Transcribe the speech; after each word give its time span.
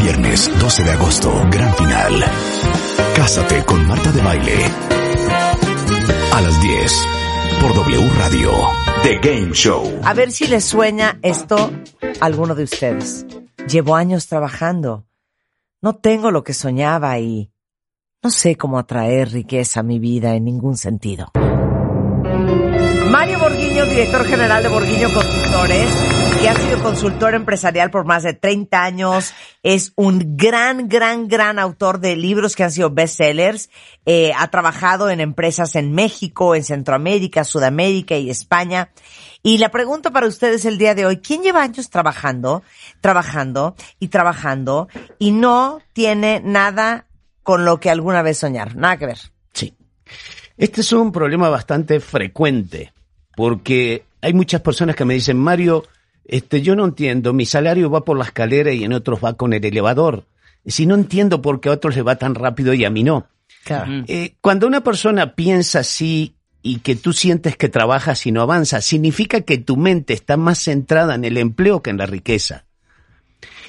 Viernes 0.00 0.50
12 0.60 0.84
de 0.84 0.90
agosto, 0.90 1.32
gran 1.50 1.74
final. 1.76 2.24
Cásate 3.16 3.64
con 3.64 3.86
Marta 3.86 4.12
de 4.12 4.22
Baile. 4.22 4.54
A 6.32 6.40
las 6.40 6.62
10, 6.62 6.92
por 7.60 7.74
W 7.74 8.10
Radio, 8.18 8.50
The 9.02 9.18
Game 9.18 9.52
Show. 9.52 10.00
A 10.04 10.14
ver 10.14 10.32
si 10.32 10.46
les 10.46 10.64
sueña 10.64 11.18
esto 11.22 11.70
a 12.20 12.24
alguno 12.24 12.54
de 12.54 12.64
ustedes. 12.64 13.26
Llevo 13.68 13.94
años 13.96 14.26
trabajando. 14.26 15.06
No 15.82 15.96
tengo 15.96 16.30
lo 16.30 16.44
que 16.44 16.54
soñaba 16.54 17.18
y 17.18 17.50
no 18.22 18.30
sé 18.30 18.56
cómo 18.56 18.78
atraer 18.78 19.32
riqueza 19.32 19.80
a 19.80 19.82
mi 19.82 19.98
vida 19.98 20.34
en 20.34 20.44
ningún 20.44 20.76
sentido. 20.76 21.30
Mario 23.10 23.38
Borguiño, 23.38 23.86
director 23.86 24.24
general 24.24 24.62
de 24.62 24.68
Borguiño 24.68 25.08
Consultores, 25.12 25.88
que 26.40 26.48
ha 26.48 26.54
sido 26.54 26.82
consultor 26.82 27.34
empresarial 27.34 27.90
por 27.90 28.06
más 28.06 28.22
de 28.22 28.32
30 28.32 28.82
años, 28.82 29.34
es 29.62 29.92
un 29.94 30.38
gran, 30.38 30.88
gran, 30.88 31.28
gran 31.28 31.58
autor 31.58 32.00
de 32.00 32.16
libros 32.16 32.56
que 32.56 32.64
han 32.64 32.70
sido 32.70 32.88
bestsellers, 32.88 33.68
eh, 34.06 34.32
ha 34.34 34.48
trabajado 34.48 35.10
en 35.10 35.20
empresas 35.20 35.76
en 35.76 35.92
México, 35.92 36.54
en 36.54 36.64
Centroamérica, 36.64 37.44
Sudamérica 37.44 38.16
y 38.16 38.30
España. 38.30 38.90
Y 39.42 39.58
la 39.58 39.70
pregunta 39.70 40.12
para 40.12 40.26
ustedes 40.26 40.64
el 40.64 40.78
día 40.78 40.94
de 40.94 41.04
hoy, 41.04 41.18
¿quién 41.18 41.42
lleva 41.42 41.62
años 41.62 41.90
trabajando, 41.90 42.62
trabajando 43.02 43.74
y 43.98 44.08
trabajando 44.08 44.88
y 45.18 45.32
no 45.32 45.80
tiene 45.92 46.40
nada 46.42 47.06
con 47.42 47.66
lo 47.66 47.80
que 47.80 47.90
alguna 47.90 48.22
vez 48.22 48.38
soñar? 48.38 48.76
Nada 48.76 48.96
que 48.96 49.06
ver. 49.06 49.18
Sí. 49.52 49.74
Este 50.56 50.80
es 50.80 50.90
un 50.92 51.12
problema 51.12 51.50
bastante 51.50 52.00
frecuente, 52.00 52.94
porque 53.36 54.06
hay 54.22 54.32
muchas 54.32 54.62
personas 54.62 54.96
que 54.96 55.04
me 55.04 55.14
dicen, 55.14 55.38
Mario, 55.38 55.84
este, 56.30 56.62
yo 56.62 56.76
no 56.76 56.84
entiendo, 56.84 57.32
mi 57.32 57.44
salario 57.44 57.90
va 57.90 58.04
por 58.04 58.16
la 58.16 58.24
escalera 58.24 58.72
y 58.72 58.84
en 58.84 58.92
otros 58.92 59.18
va 59.22 59.34
con 59.34 59.52
el 59.52 59.64
elevador. 59.64 60.26
Si 60.64 60.86
no 60.86 60.94
entiendo 60.94 61.42
por 61.42 61.60
qué 61.60 61.70
a 61.70 61.72
otros 61.72 61.96
les 61.96 62.06
va 62.06 62.16
tan 62.16 62.36
rápido 62.36 62.72
y 62.72 62.84
a 62.84 62.90
mí 62.90 63.02
no. 63.02 63.26
Claro. 63.64 64.04
Eh, 64.06 64.34
cuando 64.40 64.68
una 64.68 64.82
persona 64.82 65.34
piensa 65.34 65.80
así 65.80 66.36
y 66.62 66.78
que 66.78 66.94
tú 66.94 67.12
sientes 67.12 67.56
que 67.56 67.68
trabajas 67.68 68.26
y 68.26 68.32
no 68.32 68.42
avanza, 68.42 68.80
significa 68.80 69.40
que 69.40 69.58
tu 69.58 69.76
mente 69.76 70.12
está 70.12 70.36
más 70.36 70.60
centrada 70.60 71.16
en 71.16 71.24
el 71.24 71.36
empleo 71.36 71.82
que 71.82 71.90
en 71.90 71.98
la 71.98 72.06
riqueza. 72.06 72.64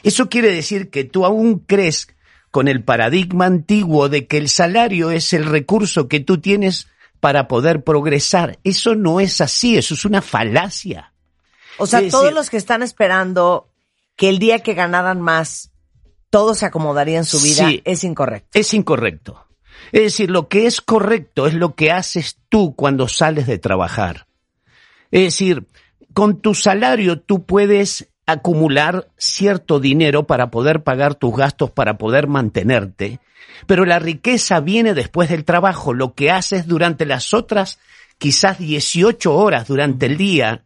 Eso 0.03 0.29
quiere 0.29 0.53
decir 0.53 0.91
que 0.91 1.03
tú 1.03 1.25
aún 1.25 1.59
crees 1.65 2.09
con 2.51 2.67
el 2.67 2.83
paradigma 2.83 3.45
antiguo 3.47 4.07
de 4.07 4.27
que 4.27 4.37
el 4.37 4.49
salario 4.49 5.09
es 5.09 5.33
el 5.33 5.45
recurso 5.45 6.07
que 6.07 6.19
tú 6.19 6.37
tienes 6.37 6.89
para 7.19 7.47
poder 7.47 7.83
progresar. 7.83 8.59
Eso 8.63 8.93
no 8.93 9.19
es 9.19 9.41
así, 9.41 9.77
eso 9.77 9.95
es 9.95 10.05
una 10.05 10.21
falacia. 10.21 11.11
O 11.77 11.87
sea, 11.87 12.07
todos 12.09 12.33
los 12.33 12.49
que 12.49 12.57
están 12.57 12.83
esperando 12.83 13.69
que 14.15 14.29
el 14.29 14.39
día 14.39 14.59
que 14.59 14.73
ganaran 14.73 15.21
más, 15.21 15.71
todo 16.29 16.53
se 16.53 16.65
acomodaría 16.65 17.17
en 17.17 17.25
su 17.25 17.39
vida, 17.41 17.67
Sí. 17.67 17.81
es 17.85 18.03
incorrecto. 18.03 18.49
Es 18.53 18.73
incorrecto. 18.73 19.47
Es 19.91 20.03
decir, 20.03 20.29
lo 20.29 20.47
que 20.47 20.67
es 20.67 20.79
correcto 20.81 21.47
es 21.47 21.53
lo 21.53 21.75
que 21.75 21.91
haces 21.91 22.37
tú 22.49 22.75
cuando 22.75 23.07
sales 23.07 23.47
de 23.47 23.57
trabajar. 23.57 24.27
Es 25.11 25.23
decir, 25.23 25.67
con 26.13 26.39
tu 26.39 26.53
salario 26.53 27.19
tú 27.19 27.45
puedes 27.45 28.07
acumular 28.25 29.09
cierto 29.17 29.79
dinero 29.79 30.27
para 30.27 30.51
poder 30.51 30.83
pagar 30.83 31.15
tus 31.15 31.35
gastos, 31.35 31.71
para 31.71 31.97
poder 31.97 32.27
mantenerte, 32.27 33.19
pero 33.65 33.85
la 33.85 33.99
riqueza 33.99 34.59
viene 34.59 34.93
después 34.93 35.29
del 35.29 35.43
trabajo. 35.43 35.93
Lo 35.93 36.13
que 36.13 36.31
haces 36.31 36.67
durante 36.67 37.05
las 37.05 37.33
otras 37.33 37.79
quizás 38.17 38.59
18 38.59 39.33
horas 39.35 39.67
durante 39.67 40.05
el 40.05 40.17
día 40.17 40.63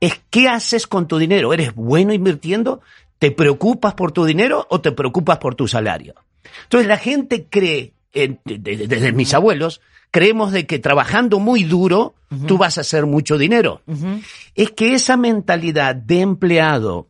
es 0.00 0.20
qué 0.30 0.48
haces 0.48 0.86
con 0.86 1.06
tu 1.06 1.18
dinero. 1.18 1.52
¿Eres 1.52 1.74
bueno 1.74 2.12
invirtiendo? 2.12 2.80
¿Te 3.18 3.30
preocupas 3.30 3.94
por 3.94 4.12
tu 4.12 4.24
dinero 4.24 4.66
o 4.70 4.80
te 4.80 4.92
preocupas 4.92 5.38
por 5.38 5.54
tu 5.54 5.68
salario? 5.68 6.14
Entonces 6.64 6.88
la 6.88 6.96
gente 6.96 7.46
cree, 7.48 7.92
desde 8.44 9.12
mis 9.12 9.34
abuelos, 9.34 9.80
creemos 10.10 10.52
de 10.52 10.66
que 10.66 10.78
trabajando 10.78 11.38
muy 11.38 11.64
duro 11.64 12.14
tú 12.46 12.58
vas 12.58 12.78
a 12.78 12.82
hacer 12.82 13.06
mucho 13.06 13.36
dinero. 13.38 13.82
Es 14.54 14.70
que 14.70 14.94
esa 14.94 15.16
mentalidad 15.16 15.94
de 15.94 16.20
empleado 16.20 17.08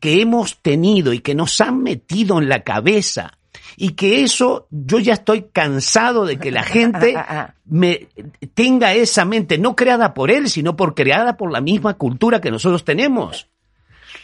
que 0.00 0.20
hemos 0.20 0.58
tenido 0.60 1.12
y 1.12 1.20
que 1.20 1.34
nos 1.34 1.60
han 1.60 1.82
metido 1.82 2.38
en 2.38 2.48
la 2.48 2.64
cabeza 2.64 3.38
y 3.80 3.90
que 3.90 4.22
eso 4.24 4.66
yo 4.70 4.98
ya 4.98 5.12
estoy 5.14 5.46
cansado 5.52 6.26
de 6.26 6.36
que 6.38 6.50
la 6.50 6.62
gente 6.64 7.14
me 7.64 8.08
tenga 8.54 8.92
esa 8.94 9.24
mente 9.24 9.56
no 9.56 9.76
creada 9.76 10.14
por 10.14 10.30
él, 10.30 10.50
sino 10.50 10.76
por 10.76 10.94
creada 10.94 11.36
por 11.36 11.52
la 11.52 11.60
misma 11.60 11.94
cultura 11.94 12.40
que 12.40 12.50
nosotros 12.50 12.84
tenemos. 12.84 13.46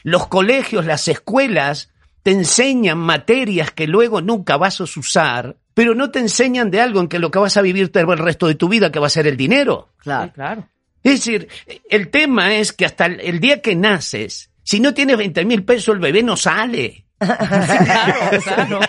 Los 0.03 0.26
colegios, 0.26 0.84
las 0.84 1.06
escuelas 1.09 1.91
te 2.25 2.32
enseñan 2.32 2.98
materias 2.98 3.70
que 3.70 3.87
luego 3.87 4.20
nunca 4.20 4.56
vas 4.56 4.81
a 4.81 4.84
usar, 4.84 5.56
pero 5.75 5.94
no 5.94 6.10
te 6.10 6.19
enseñan 6.19 6.70
de 6.70 6.81
algo 6.81 7.00
en 7.00 7.09
que 7.09 7.19
lo 7.19 7.31
que 7.31 7.38
vas 7.38 7.56
a 7.56 7.62
vivir 7.62 7.91
el 7.94 8.19
resto 8.19 8.47
de 8.47 8.54
tu 8.54 8.69
vida, 8.69 8.91
que 8.91 8.98
va 8.98 9.06
a 9.06 9.10
ser 9.10 9.26
el 9.26 9.37
dinero. 9.37 9.91
Claro. 9.98 10.32
claro. 10.34 10.69
Es 11.03 11.25
decir, 11.25 11.48
el 11.91 12.09
tema 12.09 12.54
es 12.56 12.72
que 12.72 12.87
hasta 12.87 13.06
el- 13.06 13.20
el 13.20 13.38
día 13.41 13.60
que 13.60 13.76
naces, 13.76 14.50
si 14.62 14.81
no 14.81 14.94
tienes 14.94 15.19
20 15.19 15.44
mil 15.44 15.62
pesos, 15.64 15.94
el 15.94 16.00
bebé 16.00 16.22
no 16.22 16.37
sale. 16.37 17.03
Claro, 17.25 18.41
claro. 18.44 18.81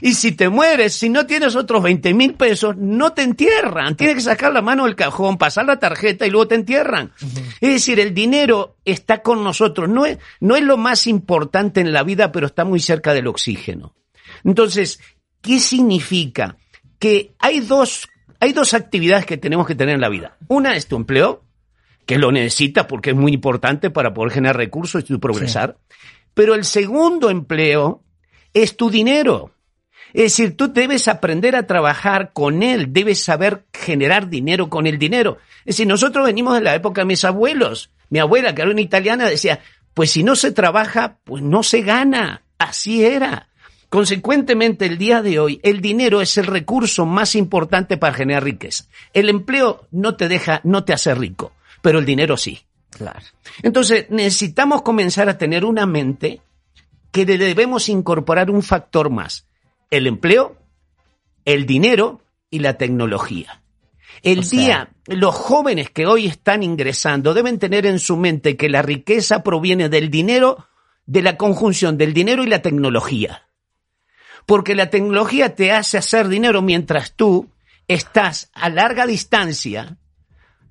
Y 0.00 0.14
si 0.14 0.32
te 0.32 0.48
mueres, 0.48 0.94
si 0.94 1.08
no 1.08 1.26
tienes 1.26 1.56
otros 1.56 1.82
20 1.82 2.14
mil 2.14 2.34
pesos, 2.34 2.76
no 2.76 3.12
te 3.12 3.22
entierran. 3.22 3.96
Tienes 3.96 4.16
que 4.16 4.22
sacar 4.22 4.52
la 4.52 4.62
mano 4.62 4.84
del 4.84 4.94
cajón, 4.94 5.38
pasar 5.38 5.66
la 5.66 5.78
tarjeta 5.78 6.26
y 6.26 6.30
luego 6.30 6.48
te 6.48 6.54
entierran. 6.54 7.12
Es 7.60 7.70
decir, 7.70 8.00
el 8.00 8.14
dinero 8.14 8.76
está 8.84 9.22
con 9.22 9.42
nosotros. 9.42 9.88
No 9.88 10.06
es, 10.06 10.18
no 10.40 10.56
es 10.56 10.62
lo 10.62 10.76
más 10.76 11.06
importante 11.06 11.80
en 11.80 11.92
la 11.92 12.02
vida, 12.02 12.32
pero 12.32 12.46
está 12.46 12.64
muy 12.64 12.80
cerca 12.80 13.14
del 13.14 13.26
oxígeno. 13.26 13.94
Entonces, 14.44 15.00
¿qué 15.40 15.58
significa? 15.58 16.56
Que 16.98 17.34
hay 17.38 17.60
dos, 17.60 18.08
hay 18.40 18.52
dos 18.52 18.74
actividades 18.74 19.26
que 19.26 19.36
tenemos 19.36 19.66
que 19.66 19.74
tener 19.74 19.94
en 19.94 20.00
la 20.00 20.08
vida. 20.08 20.36
Una 20.48 20.76
es 20.76 20.86
tu 20.86 20.96
empleo, 20.96 21.44
que 22.06 22.18
lo 22.18 22.30
necesitas 22.30 22.86
porque 22.86 23.10
es 23.10 23.16
muy 23.16 23.32
importante 23.32 23.90
para 23.90 24.14
poder 24.14 24.32
generar 24.32 24.56
recursos 24.56 25.04
y 25.08 25.18
progresar. 25.18 25.76
Pero 26.34 26.54
el 26.54 26.64
segundo 26.64 27.30
empleo 27.30 28.04
es 28.54 28.76
tu 28.76 28.90
dinero. 28.90 29.55
Es 30.16 30.32
decir, 30.32 30.56
tú 30.56 30.72
debes 30.72 31.08
aprender 31.08 31.54
a 31.56 31.66
trabajar 31.66 32.32
con 32.32 32.62
él, 32.62 32.90
debes 32.90 33.22
saber 33.22 33.66
generar 33.70 34.30
dinero 34.30 34.70
con 34.70 34.86
el 34.86 34.98
dinero. 34.98 35.36
Es 35.66 35.76
decir, 35.76 35.86
nosotros 35.86 36.24
venimos 36.24 36.54
de 36.54 36.62
la 36.62 36.74
época 36.74 37.02
de 37.02 37.04
mis 37.04 37.22
abuelos. 37.26 37.90
Mi 38.08 38.18
abuela, 38.18 38.54
que 38.54 38.62
era 38.62 38.70
una 38.70 38.80
italiana, 38.80 39.28
decía, 39.28 39.60
pues 39.92 40.10
si 40.12 40.22
no 40.22 40.34
se 40.34 40.52
trabaja, 40.52 41.18
pues 41.24 41.42
no 41.42 41.62
se 41.62 41.82
gana. 41.82 42.44
Así 42.56 43.04
era. 43.04 43.50
Consecuentemente, 43.90 44.86
el 44.86 44.96
día 44.96 45.20
de 45.20 45.38
hoy, 45.38 45.60
el 45.62 45.82
dinero 45.82 46.22
es 46.22 46.38
el 46.38 46.46
recurso 46.46 47.04
más 47.04 47.34
importante 47.34 47.98
para 47.98 48.14
generar 48.14 48.42
riqueza. 48.42 48.86
El 49.12 49.28
empleo 49.28 49.86
no 49.90 50.16
te 50.16 50.28
deja, 50.28 50.62
no 50.64 50.82
te 50.84 50.94
hace 50.94 51.14
rico, 51.14 51.52
pero 51.82 51.98
el 51.98 52.06
dinero 52.06 52.38
sí. 52.38 52.62
Claro. 52.88 53.20
Entonces, 53.62 54.06
necesitamos 54.08 54.80
comenzar 54.80 55.28
a 55.28 55.36
tener 55.36 55.66
una 55.66 55.84
mente 55.84 56.40
que 57.12 57.26
le 57.26 57.36
debemos 57.36 57.90
incorporar 57.90 58.50
un 58.50 58.62
factor 58.62 59.10
más. 59.10 59.46
El 59.90 60.06
empleo, 60.06 60.56
el 61.44 61.66
dinero 61.66 62.20
y 62.50 62.60
la 62.60 62.76
tecnología. 62.78 63.62
El 64.22 64.40
O 64.40 64.42
sea- 64.42 64.60
día, 64.60 64.90
los 65.06 65.34
jóvenes 65.34 65.90
que 65.90 66.06
hoy 66.06 66.26
están 66.26 66.62
ingresando 66.62 67.34
deben 67.34 67.58
tener 67.58 67.86
en 67.86 67.98
su 67.98 68.16
mente 68.16 68.56
que 68.56 68.68
la 68.68 68.82
riqueza 68.82 69.42
proviene 69.42 69.88
del 69.88 70.10
dinero, 70.10 70.66
de 71.06 71.22
la 71.22 71.36
conjunción 71.36 71.98
del 71.98 72.12
dinero 72.14 72.42
y 72.42 72.46
la 72.48 72.62
tecnología. 72.62 73.46
Porque 74.46 74.74
la 74.74 74.90
tecnología 74.90 75.54
te 75.54 75.72
hace 75.72 75.98
hacer 75.98 76.28
dinero 76.28 76.62
mientras 76.62 77.12
tú 77.12 77.48
estás 77.88 78.50
a 78.54 78.68
larga 78.68 79.06
distancia 79.06 79.96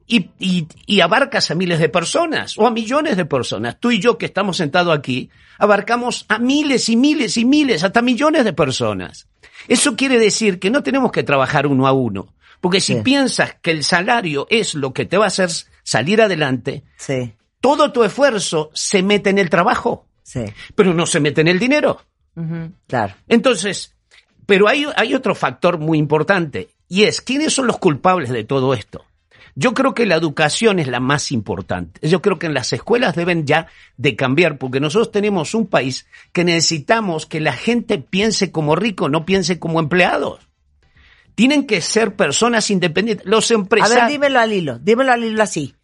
y, 0.07 0.29
y- 0.39 0.67
y 0.85 1.01
abarcas 1.01 1.49
a 1.51 1.55
miles 1.55 1.79
de 1.79 1.89
personas 1.89 2.57
o 2.57 2.67
a 2.67 2.71
millones 2.71 3.17
de 3.17 3.25
personas. 3.25 3.79
Tú 3.79 3.91
y 3.91 3.99
yo 3.99 4.17
que 4.17 4.25
estamos 4.27 4.57
sentados 4.57 4.95
aquí, 4.97 5.29
abarcamos 5.57 6.25
a 6.29 6.37
miles 6.39 6.89
y 6.89 6.95
miles 6.95 7.37
y 7.37 7.45
miles, 7.45 7.83
hasta 7.83 8.01
millones 8.01 8.43
de 8.45 8.53
personas. 8.53 9.27
Eso 9.67 9.95
quiere 9.95 10.19
decir 10.19 10.59
que 10.59 10.69
no 10.69 10.83
tenemos 10.83 11.11
que 11.11 11.23
trabajar 11.23 11.65
uno 11.67 11.87
a 11.87 11.91
uno, 11.91 12.33
porque 12.61 12.79
si 12.81 12.93
Sí. 12.95 13.01
piensas 13.01 13.55
que 13.61 13.71
el 13.71 13.83
salario 13.83 14.45
es 14.49 14.75
lo 14.75 14.93
que 14.93 15.05
te 15.05 15.17
va 15.17 15.25
a 15.25 15.27
hacer 15.27 15.49
salir 15.83 16.21
adelante, 16.21 16.83
Sí. 16.97 17.33
todo 17.61 17.91
tu 17.91 18.03
esfuerzo 18.03 18.69
se 18.73 19.01
mete 19.01 19.29
en 19.31 19.39
el 19.39 19.49
trabajo. 19.49 20.07
Sí, 20.23 20.43
pero 20.75 20.93
no 20.93 21.05
se 21.05 21.19
mete 21.19 21.41
en 21.41 21.47
el 21.47 21.59
dinero. 21.59 22.01
Claro. 22.87 23.13
Entonces, 23.27 23.95
pero 24.45 24.67
hay, 24.67 24.85
hay 24.95 25.13
otro 25.15 25.33
factor 25.35 25.77
muy 25.79 25.97
importante 25.97 26.69
y 26.87 27.03
es, 27.03 27.21
¿quiénes 27.21 27.53
son 27.53 27.67
los 27.67 27.77
culpables 27.77 28.29
de 28.29 28.43
todo 28.43 28.73
esto? 28.73 29.05
Yo 29.57 29.73
creo 29.73 29.93
que 29.93 30.05
la 30.05 30.15
educación 30.15 30.79
es 30.79 30.87
la 30.87 30.99
más 30.99 31.31
importante. 31.31 32.05
Yo 32.07 32.21
creo 32.21 32.37
que 32.37 32.47
en 32.47 32.53
las 32.53 32.73
escuelas 32.73 33.15
deben 33.15 33.45
ya 33.45 33.67
de 33.95 34.17
cambiar 34.17 34.57
porque 34.57 34.81
nosotros 34.81 35.11
tenemos 35.11 35.53
un 35.55 35.67
país 35.67 36.07
que 36.33 36.43
necesitamos 36.43 37.25
que 37.25 37.39
la 37.39 37.53
gente 37.53 37.97
piense 37.97 38.51
como 38.51 38.75
rico, 38.75 39.07
no 39.07 39.25
piense 39.25 39.57
como 39.57 39.79
empleados. 39.79 40.45
Tienen 41.35 41.67
que 41.67 41.81
ser 41.81 42.15
personas 42.15 42.69
independientes. 42.69 43.25
Los 43.25 43.49
A 43.51 43.55
empresarios. 43.55 44.03
ver, 44.03 44.11
dímelo 44.11 44.39
al 44.39 44.53
hilo, 44.53 44.79
dímelo 44.79 45.11
al 45.11 45.23
hilo 45.23 45.43
así. 45.43 45.75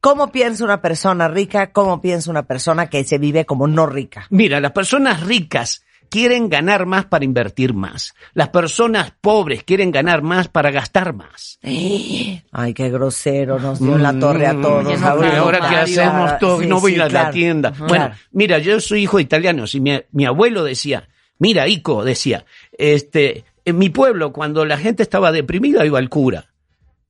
¿Cómo 0.00 0.30
piensa 0.30 0.64
una 0.64 0.82
persona 0.82 1.28
rica? 1.28 1.72
¿Cómo 1.72 2.02
piensa 2.02 2.30
una 2.30 2.42
persona 2.42 2.88
que 2.88 3.04
se 3.04 3.16
vive 3.16 3.46
como 3.46 3.66
no 3.66 3.86
rica? 3.86 4.26
Mira, 4.28 4.60
las 4.60 4.72
personas 4.72 5.22
ricas 5.22 5.83
quieren 6.10 6.48
ganar 6.48 6.86
más 6.86 7.06
para 7.06 7.24
invertir 7.24 7.74
más. 7.74 8.14
Las 8.34 8.48
personas 8.50 9.12
pobres 9.20 9.62
quieren 9.64 9.90
ganar 9.90 10.22
más 10.22 10.48
para 10.48 10.70
gastar 10.70 11.12
más. 11.14 11.58
Ay, 11.62 12.74
qué 12.74 12.90
grosero, 12.90 13.58
nos 13.58 13.80
dio 13.80 13.98
la 13.98 14.18
torre 14.18 14.46
a 14.46 14.60
todos. 14.60 14.88
ya 15.00 15.14
no, 15.14 15.22
ahora 15.38 15.58
Mario. 15.60 15.78
hacemos 15.80 16.38
todo, 16.38 16.60
Sí, 16.60 16.66
no 16.66 16.80
voy 16.80 16.94
sí, 16.94 17.00
a 17.00 17.08
claro. 17.08 17.26
la 17.26 17.30
tienda. 17.32 17.70
Bueno, 17.70 17.88
Claro. 18.06 18.14
mira, 18.32 18.58
yo 18.58 18.80
soy 18.80 19.02
hijo 19.02 19.16
de 19.18 19.24
italianos 19.24 19.74
y 19.74 19.80
mi, 19.80 20.00
mi 20.12 20.24
abuelo 20.24 20.62
decía, 20.64 21.08
mira, 21.38 21.66
Ico 21.68 22.04
decía, 22.04 22.44
este, 22.78 23.44
en 23.64 23.78
mi 23.78 23.90
pueblo 23.90 24.32
cuando 24.32 24.64
la 24.64 24.76
gente 24.78 25.02
estaba 25.02 25.32
deprimida 25.32 25.84
iba 25.86 25.98
al 25.98 26.08
cura. 26.08 26.46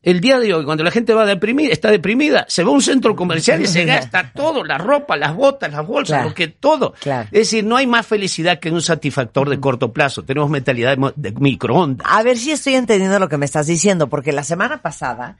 El 0.05 0.21
día 0.21 0.39
de 0.39 0.53
hoy, 0.55 0.65
cuando 0.65 0.85
la 0.85 0.91
gente 0.91 1.15
va 1.15 1.25
deprimida, 1.25 1.73
está 1.73 1.91
deprimida, 1.91 2.45
se 2.49 2.62
va 2.62 2.69
a 2.71 2.73
un 2.73 2.83
centro 2.83 3.17
comercial 3.17 3.61
y 3.62 3.67
se 3.67 3.85
gasta 3.87 4.33
todo, 4.33 4.62
la 4.62 4.77
ropa, 4.79 5.17
las 5.17 5.35
botas, 5.35 5.73
las 5.73 5.87
bolsas, 5.87 6.17
Claro. 6.19 6.29
lo 6.29 6.35
que 6.35 6.49
todo. 6.49 6.93
Claro. 7.01 7.25
Es 7.33 7.39
decir, 7.41 7.65
no 7.65 7.77
hay 7.77 7.87
más 7.87 8.06
felicidad 8.06 8.59
que 8.61 8.71
un 8.71 8.83
satisfactor 8.83 9.49
de 9.49 9.59
corto 9.59 9.93
plazo. 9.93 10.23
Tenemos 10.23 10.51
mentalidad 10.51 10.97
de, 11.17 11.33
microondas. 11.33 12.06
A 12.11 12.23
ver 12.23 12.37
si 12.37 12.53
estoy 12.53 12.75
entendiendo 12.75 13.19
lo 13.19 13.29
que 13.29 13.39
me 13.39 13.47
estás 13.47 13.67
diciendo, 13.67 14.09
porque 14.09 14.33
la 14.33 14.45
semana 14.45 14.83
pasada 14.83 15.39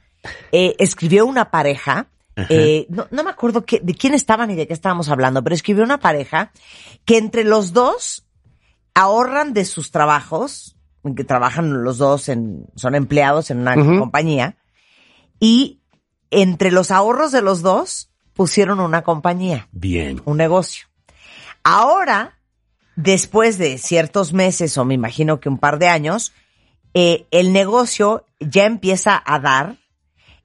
eh, 0.51 0.75
escribió 0.79 1.25
una 1.27 1.51
pareja, 1.51 2.07
eh, 2.49 2.87
no, 2.89 3.07
no 3.11 3.23
me 3.23 3.29
acuerdo 3.29 3.63
qué- 3.65 3.79
de 3.83 3.93
quién 3.93 4.13
estaban 4.13 4.49
y 4.51 4.55
de 4.55 4.67
qué 4.67 4.73
estábamos 4.73 5.09
hablando, 5.09 5.43
pero 5.43 5.53
escribió 5.55 5.83
una 5.83 5.99
pareja 5.99 6.51
que 7.05 7.17
entre 7.17 7.43
los 7.43 7.71
dos 7.71 8.25
ahorran 8.93 9.53
de 9.53 9.65
sus 9.65 9.91
trabajos, 9.91 10.74
que 11.13 11.23
trabajan 11.23 11.83
los 11.83 11.99
dos 11.99 12.29
en, 12.29 12.65
son 12.75 12.95
empleados 12.95 13.51
en 13.51 13.59
una 13.59 13.75
compañía, 13.75 14.57
y 15.39 15.81
entre 16.31 16.71
los 16.71 16.89
ahorros 16.89 17.31
de 17.31 17.41
los 17.41 17.61
dos 17.61 18.09
pusieron 18.33 18.79
una 18.79 19.03
compañía 19.03 19.67
Bien. 19.71 20.21
un 20.25 20.37
negocio. 20.37 20.87
Ahora, 21.63 22.39
después 22.95 23.57
de 23.57 23.77
ciertos 23.77 24.33
meses 24.33 24.77
o 24.77 24.85
me 24.85 24.93
imagino 24.93 25.39
que 25.39 25.49
un 25.49 25.57
par 25.57 25.79
de 25.79 25.87
años, 25.87 26.33
eh, 26.93 27.25
el 27.31 27.53
negocio 27.53 28.25
ya 28.39 28.65
empieza 28.65 29.21
a 29.25 29.39
dar. 29.39 29.77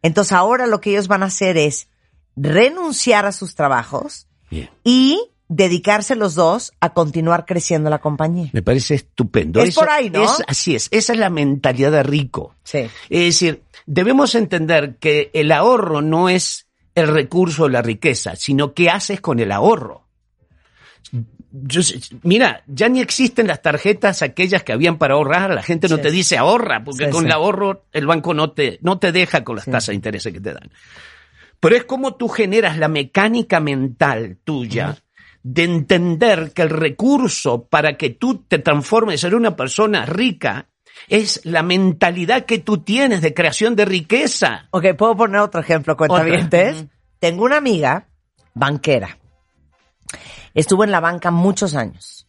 Entonces 0.02 0.32
ahora 0.32 0.66
lo 0.66 0.80
que 0.80 0.90
ellos 0.90 1.08
van 1.08 1.22
a 1.22 1.26
hacer 1.26 1.56
es 1.56 1.88
renunciar 2.36 3.26
a 3.26 3.32
sus 3.32 3.54
trabajos 3.54 4.28
Bien. 4.50 4.70
y 4.82 5.20
dedicarse 5.52 6.14
los 6.14 6.36
dos 6.36 6.72
a 6.80 6.94
continuar 6.94 7.44
creciendo 7.44 7.90
la 7.90 7.98
compañía. 7.98 8.48
Me 8.52 8.62
parece 8.62 8.94
estupendo. 8.94 9.60
Es 9.60 9.74
por 9.74 9.90
ahí, 9.90 10.08
¿no? 10.08 10.22
es- 10.24 10.42
así 10.46 10.76
es. 10.76 10.86
Esa 10.92 11.12
es 11.12 11.18
la 11.18 11.28
mentalidad 11.28 11.90
de 11.90 12.04
rico. 12.04 12.54
Sí. 12.62 12.78
Es 13.10 13.20
decir, 13.20 13.64
debemos 13.84 14.36
entender 14.36 14.96
que 14.98 15.30
el 15.34 15.50
ahorro 15.50 16.02
no 16.02 16.28
es 16.28 16.68
el 16.94 17.08
recurso 17.08 17.64
o 17.64 17.68
la 17.68 17.82
riqueza, 17.82 18.36
sino 18.36 18.74
qué 18.74 18.90
haces 18.90 19.20
con 19.20 19.40
el 19.40 19.50
ahorro. 19.50 20.06
Yo 21.52 21.80
mira, 22.22 22.62
ya 22.68 22.88
ni 22.88 23.00
existen 23.00 23.48
las 23.48 23.60
tarjetas 23.60 24.22
aquellas 24.22 24.62
que 24.62 24.72
habían 24.72 24.98
para 24.98 25.14
ahorrar. 25.14 25.52
La 25.52 25.64
gente 25.64 25.88
no 25.88 25.96
Sí. 25.96 26.02
te 26.02 26.10
dice 26.12 26.38
ahorra, 26.38 26.84
porque 26.84 27.06
Sí, 27.06 27.10
con 27.10 27.22
sí. 27.22 27.26
el 27.26 27.32
ahorro 27.32 27.86
el 27.90 28.06
banco 28.06 28.34
no 28.34 28.52
te, 28.52 28.78
no 28.82 29.00
te 29.00 29.10
deja 29.10 29.42
con 29.42 29.56
las 29.56 29.64
tasas 29.64 29.88
de 29.88 29.94
interés 29.96 30.22
que 30.22 30.40
te 30.40 30.52
dan. 30.52 30.70
Pero 31.58 31.74
es 31.76 31.84
como 31.84 32.14
tú 32.14 32.28
generas 32.28 32.78
la 32.78 32.86
mecánica 32.86 33.58
mental 33.58 34.38
tuya 34.44 34.96
de 35.42 35.64
entender 35.64 36.52
que 36.52 36.62
el 36.62 36.70
recurso 36.70 37.64
para 37.64 37.96
que 37.96 38.10
tú 38.10 38.44
te 38.46 38.58
transformes 38.58 39.24
en 39.24 39.34
una 39.34 39.56
persona 39.56 40.04
rica 40.04 40.68
es 41.08 41.40
la 41.44 41.62
mentalidad 41.62 42.44
que 42.44 42.58
tú 42.58 42.78
tienes 42.78 43.22
de 43.22 43.34
creación 43.34 43.74
de 43.74 43.84
riqueza. 43.84 44.68
Ok, 44.70 44.94
puedo 44.96 45.16
poner 45.16 45.40
otro 45.40 45.60
ejemplo, 45.60 45.96
cuentavientes. 45.96 46.86
Tengo 47.18 47.44
una 47.44 47.56
amiga 47.56 48.06
banquera. 48.54 49.18
Estuvo 50.54 50.84
en 50.84 50.90
la 50.90 51.00
banca 51.00 51.30
muchos 51.30 51.74
años. 51.74 52.26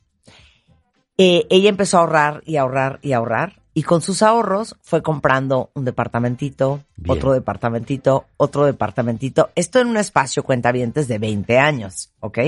Eh, 1.17 1.45
ella 1.49 1.69
empezó 1.69 1.97
a 1.97 2.01
ahorrar 2.01 2.43
y 2.45 2.57
ahorrar 2.57 2.99
y 3.01 3.13
ahorrar. 3.13 3.61
Y 3.73 3.83
con 3.83 4.01
sus 4.01 4.21
ahorros 4.21 4.75
fue 4.81 5.01
comprando 5.01 5.71
un 5.75 5.85
departamentito, 5.85 6.83
Bien. 6.97 7.17
otro 7.17 7.31
departamentito, 7.31 8.25
otro 8.35 8.65
departamentito. 8.65 9.49
Esto 9.55 9.79
en 9.79 9.87
un 9.87 9.97
espacio 9.97 10.43
cuentavientes 10.43 11.07
de 11.07 11.19
20 11.19 11.57
años, 11.57 12.11
¿ok? 12.19 12.39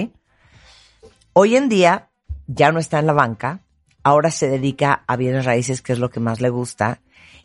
Hoy 1.36 1.56
en 1.56 1.68
día 1.68 2.10
ya 2.46 2.72
no 2.72 2.80
está 2.80 3.00
en 3.00 3.08
la 3.08 3.14
banca, 3.14 3.62
ahora 4.04 4.30
se 4.30 4.48
dedica 4.48 5.04
a 5.08 5.16
bienes 5.16 5.46
raíces, 5.46 5.82
que 5.82 5.94
es 5.94 6.00
lo 6.00 6.12
que 6.12 6.20
más 6.20 6.42
le 6.42 6.50
gusta. 6.50 7.02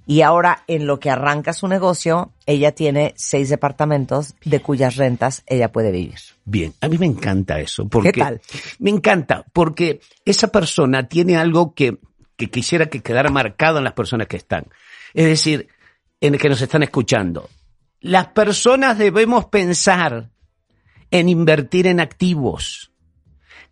Y 0.06 0.20
ahora, 0.20 0.64
en 0.66 0.86
lo 0.86 1.00
que 1.00 1.10
arranca 1.10 1.54
su 1.54 1.68
negocio, 1.68 2.32
ella 2.44 2.72
tiene 2.72 3.14
seis 3.16 3.48
departamentos 3.48 4.34
de 4.44 4.60
cuyas 4.60 4.96
rentas 4.96 5.42
ella 5.46 5.72
puede 5.72 5.90
vivir. 5.90 6.18
Bien, 6.44 6.74
a 6.82 6.88
mí 6.88 6.98
me 6.98 7.06
encanta 7.06 7.60
eso. 7.60 7.88
Porque 7.88 8.12
¿Qué 8.12 8.20
tal? 8.20 8.40
Me 8.78 8.90
encanta, 8.90 9.44
porque 9.52 10.00
esa 10.24 10.48
persona 10.48 11.08
tiene 11.08 11.36
algo 11.36 11.74
que, 11.74 11.98
que 12.36 12.50
quisiera 12.50 12.86
que 12.86 13.00
quedara 13.00 13.30
marcado 13.30 13.78
en 13.78 13.84
las 13.84 13.94
personas 13.94 14.28
que 14.28 14.36
están. 14.36 14.66
Es 15.14 15.26
decir, 15.26 15.68
en 16.20 16.34
el 16.34 16.40
que 16.40 16.48
nos 16.50 16.60
están 16.60 16.82
escuchando. 16.82 17.48
Las 18.00 18.28
personas 18.28 18.98
debemos 18.98 19.46
pensar 19.46 20.30
en 21.10 21.28
invertir 21.30 21.86
en 21.86 22.00
activos 22.00 22.92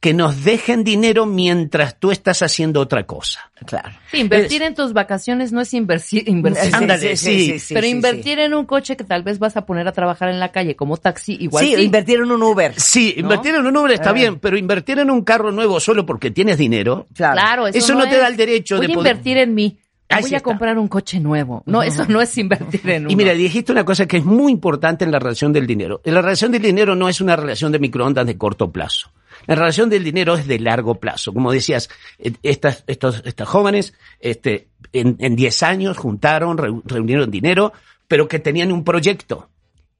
que 0.07 0.15
nos 0.15 0.45
dejen 0.45 0.85
dinero 0.85 1.27
mientras 1.27 1.99
tú 1.99 2.13
estás 2.13 2.41
haciendo 2.41 2.79
otra 2.81 3.03
cosa. 3.07 3.51
Claro. 3.67 3.89
Sí, 4.13 4.19
invertir 4.19 4.63
en 4.63 4.73
tus 4.77 4.93
vacaciones 4.93 5.51
no 5.51 5.61
es 5.61 5.75
invertir, 5.75 6.29
inversión. 6.29 6.75
Ándale, 6.77 7.17
sí, 7.17 7.57
Pero 7.75 7.89
invertir 7.89 8.39
en 8.39 8.55
un 8.55 8.67
coche 8.67 8.97
que 8.97 9.03
tal 9.03 9.25
vez 9.25 9.41
vas 9.41 9.57
a 9.57 9.67
poner 9.67 9.89
a 9.89 9.91
trabajar 9.93 10.29
en 10.29 10.39
la 10.39 10.53
calle 10.53 10.77
como 10.77 10.97
taxi, 10.97 11.37
igual 11.41 11.65
Sí, 11.65 11.75
sí. 11.75 11.83
invertir 11.83 12.21
en 12.21 12.31
un 12.31 12.41
Uber. 12.41 12.73
Sí, 12.77 13.15
invertir 13.17 13.57
en 13.57 13.67
un 13.67 13.77
Uber 13.77 13.91
está 13.91 14.11
Eh. 14.11 14.15
bien, 14.15 14.39
pero 14.39 14.57
invertir 14.57 15.01
en 15.01 15.11
un 15.11 15.23
carro 15.25 15.51
nuevo 15.51 15.81
solo 15.81 16.07
porque 16.07 16.31
tienes 16.31 16.57
dinero, 16.57 17.09
Claro, 17.13 17.67
eso, 17.67 17.77
Eso 17.79 17.95
no 17.97 18.05
te 18.05 18.15
es. 18.15 18.21
da 18.21 18.29
el 18.29 18.37
derecho 18.37 18.77
Voy 18.77 18.87
de 18.87 18.93
a 18.93 18.95
poder- 18.95 19.11
invertir 19.13 19.39
en 19.39 19.55
mí. 19.57 19.77
Ahí 20.09 20.23
Voy 20.23 20.31
sí 20.31 20.37
a 20.37 20.41
comprar 20.41 20.79
un 20.79 20.87
coche 20.89 21.19
nuevo. 21.19 21.63
No, 21.67 21.83
eso 21.83 22.07
no 22.07 22.21
es 22.23 22.37
invertir 22.39 22.89
en 22.89 23.03
uno. 23.05 23.11
Y 23.13 23.17
mira, 23.17 23.33
dijiste 23.35 23.73
una 23.73 23.85
cosa 23.85 24.07
que 24.07 24.19
es 24.19 24.25
muy 24.25 24.53
importante 24.53 25.05
en 25.05 25.11
la 25.11 25.19
relación 25.19 25.53
del 25.53 25.67
dinero. 25.67 26.01
La 26.05 26.23
relación 26.23 26.53
del 26.53 26.63
dinero 26.63 26.95
no 26.95 27.09
es 27.09 27.21
una 27.21 27.35
relación 27.35 27.73
de 27.73 27.79
microondas 27.81 28.25
de 28.27 28.39
corto 28.39 28.71
plazo. 28.71 29.11
La 29.47 29.55
relación 29.57 29.91
del 29.91 30.05
dinero 30.05 30.35
es 30.37 30.47
de 30.47 30.59
largo 30.61 30.95
plazo. 31.01 31.33
Como 31.33 31.51
decías, 31.53 31.89
eh, 32.19 32.33
estas, 32.43 32.85
estos, 32.87 33.23
estas 33.25 33.49
jóvenes 33.49 33.95
este, 34.21 34.69
en, 34.93 35.17
en 35.19 35.35
10 35.37 35.63
años 35.65 35.97
juntaron, 35.99 36.57
reu- 36.57 36.83
reunieron 36.85 37.31
dinero, 37.31 37.73
pero 38.09 38.29
que 38.29 38.39
tenían 38.39 38.71
un 38.73 38.85
proyecto. 38.85 39.51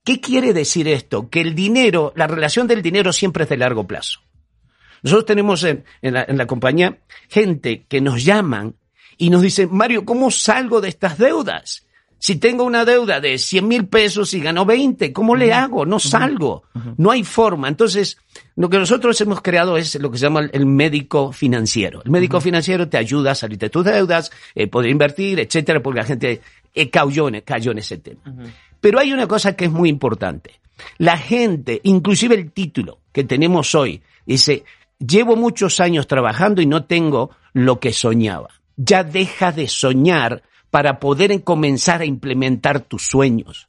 ¿Qué 0.05 0.21
quiere 0.21 0.53
decir 0.53 0.87
esto? 0.87 1.29
Que 1.29 1.41
el 1.41 1.57
dinero, 1.57 2.13
la 2.15 2.29
relación 2.29 2.69
del 2.69 2.81
dinero 2.81 3.13
siempre 3.13 3.43
es 3.43 3.51
de 3.51 3.57
largo 3.57 3.87
plazo. 3.89 4.21
Nosotros 5.03 5.27
tenemos 5.27 5.65
en, 5.65 5.85
en 6.01 6.15
la, 6.15 6.25
en 6.27 6.39
la 6.39 6.47
compañía 6.47 6.99
gente 7.29 7.85
que 7.89 8.01
nos 8.01 8.25
llaman 8.25 8.77
y 9.19 9.31
nos 9.31 9.43
dicen, 9.43 9.69
Mario, 9.73 10.05
¿cómo 10.05 10.31
salgo 10.31 10.81
de 10.81 10.89
estas 10.89 11.19
deudas? 11.19 11.85
Si 12.19 12.37
tengo 12.37 12.65
una 12.65 12.85
deuda 12.87 13.21
de 13.21 13.37
100 13.39 13.69
mil 13.69 13.87
pesos 13.87 14.33
y 14.33 14.41
gano 14.41 14.65
20, 14.65 15.13
¿cómo 15.13 15.37
le 15.37 15.53
hago? 15.53 15.85
No 15.85 15.99
salgo. 15.99 16.63
No 16.97 17.11
hay 17.11 17.23
forma. 17.25 17.69
Entonces, 17.69 18.17
lo 18.57 18.71
que 18.71 18.79
nosotros 18.79 19.21
hemos 19.21 19.43
creado 19.43 19.77
es 19.77 19.95
lo 20.01 20.11
que 20.11 20.17
se 20.19 20.23
llama 20.25 20.49
el- 20.51 20.65
médico 20.67 21.31
financiero. 21.33 22.03
El 22.05 22.11
médico 22.11 22.41
financiero 22.41 22.89
te 22.89 22.97
ayuda 22.97 23.33
a 23.33 23.35
salir 23.35 23.59
de 23.59 23.69
tus 23.69 23.85
deudas, 23.85 24.33
eh, 24.55 24.67
poder 24.67 24.91
invertir, 24.91 25.39
etcétera, 25.41 25.83
porque 25.83 26.01
la 26.01 26.07
gente 26.07 26.41
eh, 26.75 26.91
cayó, 26.91 27.29
en, 27.29 27.43
cayó 27.43 27.73
en 27.73 27.79
ese 27.79 27.99
tema. 27.99 28.23
Pero 28.81 28.99
hay 28.99 29.13
una 29.13 29.27
cosa 29.29 29.55
que 29.55 29.67
es 29.67 29.71
muy 29.71 29.89
importante. 29.91 30.59
La 30.99 31.19
gente, 31.19 31.81
inclusive 31.85 32.35
el 32.35 32.51
título 32.51 33.01
que 33.13 33.25
tenemos 33.25 33.75
hoy, 33.75 34.03
dice, 34.25 34.65
llevo 34.99 35.37
muchos 35.37 35.81
años 35.81 36.07
trabajando 36.07 36.63
y 36.63 36.67
no 36.67 36.85
tengo 36.85 37.31
lo 37.53 37.79
que 37.79 37.93
soñaba. 37.93 38.49
Ya 38.77 39.03
deja 39.05 39.53
de 39.53 39.69
soñar 39.69 40.43
para 40.71 41.01
poder 41.01 41.33
en- 41.33 41.41
comenzar 41.41 42.01
a 42.03 42.05
implementar 42.05 42.81
tus 42.81 43.03
sueños. 43.07 43.69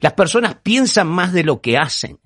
Las 0.00 0.12
personas 0.12 0.56
piensan 0.62 1.08
más 1.08 1.32
de 1.32 1.42
lo 1.44 1.60
que 1.60 1.76
hacen. 1.78 2.18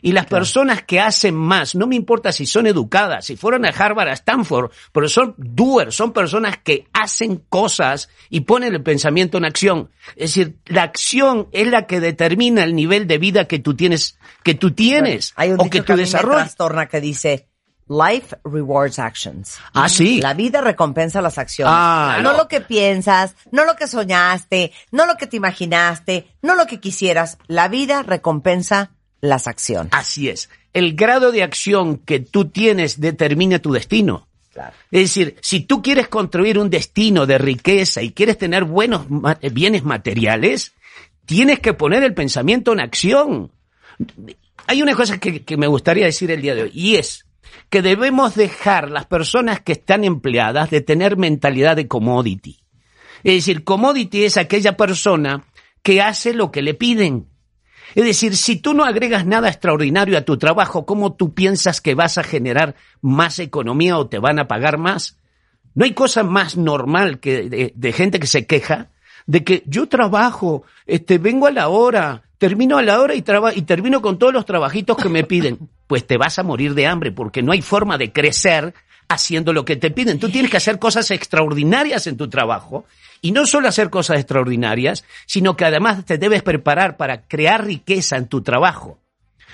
Y 0.00 0.12
las 0.12 0.26
personas 0.26 0.84
que 0.84 1.00
hacen 1.00 1.34
más, 1.34 1.74
no 1.74 1.88
me 1.88 1.96
importa 1.96 2.30
si 2.30 2.46
son 2.46 2.68
educadas, 2.68 3.24
si 3.26 3.36
fueron 3.36 3.66
a 3.66 3.70
Harvard, 3.70 4.08
a 4.08 4.12
Stanford, 4.12 4.70
pero 4.92 5.08
son 5.08 5.34
doers, 5.36 5.92
son 5.96 6.12
personas 6.12 6.58
que 6.62 6.86
hacen 6.92 7.42
cosas 7.48 8.08
y 8.30 8.40
ponen 8.42 8.74
el 8.74 8.82
pensamiento 8.84 9.38
en 9.38 9.44
acción. 9.44 9.90
Es 10.14 10.34
decir, 10.34 10.58
la 10.66 10.84
acción 10.84 11.48
es 11.50 11.66
la 11.68 11.86
que 11.88 11.98
determina 11.98 12.62
el 12.62 12.76
nivel 12.76 13.08
de 13.08 13.18
vida 13.18 13.46
que 13.46 13.58
tú 13.58 13.74
tienes, 13.74 14.20
que 14.44 14.54
tú 14.54 14.70
tienes, 14.70 15.32
Hay 15.34 15.50
un 15.50 15.60
o 15.60 15.64
dicho 15.64 15.84
que 15.84 15.92
tú 15.94 15.96
desarrollas. 15.98 16.42
trastorna 16.54 16.86
que 16.86 17.00
dice, 17.00 17.48
Life 17.88 18.36
rewards 18.44 18.98
actions. 18.98 19.58
Ah, 19.72 19.88
sí. 19.88 20.20
La 20.20 20.34
vida 20.34 20.60
recompensa 20.60 21.22
las 21.22 21.38
acciones. 21.38 21.72
Ah, 21.74 22.18
no 22.22 22.32
no. 22.32 22.38
lo 22.38 22.48
que 22.48 22.60
piensas, 22.60 23.34
no 23.50 23.64
lo 23.64 23.76
que 23.76 23.86
soñaste, 23.86 24.72
no 24.90 25.06
lo 25.06 25.16
que 25.16 25.26
te 25.26 25.38
imaginaste, 25.38 26.26
no 26.42 26.54
lo 26.54 26.66
que 26.66 26.80
quisieras. 26.80 27.38
La 27.46 27.68
vida 27.68 28.02
recompensa 28.02 28.90
las 29.22 29.46
acciones. 29.46 29.92
Así 29.94 30.28
es. 30.28 30.50
El 30.74 30.96
grado 30.96 31.32
de 31.32 31.42
acción 31.42 31.96
que 31.96 32.20
tú 32.20 32.50
tienes 32.50 33.00
determina 33.00 33.58
tu 33.58 33.72
destino. 33.72 34.28
Claro. 34.52 34.74
Es 34.90 35.00
decir, 35.00 35.36
si 35.40 35.60
tú 35.60 35.80
quieres 35.80 36.08
construir 36.08 36.58
un 36.58 36.68
destino 36.68 37.24
de 37.24 37.38
riqueza 37.38 38.02
y 38.02 38.12
quieres 38.12 38.36
tener 38.36 38.64
buenos 38.64 39.06
bienes 39.52 39.84
materiales, 39.84 40.74
tienes 41.24 41.60
que 41.60 41.72
poner 41.72 42.02
el 42.02 42.12
pensamiento 42.12 42.72
en 42.72 42.80
acción. 42.80 43.50
Hay 44.66 44.82
una 44.82 44.94
cosa 44.94 45.18
que, 45.18 45.42
que 45.42 45.56
me 45.56 45.66
gustaría 45.66 46.04
decir 46.04 46.30
el 46.30 46.42
día 46.42 46.54
de 46.54 46.64
hoy, 46.64 46.70
y 46.74 46.96
es 46.96 47.24
que 47.70 47.82
debemos 47.82 48.34
dejar 48.34 48.90
las 48.90 49.06
personas 49.06 49.60
que 49.60 49.72
están 49.72 50.04
empleadas 50.04 50.70
de 50.70 50.80
tener 50.80 51.16
mentalidad 51.16 51.76
de 51.76 51.88
commodity. 51.88 52.60
Es 53.24 53.34
decir, 53.34 53.64
commodity 53.64 54.24
es 54.24 54.36
aquella 54.36 54.76
persona 54.76 55.44
que 55.82 56.00
hace 56.02 56.34
lo 56.34 56.50
que 56.50 56.62
le 56.62 56.74
piden. 56.74 57.28
Es 57.94 58.04
decir, 58.04 58.36
si 58.36 58.56
tú 58.56 58.74
no 58.74 58.84
agregas 58.84 59.26
nada 59.26 59.48
extraordinario 59.48 60.18
a 60.18 60.22
tu 60.22 60.36
trabajo, 60.36 60.84
¿cómo 60.84 61.14
tú 61.14 61.34
piensas 61.34 61.80
que 61.80 61.94
vas 61.94 62.18
a 62.18 62.22
generar 62.22 62.74
más 63.00 63.38
economía 63.38 63.98
o 63.98 64.08
te 64.08 64.18
van 64.18 64.38
a 64.38 64.46
pagar 64.46 64.78
más? 64.78 65.18
No 65.74 65.84
hay 65.84 65.92
cosa 65.92 66.22
más 66.22 66.56
normal 66.56 67.20
que 67.20 67.72
de, 67.74 67.92
gente 67.92 68.20
que 68.20 68.26
se 68.26 68.46
queja 68.46 68.90
de 69.26 69.44
que 69.44 69.62
yo 69.66 69.88
trabajo, 69.88 70.64
este, 70.86 71.18
vengo 71.18 71.46
a 71.46 71.50
la 71.50 71.68
hora, 71.68 72.22
termino 72.38 72.78
a 72.78 72.82
la 72.82 73.00
hora 73.00 73.14
y, 73.14 73.22
traba- 73.22 73.54
y 73.54 73.62
termino 73.62 74.00
con 74.02 74.18
todos 74.18 74.32
los 74.32 74.44
trabajitos 74.44 74.96
que 74.96 75.08
me 75.08 75.24
piden. 75.24 75.58
Pues 75.88 76.06
te 76.06 76.16
vas 76.16 76.38
a 76.38 76.44
morir 76.44 76.74
de 76.74 76.86
hambre 76.86 77.10
porque 77.10 77.42
no 77.42 77.50
hay 77.50 77.62
forma 77.62 77.98
de 77.98 78.12
crecer 78.12 78.74
haciendo 79.08 79.52
lo 79.52 79.64
que 79.64 79.74
te 79.76 79.90
piden. 79.90 80.20
Tú 80.20 80.28
tienes 80.30 80.50
que 80.50 80.58
hacer 80.58 80.78
cosas 80.78 81.10
extraordinarias 81.10 82.06
en 82.06 82.16
tu 82.16 82.28
trabajo 82.28 82.84
y 83.20 83.32
no 83.32 83.46
solo 83.46 83.66
hacer 83.68 83.90
cosas 83.90 84.18
extraordinarias, 84.18 85.04
sino 85.26 85.56
que 85.56 85.64
además 85.64 86.04
te 86.04 86.18
debes 86.18 86.42
preparar 86.42 86.96
para 86.96 87.22
crear 87.26 87.64
riqueza 87.64 88.16
en 88.16 88.28
tu 88.28 88.42
trabajo. 88.42 89.00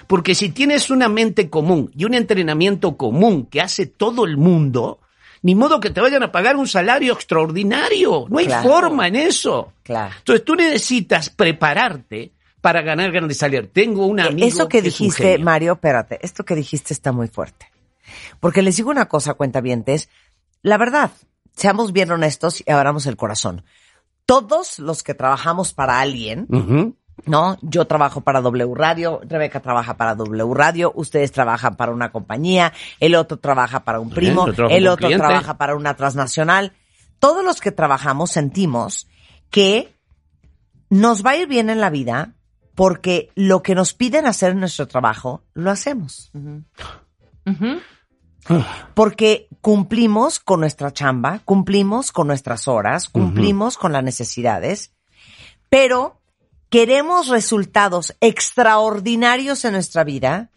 Porque 0.08 0.34
si 0.34 0.50
tienes 0.50 0.90
una 0.90 1.08
mente 1.08 1.48
común 1.48 1.90
y 1.96 2.04
un 2.04 2.14
entrenamiento 2.14 2.96
común 2.96 3.46
que 3.46 3.60
hace 3.60 3.86
todo 3.86 4.24
el 4.26 4.36
mundo, 4.36 4.98
ni 5.42 5.54
modo 5.54 5.78
que 5.78 5.90
te 5.90 6.00
vayan 6.00 6.24
a 6.24 6.32
pagar 6.32 6.56
un 6.56 6.66
salario 6.66 7.12
extraordinario. 7.12 8.26
No 8.28 8.38
hay 8.38 8.46
Claro. 8.46 8.68
forma 8.68 9.06
en 9.06 9.16
eso. 9.16 9.72
Claro. 9.84 10.12
Entonces 10.18 10.44
tú 10.44 10.56
necesitas 10.56 11.30
prepararte 11.30 12.32
para 12.64 12.80
ganar 12.80 13.12
grandes 13.12 13.36
salarios. 13.36 13.68
Tengo 13.74 14.06
un 14.06 14.20
amigo 14.20 14.48
Eso 14.48 14.70
que 14.70 14.78
un 14.78 14.84
dijiste. 14.84 15.36
Mario, 15.36 15.74
espérate, 15.74 16.18
esto 16.22 16.46
que 16.46 16.54
dijiste 16.54 16.94
está 16.94 17.12
muy 17.12 17.28
fuerte. 17.28 17.70
Porque 18.40 18.62
les 18.62 18.76
digo 18.76 18.88
una 18.88 19.06
cosa, 19.06 19.34
cuentavientes, 19.34 20.08
la 20.62 20.78
verdad, 20.78 21.10
seamos 21.54 21.92
bien 21.92 22.10
honestos 22.10 22.62
y 22.66 22.70
abramos 22.70 23.04
el 23.04 23.18
corazón. 23.18 23.64
Todos 24.24 24.78
los 24.78 25.02
que 25.02 25.12
trabajamos 25.12 25.74
para 25.74 26.00
alguien. 26.00 26.46
¿no? 27.26 27.58
Yo 27.60 27.86
trabajo 27.86 28.22
para 28.22 28.40
W 28.40 28.74
Radio, 28.74 29.20
Rebeca 29.28 29.60
trabaja 29.60 29.98
para 29.98 30.14
W 30.14 30.54
Radio, 30.54 30.90
ustedes 30.94 31.32
trabajan 31.32 31.76
para 31.76 31.92
una 31.92 32.12
compañía, 32.12 32.72
el 32.98 33.14
otro 33.14 33.38
trabaja 33.38 33.84
para 33.84 34.00
un 34.00 34.08
primo, 34.08 34.46
el 34.46 34.88
otro 34.88 35.08
cliente. 35.08 35.26
trabaja 35.26 35.58
para 35.58 35.76
una 35.76 35.96
transnacional. 35.96 36.72
Todos 37.18 37.44
los 37.44 37.60
que 37.60 37.72
trabajamos 37.72 38.30
sentimos 38.30 39.06
que 39.50 39.94
nos 40.88 41.22
va 41.26 41.32
a 41.32 41.36
ir 41.36 41.46
bien 41.46 41.68
en 41.68 41.82
la 41.82 41.90
vida 41.90 42.32
porque 42.74 43.30
lo 43.34 43.62
que 43.62 43.74
nos 43.74 43.94
piden 43.94 44.26
hacer 44.26 44.52
en 44.52 44.60
nuestro 44.60 44.88
trabajo, 44.88 45.42
lo 45.54 45.70
hacemos. 45.70 46.32
Porque 48.94 49.48
cumplimos 49.60 50.40
con 50.40 50.60
nuestra 50.60 50.92
chamba, 50.92 51.40
cumplimos 51.44 52.12
con 52.12 52.26
nuestras 52.26 52.68
horas, 52.68 53.08
cumplimos 53.08 53.78
con 53.78 53.92
las 53.92 54.04
necesidades, 54.04 54.92
pero 55.70 56.20
queremos 56.68 57.28
resultados 57.28 58.16
extraordinarios 58.20 59.64
en 59.64 59.72
nuestra 59.72 60.04
vida 60.04 60.50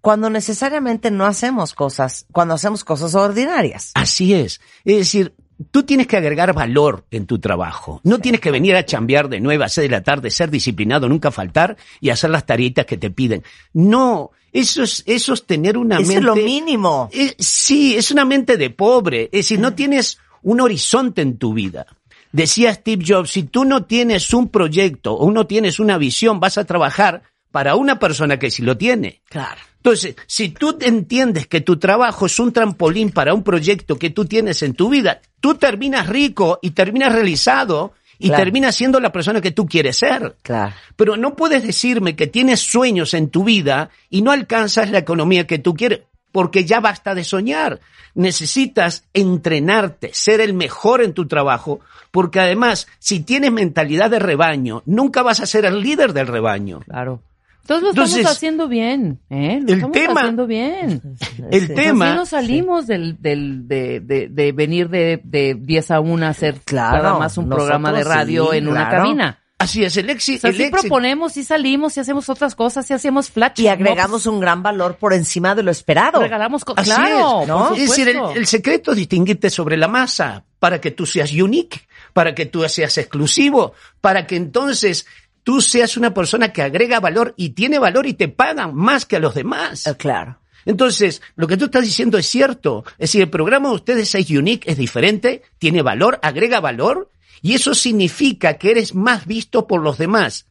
cuando 0.00 0.30
necesariamente 0.30 1.10
no 1.10 1.26
hacemos 1.26 1.74
cosas, 1.74 2.26
cuando 2.32 2.54
hacemos 2.54 2.84
cosas 2.84 3.14
ordinarias. 3.14 3.92
Así 3.94 4.34
es. 4.34 4.60
Es 4.84 4.96
decir, 4.96 5.34
tú 5.70 5.82
tienes 5.82 6.06
que 6.06 6.16
agregar 6.16 6.52
valor 6.52 7.04
en 7.10 7.26
tu 7.26 7.38
trabajo. 7.38 8.00
No 8.04 8.18
tienes 8.18 8.40
que 8.40 8.50
venir 8.50 8.76
a 8.76 8.84
chambear 8.84 9.28
de 9.28 9.40
9 9.40 9.64
a 9.64 9.68
6 9.68 9.88
de 9.88 9.96
la 9.96 10.02
tarde, 10.02 10.30
ser 10.30 10.50
disciplinado, 10.50 11.08
nunca 11.08 11.30
faltar 11.30 11.76
y 12.00 12.10
hacer 12.10 12.30
las 12.30 12.46
tareitas 12.46 12.86
que 12.86 12.96
te 12.96 13.10
piden. 13.10 13.42
No, 13.72 14.30
eso 14.52 14.82
es, 14.82 15.02
eso 15.06 15.34
es 15.34 15.46
tener 15.46 15.76
una 15.76 15.96
Eso 15.96 16.08
mente. 16.08 16.18
es 16.18 16.24
lo 16.24 16.36
mínimo. 16.36 17.10
Eh, 17.12 17.34
sí, 17.38 17.96
es 17.96 18.10
una 18.10 18.24
mente 18.24 18.56
de 18.56 18.70
pobre. 18.70 19.24
Es 19.24 19.30
decir, 19.46 19.58
no 19.60 19.74
tienes 19.74 20.18
un 20.42 20.60
horizonte 20.60 21.22
en 21.22 21.38
tu 21.38 21.54
vida. 21.54 21.86
Decía 22.32 22.74
Steve 22.74 23.04
Jobs, 23.06 23.30
si 23.30 23.44
tú 23.44 23.64
no 23.64 23.84
tienes 23.84 24.32
un 24.34 24.48
proyecto 24.48 25.14
o 25.14 25.30
no 25.30 25.46
tienes 25.46 25.80
una 25.80 25.96
visión, 25.98 26.40
vas 26.40 26.58
a 26.58 26.64
trabajar 26.64 27.22
para 27.50 27.74
una 27.76 27.98
persona 27.98 28.38
que 28.38 28.50
sí 28.50 28.62
lo 28.62 28.76
tiene. 28.76 29.20
Claro. 29.28 29.60
Entonces, 29.76 30.16
si 30.26 30.50
tú 30.50 30.76
entiendes 30.80 31.46
que 31.46 31.60
tu 31.60 31.78
trabajo 31.78 32.26
es 32.26 32.38
un 32.38 32.52
trampolín 32.52 33.10
para 33.10 33.32
un 33.32 33.42
proyecto 33.42 33.98
que 33.98 34.10
tú 34.10 34.24
tienes 34.24 34.62
en 34.62 34.74
tu 34.74 34.88
vida, 34.90 35.20
tú 35.40 35.54
terminas 35.54 36.08
rico 36.08 36.58
y 36.60 36.70
terminas 36.72 37.12
realizado 37.12 37.94
y 38.18 38.28
Claro. 38.28 38.44
terminas 38.44 38.74
siendo 38.74 38.98
la 38.98 39.12
persona 39.12 39.40
que 39.40 39.52
tú 39.52 39.66
quieres 39.66 39.96
ser. 39.96 40.36
Claro. 40.42 40.74
Pero 40.96 41.16
no 41.16 41.36
puedes 41.36 41.62
decirme 41.62 42.16
que 42.16 42.26
tienes 42.26 42.60
sueños 42.60 43.14
en 43.14 43.30
tu 43.30 43.44
vida 43.44 43.90
y 44.10 44.22
no 44.22 44.32
alcanzas 44.32 44.90
la 44.90 44.98
economía 44.98 45.46
que 45.46 45.60
tú 45.60 45.74
quieres, 45.74 46.00
porque 46.32 46.64
ya 46.64 46.80
basta 46.80 47.14
de 47.14 47.22
soñar. 47.22 47.80
Necesitas 48.14 49.04
entrenarte, 49.14 50.10
ser 50.12 50.40
el 50.40 50.52
mejor 50.52 51.02
en 51.02 51.14
tu 51.14 51.28
trabajo, 51.28 51.78
porque 52.10 52.40
además, 52.40 52.88
si 52.98 53.20
tienes 53.20 53.52
mentalidad 53.52 54.10
de 54.10 54.18
rebaño, 54.18 54.82
nunca 54.86 55.22
vas 55.22 55.38
a 55.40 55.46
ser 55.46 55.64
el 55.64 55.80
líder 55.80 56.12
del 56.12 56.26
rebaño. 56.26 56.80
Claro. 56.80 57.22
Entonces 57.68 57.82
lo 57.84 57.90
Entonces, 57.90 58.16
estamos 58.18 58.36
haciendo 58.36 58.68
bien, 58.68 59.20
¿eh? 59.28 59.58
Lo 59.60 59.68
el 59.68 59.74
estamos 59.74 59.92
tema- 59.92 60.20
haciendo 60.22 60.46
bien. 60.46 61.02
El 61.50 61.66
Sí. 61.66 61.74
tema... 61.74 62.06
Así 62.08 62.16
nos 62.16 62.28
salimos 62.30 62.86
del, 62.86 63.20
del, 63.20 63.68
de, 63.68 64.00
de, 64.00 64.28
de 64.28 64.52
venir 64.52 64.88
de, 64.88 65.20
de 65.22 65.54
10 65.54 65.90
a 65.90 66.00
1 66.00 66.24
a 66.26 66.30
hacer 66.30 66.54
Claro, 66.64 67.02
nada 67.02 67.18
más 67.18 67.36
un 67.36 67.48
programa 67.50 67.92
de 67.92 68.04
radio 68.04 68.52
sí, 68.52 68.56
en 68.58 68.68
una 68.68 68.88
cabina. 68.88 69.38
Así 69.58 69.84
es, 69.84 69.96
el 69.98 70.08
O 70.08 70.12
éxito. 70.12 70.40
sea, 70.42 70.50
el 70.50 70.56
sí 70.56 70.70
proponemos, 70.70 71.32
sí 71.32 71.44
salimos, 71.44 71.92
sí 71.92 72.00
hacemos 72.00 72.28
otras 72.30 72.54
cosas, 72.54 72.86
sí 72.86 72.94
hacemos 72.94 73.28
flash. 73.30 73.58
Y 73.60 73.66
agregamos 73.68 74.24
un 74.26 74.40
gran 74.40 74.62
valor 74.62 74.96
por 74.96 75.12
encima 75.12 75.54
de 75.54 75.62
lo 75.64 75.70
esperado. 75.70 76.20
regalamos 76.20 76.64
cosas. 76.64 76.84
Claro, 76.86 77.42
es, 77.42 77.48
por 77.48 77.72
Es 77.78 77.88
decir, 77.90 78.08
el, 78.08 78.18
el 78.36 78.46
secreto 78.46 78.92
es 78.92 78.96
distinguirte 78.98 79.50
sobre 79.50 79.76
la 79.76 79.88
masa 79.88 80.44
para 80.58 80.80
que 80.80 80.92
tú 80.92 81.04
seas 81.06 81.32
unique, 81.32 81.80
para 82.14 82.34
que 82.34 82.46
tú 82.46 82.66
seas 82.68 82.96
exclusivo, 82.98 83.74
para 84.00 84.26
que 84.26 84.36
entonces 84.36 85.06
tú 85.48 85.62
seas 85.62 85.96
una 85.96 86.12
persona 86.12 86.52
que 86.52 86.60
agrega 86.60 87.00
valor 87.00 87.32
y 87.38 87.48
tiene 87.54 87.78
valor 87.78 88.06
y 88.06 88.12
te 88.12 88.28
pagan 88.28 88.74
más 88.74 89.06
que 89.06 89.16
a 89.16 89.18
los 89.18 89.34
demás. 89.34 89.86
Eh, 89.86 89.96
Claro. 89.96 90.38
Entonces, 90.66 91.22
lo 91.36 91.46
que 91.46 91.56
tú 91.56 91.64
estás 91.64 91.84
diciendo 91.84 92.18
es 92.18 92.26
cierto. 92.26 92.84
Es 92.98 93.12
decir, 93.12 93.22
el 93.22 93.30
programa 93.30 93.70
de 93.70 93.76
ustedes 93.76 94.14
es 94.14 94.28
unique, 94.28 94.70
es 94.70 94.76
diferente, 94.76 95.40
tiene 95.58 95.80
valor, 95.80 96.18
agrega 96.22 96.60
valor, 96.60 97.08
y 97.40 97.54
eso 97.54 97.72
significa 97.72 98.58
que 98.58 98.72
eres 98.72 98.94
más 98.94 99.24
visto 99.24 99.66
por 99.66 99.80
los 99.80 99.96
demás, 99.96 100.48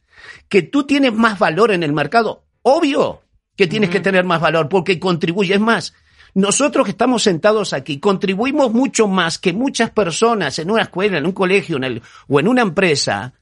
que 0.48 0.62
tú 0.62 0.82
tienes 0.82 1.12
más 1.14 1.38
valor 1.38 1.70
en 1.70 1.84
el 1.84 1.92
mercado. 1.92 2.42
Obvio 2.62 3.22
que 3.56 3.68
tienes 3.68 3.90
que 3.90 4.00
tener 4.00 4.24
más 4.24 4.40
valor 4.40 4.68
porque 4.68 4.98
contribuyes 4.98 5.60
más. 5.60 5.94
Nosotros 6.34 6.86
que 6.86 6.90
estamos 6.90 7.22
sentados 7.22 7.72
aquí 7.72 8.00
contribuimos 8.00 8.72
mucho 8.72 9.06
más 9.06 9.38
que 9.38 9.52
muchas 9.52 9.90
personas 9.90 10.58
en 10.58 10.72
una 10.72 10.82
escuela, 10.82 11.18
en 11.18 11.26
un 11.26 11.32
colegio 11.32 11.76
en 11.76 11.84
el- 11.84 12.02
o 12.26 12.40
en 12.40 12.48
una 12.48 12.62
empresa 12.62 13.34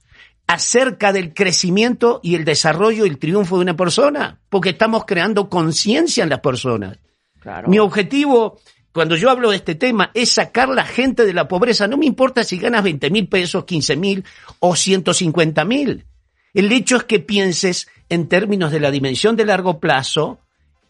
acerca 0.47 1.13
del 1.13 1.35
crecimiento 1.35 2.21
y 2.23 2.35
el 2.35 2.45
desarrollo 2.45 3.05
y 3.05 3.09
el 3.09 3.19
triunfo 3.19 3.57
de 3.57 3.63
una 3.63 3.77
persona, 3.77 4.41
porque 4.49 4.71
estamos 4.71 5.05
creando 5.05 5.49
conciencia 5.49 6.23
en 6.23 6.31
las 6.31 6.41
personas. 6.41 6.99
Claro. 7.41 7.69
Mi 7.69 7.79
objetivo, 7.79 8.59
cuando 8.93 9.17
yo 9.17 9.31
hablo 9.31 9.51
de 9.51 9.57
este 9.57 9.75
tema, 9.75 10.11
es 10.15 10.31
sacar 10.31 10.69
la 10.69 10.85
gente 10.85 11.25
de 11.25 11.35
la 11.35 11.49
pobreza. 11.49 11.89
No 11.89 11.97
me 11.97 12.07
importa 12.07 12.45
si 12.45 12.59
ganas 12.59 12.85
20 12.85 13.11
mil 13.11 13.29
pesos, 13.29 13.65
15 13.65 13.97
mil 13.97 14.25
o 14.61 14.77
150 14.77 15.65
mil. 15.65 16.07
El 16.55 16.73
hecho 16.73 16.97
es 16.97 17.05
que 17.05 17.21
pienses 17.21 17.89
en 18.09 18.29
términos 18.29 18.73
de 18.73 18.81
la 18.81 18.91
dimensión 18.91 19.37
de 19.37 19.45
largo 19.45 19.81
plazo, 19.81 20.41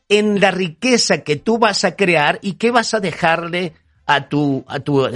en 0.09 0.41
la 0.41 0.51
riqueza 0.51 1.25
que 1.25 1.37
tú 1.37 1.59
vas 1.59 1.85
a 1.85 1.97
crear 1.97 2.39
y 2.43 2.53
qué 2.53 2.71
vas 2.71 2.95
a 2.95 3.01
dejarle 3.01 3.75
a 4.07 4.29
tu, 4.29 4.65
a 4.69 4.81
tu, 4.81 5.05
a, 5.05 5.11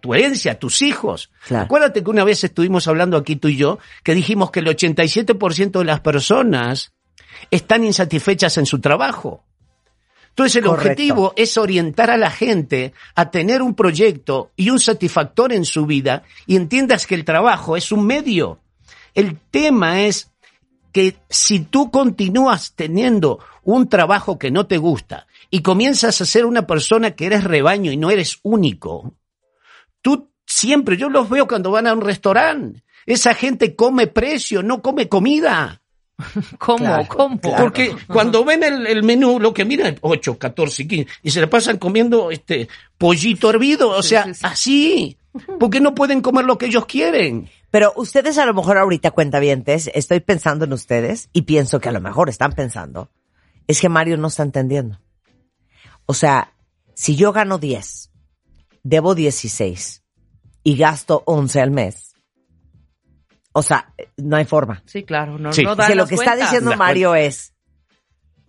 tu 0.00 0.14
herencia, 0.14 0.52
a 0.52 0.54
tus 0.54 0.80
hijos. 0.82 1.30
Claro. 1.46 1.64
Acuérdate 1.64 2.02
que 2.02 2.10
una 2.10 2.24
vez 2.24 2.44
estuvimos 2.44 2.86
hablando 2.86 3.16
aquí 3.16 3.36
tú 3.36 3.48
y 3.48 3.56
yo, 3.56 3.78
que 4.04 4.14
dijimos 4.14 4.50
que 4.50 4.60
el 4.60 4.66
87% 4.66 5.78
de 5.78 5.84
las 5.84 6.00
personas 6.00 6.92
están 7.50 7.84
insatisfechas 7.84 8.56
en 8.58 8.66
su 8.66 8.80
trabajo. 8.80 9.44
Entonces 10.30 10.56
el 10.56 10.64
Correcto. 10.64 10.90
objetivo 10.90 11.34
es 11.36 11.58
orientar 11.58 12.10
a 12.10 12.16
la 12.16 12.30
gente 12.30 12.94
a 13.14 13.30
tener 13.30 13.60
un 13.60 13.74
proyecto 13.74 14.52
y 14.56 14.70
un 14.70 14.80
satisfactor 14.80 15.52
en 15.52 15.66
su 15.66 15.84
vida 15.84 16.22
y 16.46 16.56
entiendas 16.56 17.06
que 17.06 17.16
el 17.16 17.24
trabajo 17.24 17.76
es 17.76 17.92
un 17.92 18.06
medio. 18.06 18.60
El 19.14 19.38
tema 19.50 20.02
es 20.02 20.30
que 20.92 21.16
si 21.28 21.60
tú 21.60 21.90
continúas 21.90 22.72
teniendo 22.74 23.40
un 23.62 23.88
trabajo 23.88 24.38
que 24.38 24.50
no 24.50 24.66
te 24.66 24.78
gusta 24.78 25.26
y 25.54 25.60
comienzas 25.60 26.18
a 26.20 26.24
ser 26.24 26.46
una 26.46 26.66
persona 26.66 27.10
que 27.10 27.26
eres 27.26 27.44
rebaño 27.44 27.92
y 27.92 27.98
no 27.98 28.10
eres 28.10 28.38
único, 28.42 29.14
tú 30.00 30.30
siempre, 30.46 30.96
yo 30.96 31.10
los 31.10 31.28
veo 31.28 31.46
cuando 31.46 31.70
van 31.70 31.86
a 31.86 31.92
un 31.92 32.00
restaurante, 32.00 32.82
esa 33.04 33.34
gente 33.34 33.76
come 33.76 34.06
precio, 34.06 34.62
no 34.62 34.80
come 34.80 35.10
comida. 35.10 35.82
¿Cómo? 36.58 36.78
Claro, 36.78 37.06
¿Cómo? 37.06 37.38
claro. 37.38 37.62
Porque 37.64 37.94
cuando 38.06 38.44
ven 38.46 38.62
el, 38.62 38.86
el 38.86 39.02
menú, 39.02 39.38
lo 39.38 39.52
que 39.52 39.66
miran 39.66 39.92
es 39.94 39.98
8, 40.00 40.38
14, 40.38 40.88
15, 40.88 41.10
y 41.22 41.30
se 41.30 41.40
le 41.40 41.48
pasan 41.48 41.76
comiendo 41.76 42.30
este 42.30 42.68
pollito 42.96 43.50
hervido, 43.50 43.90
o 43.90 44.02
Sí, 44.02 44.08
sea, 44.10 44.24
sí, 44.24 44.34
sí. 44.34 44.40
así, 44.44 45.16
porque 45.60 45.80
no 45.80 45.94
pueden 45.94 46.22
comer 46.22 46.46
lo 46.46 46.56
que 46.56 46.66
ellos 46.66 46.86
quieren. 46.86 47.50
Pero 47.70 47.92
ustedes 47.96 48.38
a 48.38 48.46
lo 48.46 48.54
mejor 48.54 48.78
ahorita 48.78 49.10
cuentavientes, 49.10 49.90
estoy 49.94 50.20
pensando 50.20 50.64
en 50.64 50.72
ustedes 50.72 51.28
y 51.34 51.42
pienso 51.42 51.78
que 51.78 51.90
a 51.90 51.92
lo 51.92 52.00
mejor 52.00 52.30
están 52.30 52.52
pensando, 52.52 53.10
es 53.66 53.82
que 53.82 53.90
Mario 53.90 54.16
no 54.16 54.28
está 54.28 54.44
entendiendo. 54.44 54.98
O 56.12 56.14
sea, 56.14 56.52
si 56.92 57.16
yo 57.16 57.32
gano 57.32 57.56
10, 57.56 58.10
debo 58.82 59.14
16 59.14 60.02
y 60.62 60.76
gasto 60.76 61.22
11 61.24 61.58
al 61.62 61.70
mes. 61.70 62.12
O 63.52 63.62
sea, 63.62 63.94
no 64.18 64.36
hay 64.36 64.44
forma. 64.44 64.82
Sí, 64.84 65.04
claro. 65.04 65.38
No, 65.38 65.54
Sí. 65.54 65.62
no 65.62 65.74
Dice, 65.74 65.88
dan 65.88 65.96
lo 65.96 66.06
que 66.06 66.16
está 66.16 66.36
diciendo 66.36 66.76
Mario 66.76 67.14
es, 67.14 67.54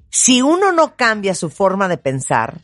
si 0.10 0.42
uno 0.42 0.74
no 0.74 0.98
cambia 0.98 1.34
su 1.36 1.50
forma 1.50 1.88
de 1.88 1.98
pensar, 1.98 2.60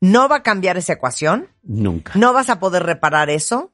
no 0.00 0.28
va 0.28 0.38
a 0.38 0.42
cambiar 0.42 0.76
esa 0.76 0.94
ecuación, 0.94 1.46
Nunca. 1.62 2.14
no 2.16 2.32
vas 2.32 2.50
a 2.50 2.58
poder 2.58 2.82
reparar 2.82 3.30
eso, 3.30 3.70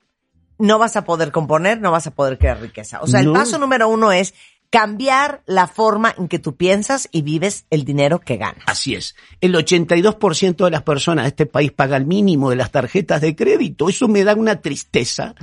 no 0.59 0.79
vas 0.79 0.97
a 0.97 1.05
poder 1.07 1.33
componer, 1.33 1.81
no 1.81 1.93
vas 1.93 2.07
a 2.07 2.11
poder 2.11 2.37
crear 2.37 2.61
riqueza. 2.61 3.00
O 3.00 3.07
sea, 3.07 3.21
el 3.21 3.33
paso 3.33 3.57
número 3.57 3.89
uno 3.89 4.12
es 4.12 4.35
cambiar 4.71 5.43
la 5.47 5.67
forma 5.67 6.15
en 6.17 6.29
que 6.29 6.39
tú 6.39 6.57
piensas 6.57 7.09
y 7.11 7.23
vives 7.23 7.67
el 7.71 7.85
dinero 7.85 8.21
que 8.21 8.37
ganas. 8.37 8.62
Así 8.67 8.95
es. 8.95 9.17
El 9.41 9.55
82% 9.55 10.65
de 10.65 10.71
las 10.71 10.83
personas 10.83 11.25
de 11.25 11.31
este 11.31 11.47
país 11.47 11.73
paga 11.73 11.97
el 11.97 12.07
mínimo 12.07 12.50
de 12.50 12.57
las 12.57 12.71
tarjetas 12.71 13.21
de 13.21 13.35
crédito. 13.35 13.89
Eso 13.89 14.07
me 14.07 14.23
da 14.23 14.35
una 14.35 14.61
tristeza 14.61 15.35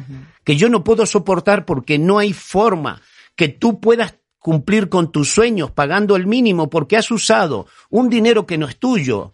que 0.46 0.56
yo 0.56 0.70
no 0.70 0.84
puedo 0.84 1.06
soportar 1.06 1.66
porque 1.66 2.00
no 2.00 2.20
hay 2.20 2.32
forma 2.32 3.02
que 3.36 3.50
tú 3.50 3.82
puedas 3.82 4.16
cumplir 4.40 4.88
con 4.88 5.12
tus 5.12 5.30
sueños 5.30 5.72
pagando 5.72 6.16
el 6.16 6.26
mínimo 6.26 6.70
porque 6.70 6.96
has 6.96 7.12
usado 7.12 7.68
un 7.90 8.10
dinero 8.10 8.46
que 8.46 8.58
no 8.58 8.68
es 8.68 8.78
tuyo 8.78 9.34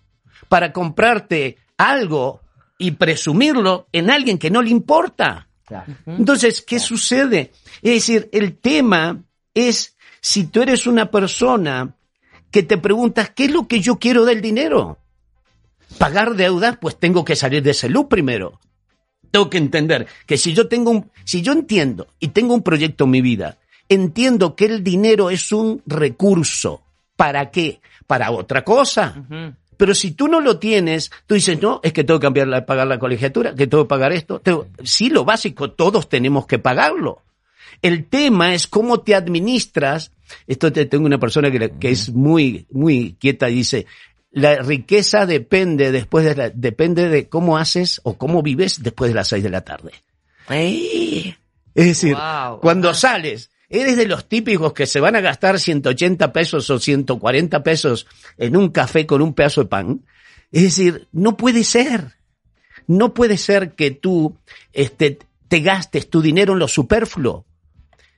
para 0.50 0.73
comprarte 0.73 1.57
algo 1.77 2.41
y 2.79 2.91
presumirlo 2.91 3.88
en 3.91 4.09
alguien 4.09 4.39
que 4.39 4.50
no 4.50 4.63
le 4.63 4.71
importa. 4.71 5.50
Entonces, 6.05 6.62
¿qué 6.62 6.79
sucede? 6.79 7.51
Es 7.81 7.93
decir, 7.93 8.29
el 8.31 8.57
tema 8.57 9.23
es 9.53 9.95
si 10.22 10.45
tú 10.45 10.62
eres 10.62 10.88
una 10.88 11.12
persona 11.12 11.95
que 12.51 12.63
te 12.63 12.77
preguntas, 12.77 13.31
¿qué 13.31 13.45
es 13.45 13.51
lo 13.51 13.67
que 13.67 13.79
yo 13.81 13.98
quiero 14.00 14.25
del 14.25 14.41
dinero? 14.41 14.98
Pagar 15.98 16.36
deudas, 16.36 16.77
pues 16.79 16.98
tengo 16.98 17.24
que 17.25 17.36
salir 17.36 17.62
de 17.63 17.72
ese 17.72 17.89
loop 17.89 18.10
primero. 18.10 18.60
Tengo 19.31 19.50
que 19.50 19.57
entender 19.57 20.07
que 20.25 20.38
si 20.38 20.53
yo 20.53 20.67
tengo 20.67 20.91
un, 20.91 21.12
si 21.24 21.41
yo 21.41 21.51
entiendo 21.53 22.07
y 22.19 22.29
tengo 22.29 22.53
un 22.53 22.62
proyecto 22.63 23.03
en 23.05 23.12
mi 23.12 23.22
vida, 23.22 23.57
entiendo 23.89 24.55
que 24.55 24.65
el 24.65 24.83
dinero 24.83 25.29
es 25.29 25.51
un 25.51 25.81
recurso. 25.86 26.81
¿Para 27.15 27.51
qué? 27.51 27.79
Para 28.07 28.31
otra 28.31 28.63
cosa. 28.63 29.24
Pero 29.77 29.95
si 29.95 30.12
tú 30.12 30.27
no 30.27 30.39
lo 30.39 30.60
tienes, 30.60 31.12
tú 31.25 31.33
dices, 31.36 31.60
no, 31.62 31.79
es 31.83 31.93
que 31.93 32.03
tengo 32.03 32.19
que 32.19 32.25
cambiar 32.25 32.48
la, 32.48 32.65
pagar 32.65 32.88
la 32.88 33.00
colegiatura, 33.00 33.53
que 33.55 33.67
tengo 33.67 33.83
que 33.86 33.89
pagar 33.89 34.13
esto. 34.13 34.39
Tengo- 34.39 34.67
sí, 34.83 35.10
lo 35.10 35.25
básico, 35.25 35.72
todos 35.72 36.10
tenemos 36.10 36.45
que 36.45 36.60
pagarlo. 36.60 37.22
El 37.83 38.05
tema 38.07 38.55
es 38.55 38.65
cómo 38.65 39.01
te 39.01 39.13
administras. 39.13 40.11
Esto 40.47 40.71
te, 40.73 40.85
tengo 40.87 41.05
una 41.05 41.19
persona 41.19 41.51
que, 41.51 41.73
que 41.79 41.91
es 41.91 42.09
muy, 42.11 42.65
muy 42.71 43.15
quieta 43.19 43.49
y 43.49 43.55
dice, 43.55 43.85
la 44.31 44.55
riqueza 44.63 45.25
depende 45.27 45.91
después 45.91 46.25
de 46.25 46.35
la- 46.35 46.49
depende 46.49 47.09
de 47.09 47.29
cómo 47.29 47.57
haces 47.57 48.01
o 48.03 48.17
cómo 48.17 48.41
vives 48.41 48.81
después 48.81 49.09
de 49.11 49.15
las 49.15 49.27
seis 49.27 49.43
de 49.43 49.49
la 49.51 49.61
tarde. 49.61 49.91
Es 51.75 51.86
decir, 51.86 52.15
Wow. 52.15 52.60
cuando 52.62 52.93
sales, 52.93 53.49
eres 53.69 53.97
de 53.97 54.08
los 54.08 54.27
típicos 54.29 54.73
que 54.73 54.86
se 54.86 54.99
van 54.99 55.15
a 55.15 55.21
gastar 55.21 55.60
180 55.60 56.31
pesos 56.34 56.69
o 56.69 56.79
140 56.79 57.63
pesos 57.63 58.08
en 58.38 58.55
un 58.55 58.69
café 58.69 59.05
con 59.05 59.21
un 59.21 59.34
pedazo 59.34 59.62
de 59.63 59.69
pan. 59.69 60.01
Es 60.51 60.63
decir, 60.63 61.08
no 61.12 61.36
puede 61.38 61.63
ser. 61.63 62.13
No 62.88 63.13
puede 63.13 63.38
ser 63.38 63.73
que 63.73 63.91
tú 63.91 64.38
este, 64.71 65.19
te 65.47 65.60
gastes 65.62 66.10
tu 66.10 66.21
dinero 66.21 66.53
en 66.53 66.60
lo 66.60 66.67
superfluo. 66.67 67.45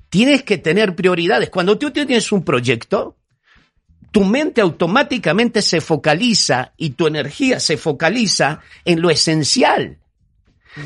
Tienes 0.10 0.44
que 0.44 0.58
tener 0.58 0.96
prioridades. 0.96 1.50
Cuando 1.50 1.78
tú 1.78 1.92
tienes 1.92 2.32
un 2.32 2.44
proyecto, 2.44 3.18
tu 4.12 4.24
mente 4.24 4.62
automáticamente 4.62 5.62
se 5.62 5.82
focaliza 5.82 6.74
y 6.78 6.92
tu 6.92 7.08
energía 7.08 7.60
se 7.60 7.76
focaliza 7.78 8.62
en 8.86 9.02
lo 9.02 9.10
esencial. 9.10 9.98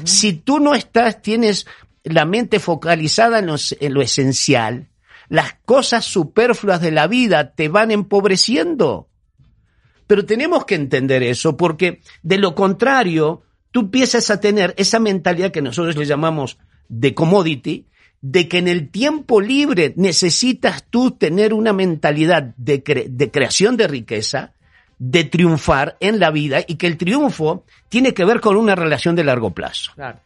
Si 0.03 0.34
tú 0.34 0.60
no 0.60 0.73
estás, 0.75 1.21
tienes 1.21 1.65
la 2.03 2.25
mente 2.25 2.60
focalizada 2.60 3.39
en, 3.39 3.47
los- 3.47 3.75
en 3.79 3.93
lo 3.93 4.01
esencial, 4.01 4.88
las 5.29 5.55
cosas 5.65 6.05
superfluas 6.05 6.82
de 6.82 6.91
la 6.91 7.08
vida 7.08 7.53
te 7.53 7.69
van 7.69 7.91
empobreciendo. 7.91 9.10
Pero 10.08 10.25
tenemos 10.25 10.65
que 10.65 10.75
entender 10.75 11.21
eso 11.21 11.55
porque 11.55 12.01
de 12.23 12.39
lo 12.39 12.55
contrario, 12.55 13.43
tú 13.71 13.82
empiezas 13.82 14.32
a 14.32 14.39
tener 14.39 14.73
esa 14.77 14.99
mentalidad 14.99 15.51
que 15.51 15.62
nosotros 15.62 15.95
le 15.97 16.05
llamamos 16.05 16.58
de 16.88 17.13
commodity, 17.13 17.86
de 18.21 18.47
que 18.47 18.58
en 18.58 18.67
el 18.67 18.89
tiempo 18.89 19.39
libre 19.41 19.93
necesitas 19.95 20.84
tú 20.89 21.12
tener 21.12 21.53
una 21.53 21.71
mentalidad 21.73 22.53
de, 22.58 22.84
cre- 22.84 23.08
de 23.08 23.32
creación 23.32 23.77
de 23.77 23.88
riqueza, 23.88 24.53
de 24.97 25.23
triunfar 25.23 25.95
en 26.01 26.19
la 26.19 26.29
vida 26.29 26.60
y 26.67 26.75
que 26.75 26.88
el 26.88 26.97
triunfo 26.97 27.63
tiene 27.88 28.13
que 28.13 28.25
ver 28.25 28.41
con 28.41 28.58
una 28.58 28.75
relación 28.75 29.15
de 29.15 29.23
largo 29.23 29.51
plazo. 29.51 29.91
Claro. 29.95 30.19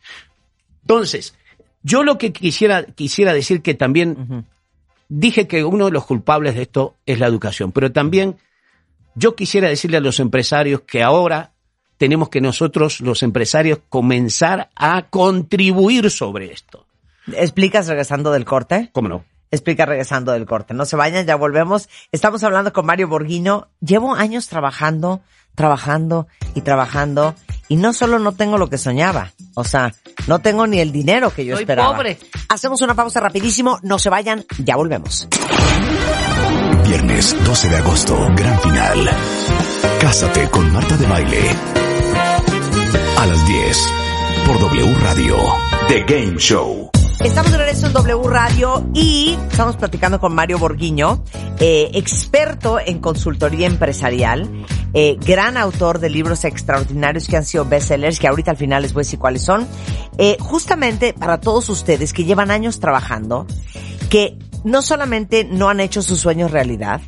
Entonces, 0.82 1.36
yo 1.84 2.04
lo 2.04 2.18
que 2.18 2.34
quisiera, 2.34 2.84
quisiera 2.84 3.34
decir 3.34 3.62
que 3.62 3.76
también 3.76 4.46
dije 5.10 5.48
que 5.48 5.64
uno 5.64 5.86
de 5.86 5.92
los 5.92 6.06
culpables 6.06 6.56
de 6.56 6.64
esto 6.64 6.96
es 7.06 7.20
la 7.20 7.28
educación, 7.28 7.72
pero 7.72 7.92
también 7.92 8.38
yo 9.14 9.36
quisiera 9.36 9.70
decirle 9.70 9.98
a 9.98 10.02
los 10.02 10.20
empresarios 10.20 10.82
que 10.82 11.04
ahora 11.04 11.52
tenemos 11.98 12.30
que 12.30 12.42
nosotros, 12.42 13.00
los 13.02 13.22
empresarios, 13.22 13.80
comenzar 13.90 14.72
a 14.76 15.04
contribuir 15.10 16.10
sobre 16.10 16.52
esto. 16.52 16.88
¿Explicas 17.32 17.88
regresando 17.88 18.32
del 18.32 18.46
corte? 18.46 18.90
¿Cómo 18.94 19.08
no? 19.08 19.24
Explica 19.52 19.86
regresando 19.86 20.32
del 20.32 20.46
corte. 20.46 20.74
No 20.74 20.84
se 20.86 20.96
vayan, 20.96 21.26
ya 21.28 21.36
volvemos. 21.36 21.88
Estamos 22.12 22.44
hablando 22.44 22.74
con 22.74 22.86
Mario 22.88 23.08
Borguino. 23.08 23.68
Llevo 23.82 24.16
años 24.16 24.48
trabajando, 24.48 25.22
trabajando 25.56 26.28
y 26.56 26.62
trabajando. 26.62 27.36
Y 27.68 27.76
no 27.76 27.94
solo 27.94 28.18
no 28.20 28.32
tengo 28.32 28.58
lo 28.58 28.68
que 28.70 28.80
soñaba. 28.80 29.32
O 29.54 29.64
sea, 29.64 29.94
no 30.28 30.40
tengo 30.40 30.66
ni 30.66 30.80
el 30.80 30.92
dinero 30.92 31.32
que 31.32 31.46
yo 31.46 31.56
Soy 31.56 31.64
esperaba. 31.64 31.96
pobre. 31.96 32.18
Hacemos 32.50 32.82
una 32.82 32.96
pausa 32.96 33.20
rapidísimo. 33.20 33.78
No 33.84 34.00
se 34.00 34.10
vayan, 34.10 34.44
ya 34.58 34.76
volvemos. 34.76 35.28
Viernes 36.88 37.36
12 37.46 37.70
de 37.70 37.78
agosto, 37.78 38.28
gran 38.36 38.60
final. 38.60 39.10
Cásate 40.02 40.50
con 40.50 40.72
Marta 40.74 40.98
de 40.98 41.06
Baile. 41.08 41.50
A 43.20 43.26
las 43.28 43.48
10 43.48 43.90
por 44.48 44.60
W 44.60 44.96
Radio. 45.04 45.38
The 45.88 46.04
Game 46.08 46.38
Show. 46.40 46.90
Estamos 47.20 47.52
de 47.52 47.58
regreso 47.58 47.88
en 47.88 47.94
W 47.94 48.28
Radio 48.28 48.86
y 48.94 49.38
estamos 49.50 49.78
platicando 49.78 50.20
con 50.20 50.34
Mario 50.34 50.60
Borguiño, 50.60 51.24
eh, 51.60 51.92
experto 51.94 52.80
en 52.80 53.00
consultoría 53.00 53.68
empresarial, 53.68 54.50
eh, 54.94 55.18
gran 55.26 55.58
autor 55.58 56.00
de 56.00 56.10
libros 56.10 56.44
extraordinarios 56.44 57.28
que 57.28 57.38
han 57.38 57.46
sido 57.46 57.66
bestsellers, 57.66 58.20
que 58.20 58.28
ahorita 58.28 58.52
al 58.52 58.58
final 58.58 58.82
les 58.82 58.94
voy 58.94 59.02
a 59.02 59.06
decir 59.06 59.20
cuáles 59.20 59.44
son. 59.44 59.68
Eh, 60.18 60.38
justamente 60.40 61.14
para 61.14 61.40
todos 61.40 61.70
ustedes 61.70 62.14
que 62.14 62.26
llevan 62.26 62.52
años 62.52 62.80
trabajando, 62.80 63.48
que 64.10 64.38
no 64.64 64.82
solamente 64.82 65.46
no 65.46 65.70
han 65.70 65.80
hecho 65.80 66.02
sus 66.02 66.20
sueños 66.20 66.52
realidad, 66.52 67.02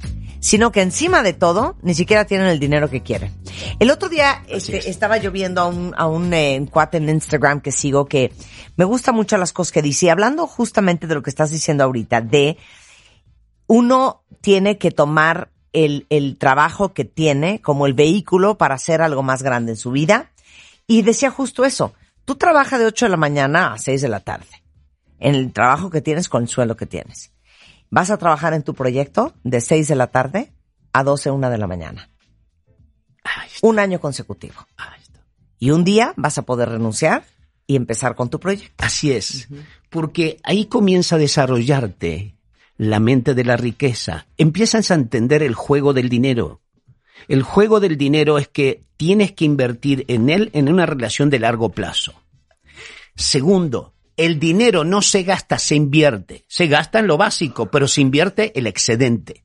sino 0.46 0.72
que 0.72 0.84
encima 0.84 1.24
de 1.24 1.34
todo 1.34 1.76
ni 1.82 1.96
siquiera 1.96 2.26
tienen 2.26 2.46
el 2.46 2.60
dinero 2.60 2.88
que 2.88 3.02
quieren. 3.02 3.34
El 3.80 3.90
otro 3.90 4.10
día 4.10 4.44
este, 4.48 4.78
es. 4.78 4.86
estaba 4.86 5.18
yo 5.18 5.32
viendo 5.32 5.60
a 5.60 5.66
un, 5.66 5.96
a 5.98 6.06
un 6.06 6.32
eh, 6.36 6.64
cuate 6.70 6.98
en 6.98 7.10
Instagram 7.10 7.62
que 7.62 7.72
sigo 7.72 8.06
que 8.06 8.32
me 8.76 8.86
gusta 8.86 9.12
mucho 9.12 9.38
las 9.38 9.54
cosas 9.54 9.72
que 9.72 9.82
dice, 9.82 10.06
y 10.06 10.10
hablando 10.10 10.46
justamente 10.46 11.08
de 11.08 11.16
lo 11.16 11.24
que 11.24 11.32
estás 11.32 11.50
diciendo 11.50 11.84
ahorita, 11.84 12.22
de 12.22 12.60
uno 13.66 14.22
tiene 14.42 14.78
que 14.78 14.92
tomar 14.92 15.50
el, 15.74 16.06
el 16.12 16.38
trabajo 16.38 16.94
que 16.94 17.06
tiene 17.06 17.60
como 17.60 17.88
el 17.88 17.96
vehículo 17.96 18.56
para 18.56 18.76
hacer 18.76 19.02
algo 19.02 19.24
más 19.24 19.42
grande 19.42 19.72
en 19.72 19.78
su 19.78 19.90
vida. 19.90 20.32
Y 20.86 21.02
decía 21.02 21.32
justo 21.32 21.66
eso, 21.66 21.96
tú 22.24 22.36
trabajas 22.36 22.80
de 22.80 22.86
8 22.86 23.08
de 23.08 23.10
la 23.10 23.18
mañana 23.18 23.74
a 23.74 23.80
6 23.80 24.00
de 24.00 24.10
la 24.10 24.20
tarde, 24.20 24.62
en 25.18 25.34
el 25.34 25.52
trabajo 25.54 25.90
que 25.90 26.02
tienes 26.02 26.30
con 26.30 26.44
el 26.44 26.50
sueldo 26.50 26.78
que 26.78 26.86
tienes. 26.86 27.32
Vas 27.89 28.10
a 28.10 28.17
trabajar 28.17 28.54
en 28.54 28.63
tu 28.63 28.74
proyecto 28.74 29.34
de 29.43 29.62
6 29.62 29.88
de 29.88 29.95
la 29.95 30.08
tarde 30.08 30.54
a 30.93 31.04
12, 31.04 31.32
1 31.32 31.50
de 31.50 31.58
la 31.58 31.67
mañana. 31.67 32.10
Está, 33.17 33.67
Un 33.67 33.80
año 33.80 34.00
consecutivo. 34.00 34.56
está. 35.02 35.26
Y 35.60 35.71
un 35.71 35.84
día 35.84 36.13
vas 36.17 36.38
a 36.38 36.43
poder 36.43 36.69
renunciar 36.69 37.26
y 37.67 37.76
empezar 37.76 38.15
con 38.15 38.30
tu 38.30 38.39
proyecto. 38.39 38.84
Así 38.84 39.12
es, 39.12 39.48
porque 39.89 40.39
ahí 40.43 40.65
comienza 40.65 41.15
a 41.15 41.19
desarrollarte 41.19 42.36
la 42.78 43.00
mente 43.00 43.34
de 43.34 43.43
la 43.43 43.58
riqueza. 43.58 44.28
Empiezas 44.38 44.91
a 44.91 44.95
entender 44.95 45.41
el 45.41 45.56
juego 45.56 45.93
del 45.93 46.10
dinero. 46.10 46.62
El 47.28 47.43
juego 47.43 47.80
del 47.80 47.98
dinero 47.98 48.38
es 48.38 48.48
que 48.48 48.84
tienes 48.98 49.32
que 49.32 49.45
invertir 49.45 50.06
en 50.08 50.30
él 50.30 50.50
en 50.54 50.69
una 50.69 50.86
relación 50.86 51.30
de 51.30 51.39
largo 51.39 51.69
plazo. 51.69 52.13
Segundo, 53.15 53.95
el 54.17 54.39
dinero 54.39 54.84
no 54.84 55.01
se 55.01 55.23
gasta, 55.23 55.60
se 55.60 55.75
invierte. 55.75 56.45
Se 56.47 56.67
gasta 56.67 56.99
en 56.99 57.08
lo 57.08 57.17
básico, 57.17 57.69
pero 57.69 57.88
se 57.88 58.01
invierte 58.01 58.58
el 58.58 58.67
excedente. 58.67 59.43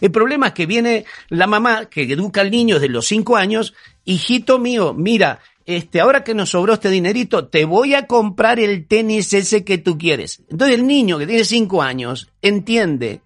El 0.00 0.10
problema 0.10 0.48
es 0.48 0.52
que 0.54 0.64
viene 0.64 1.04
la 1.28 1.46
mamá 1.46 1.86
que 1.86 2.02
educa 2.02 2.40
al 2.40 2.50
niño 2.50 2.76
desde 2.76 2.88
los 2.88 3.06
cinco 3.06 3.36
años, 3.36 3.74
hijito 4.04 4.58
mío, 4.58 4.94
mira, 4.94 5.40
este, 5.66 6.00
ahora 6.00 6.24
que 6.24 6.34
nos 6.34 6.50
sobró 6.50 6.74
este 6.74 6.88
dinerito, 6.88 7.46
te 7.48 7.64
voy 7.66 7.94
a 7.94 8.06
comprar 8.06 8.58
el 8.58 8.86
tenis 8.86 9.32
ese 9.34 9.64
que 9.64 9.78
tú 9.78 9.98
quieres. 9.98 10.42
Entonces 10.50 10.78
el 10.78 10.86
niño 10.86 11.18
que 11.18 11.26
tiene 11.26 11.44
cinco 11.44 11.82
años 11.82 12.30
entiende 12.40 13.20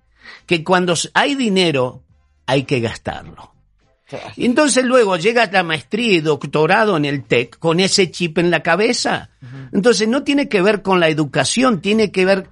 que 0.46 0.64
cuando 0.64 0.94
hay 1.14 1.37
dinero 1.37 2.02
hay 2.46 2.64
que 2.64 2.80
gastarlo. 2.80 3.54
Y 4.37 4.46
entonces 4.46 4.85
luego 4.85 5.16
llega 5.16 5.48
la 5.50 5.62
maestría 5.62 6.14
y 6.14 6.20
doctorado 6.20 6.96
en 6.96 7.05
el 7.05 7.24
TEC 7.24 7.59
con 7.59 7.81
ese 7.81 8.11
chip 8.11 8.38
en 8.38 8.50
la 8.50 8.62
cabeza. 8.62 9.31
Entonces 9.72 10.09
no 10.09 10.22
tiene 10.22 10.48
que 10.48 10.62
ver 10.62 10.83
con 10.83 11.00
la 11.00 11.09
educación, 11.09 11.81
tiene 11.81 12.11
que 12.11 12.24
ver 12.24 12.48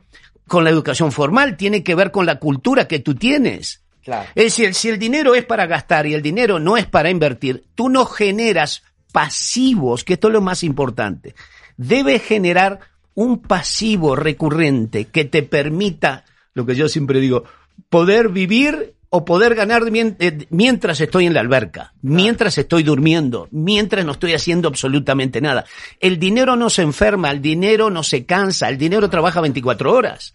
con 0.46 0.64
la 0.64 0.70
educación 0.70 1.12
formal, 1.12 1.57
tiene 1.57 1.83
que 1.83 1.94
ver 1.94 2.11
con 2.11 2.27
la 2.27 2.38
cultura 2.38 2.88
que 2.88 2.98
tú 2.98 3.14
tienes. 3.14 3.83
Claro. 4.03 4.29
Es 4.35 4.44
decir, 4.44 4.75
si 4.75 4.88
el 4.88 4.98
dinero 4.98 5.35
es 5.35 5.44
para 5.44 5.66
gastar 5.66 6.07
y 6.07 6.14
el 6.14 6.22
dinero 6.22 6.59
no 6.59 6.77
es 6.77 6.87
para 6.87 7.11
invertir, 7.11 7.64
tú 7.75 7.88
no 7.88 8.05
generas 8.05 8.83
pasivos, 9.12 10.03
que 10.05 10.14
esto 10.14 10.29
es 10.29 10.35
lo 10.35 10.40
más 10.40 10.64
importante. 10.64 11.35
Debes 11.77 12.22
generar 12.22 12.81
un 13.14 13.40
pasivo 13.42 14.16
recurrente 14.16 15.07
que 15.07 15.25
te 15.25 15.42
permita, 15.42 16.25
lo 16.55 16.66
que 16.66 16.75
yo 16.75 16.88
siempre 16.88 17.20
digo, 17.20 17.44
poder 17.88 18.31
vivir 18.31 18.94
o 19.14 19.27
poder 19.27 19.55
ganar 19.55 19.83
eh, 19.92 20.46
mientras 20.48 20.98
estoy 21.03 21.27
en 21.27 21.35
la 21.35 21.40
alberca, 21.40 21.92
mientras 22.01 22.57
estoy 22.57 22.83
durmiendo, 22.83 23.46
mientras 23.51 24.07
no 24.07 24.12
estoy 24.12 24.33
haciendo 24.33 24.68
absolutamente 24.68 25.42
nada. 25.42 25.66
El 26.01 26.18
dinero 26.18 26.57
no 26.57 26.70
se 26.70 26.81
enferma, 26.81 27.31
el 27.31 27.42
dinero 27.42 27.90
no 27.90 28.03
se 28.03 28.25
cansa, 28.25 28.70
el 28.70 28.79
dinero 28.79 29.11
trabaja 29.11 29.42
24 29.42 29.92
horas. 29.92 30.35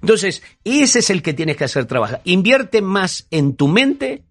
Entonces, 0.00 0.44
ese 0.62 1.00
es 1.00 1.10
el 1.10 1.20
que 1.20 1.34
tienes 1.34 1.56
que 1.56 1.64
hacer 1.64 1.86
trabajar. 1.86 2.20
Invierte 2.22 2.80
más 2.80 3.26
en 3.32 3.56
tu 3.56 3.66
mente 3.66 4.22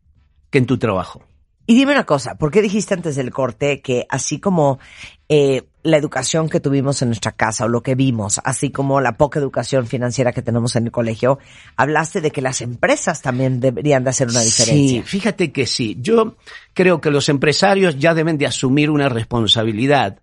que 0.50 0.60
en 0.60 0.68
tu 0.68 0.78
trabajo. 0.78 1.26
Y 1.68 1.76
dime 1.76 1.92
una 1.92 2.06
cosa, 2.06 2.36
¿por 2.36 2.52
qué 2.52 2.62
dijiste 2.62 2.94
antes 2.94 3.18
del 3.18 3.32
corte 3.32 3.82
que 3.82 4.06
así 4.08 4.40
como 4.40 4.80
eh, 5.28 5.64
la 5.86 5.98
educación 5.98 6.50
que 6.50 6.60
tuvimos 6.60 7.02
en 7.02 7.10
nuestra 7.10 7.32
casa 7.32 7.66
o 7.66 7.68
lo 7.68 7.82
que 7.82 7.96
vimos, 7.96 8.42
así 8.44 8.72
como 8.72 9.00
la 9.02 9.18
poca 9.18 9.40
educación 9.40 9.86
financiera 9.88 10.34
que 10.34 10.42
tenemos 10.42 10.76
en 10.76 10.86
el 10.86 10.92
colegio, 10.92 11.40
hablaste 11.78 12.22
de 12.22 12.32
que 12.32 12.42
las 12.42 12.62
empresas 12.62 13.22
también 13.22 13.60
deberían 13.60 14.04
de 14.04 14.10
hacer 14.10 14.28
una 14.28 14.42
diferencia? 14.42 15.02
Sí, 15.02 15.08
fíjate 15.08 15.52
que 15.52 15.66
sí. 15.68 15.98
Yo 16.02 16.38
creo 16.74 17.00
que 17.00 17.12
los 17.12 17.30
empresarios 17.30 17.98
ya 18.00 18.14
deben 18.14 18.38
de 18.38 18.48
asumir 18.48 18.90
una 18.90 19.10
responsabilidad 19.10 20.20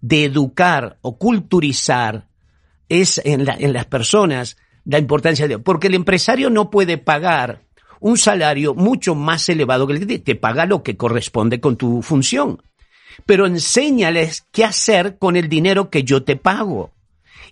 de 0.00 0.24
educar 0.24 0.98
o 1.00 1.16
culturizar 1.16 2.26
es 2.88 3.20
en, 3.24 3.44
la- 3.44 3.56
en 3.58 3.72
las 3.72 3.86
personas 3.86 4.56
la 4.84 4.98
importancia 4.98 5.48
de... 5.48 5.58
Porque 5.58 5.86
el 5.86 5.94
empresario 5.94 6.50
no 6.50 6.70
puede 6.70 6.98
pagar 6.98 7.62
un 8.00 8.18
salario 8.18 8.74
mucho 8.74 9.14
más 9.14 9.48
elevado 9.48 9.86
que 9.86 9.94
el 9.94 10.00
que 10.00 10.06
te- 10.06 10.18
te 10.18 10.34
paga 10.34 10.66
lo 10.66 10.82
que 10.82 10.96
corresponde 10.96 11.60
con 11.60 11.76
tu 11.76 12.02
función. 12.02 12.60
Pero 13.26 13.46
enséñales 13.46 14.46
qué 14.52 14.64
hacer 14.64 15.18
con 15.18 15.36
el 15.36 15.48
dinero 15.48 15.90
que 15.90 16.04
yo 16.04 16.24
te 16.24 16.36
pago. 16.36 16.92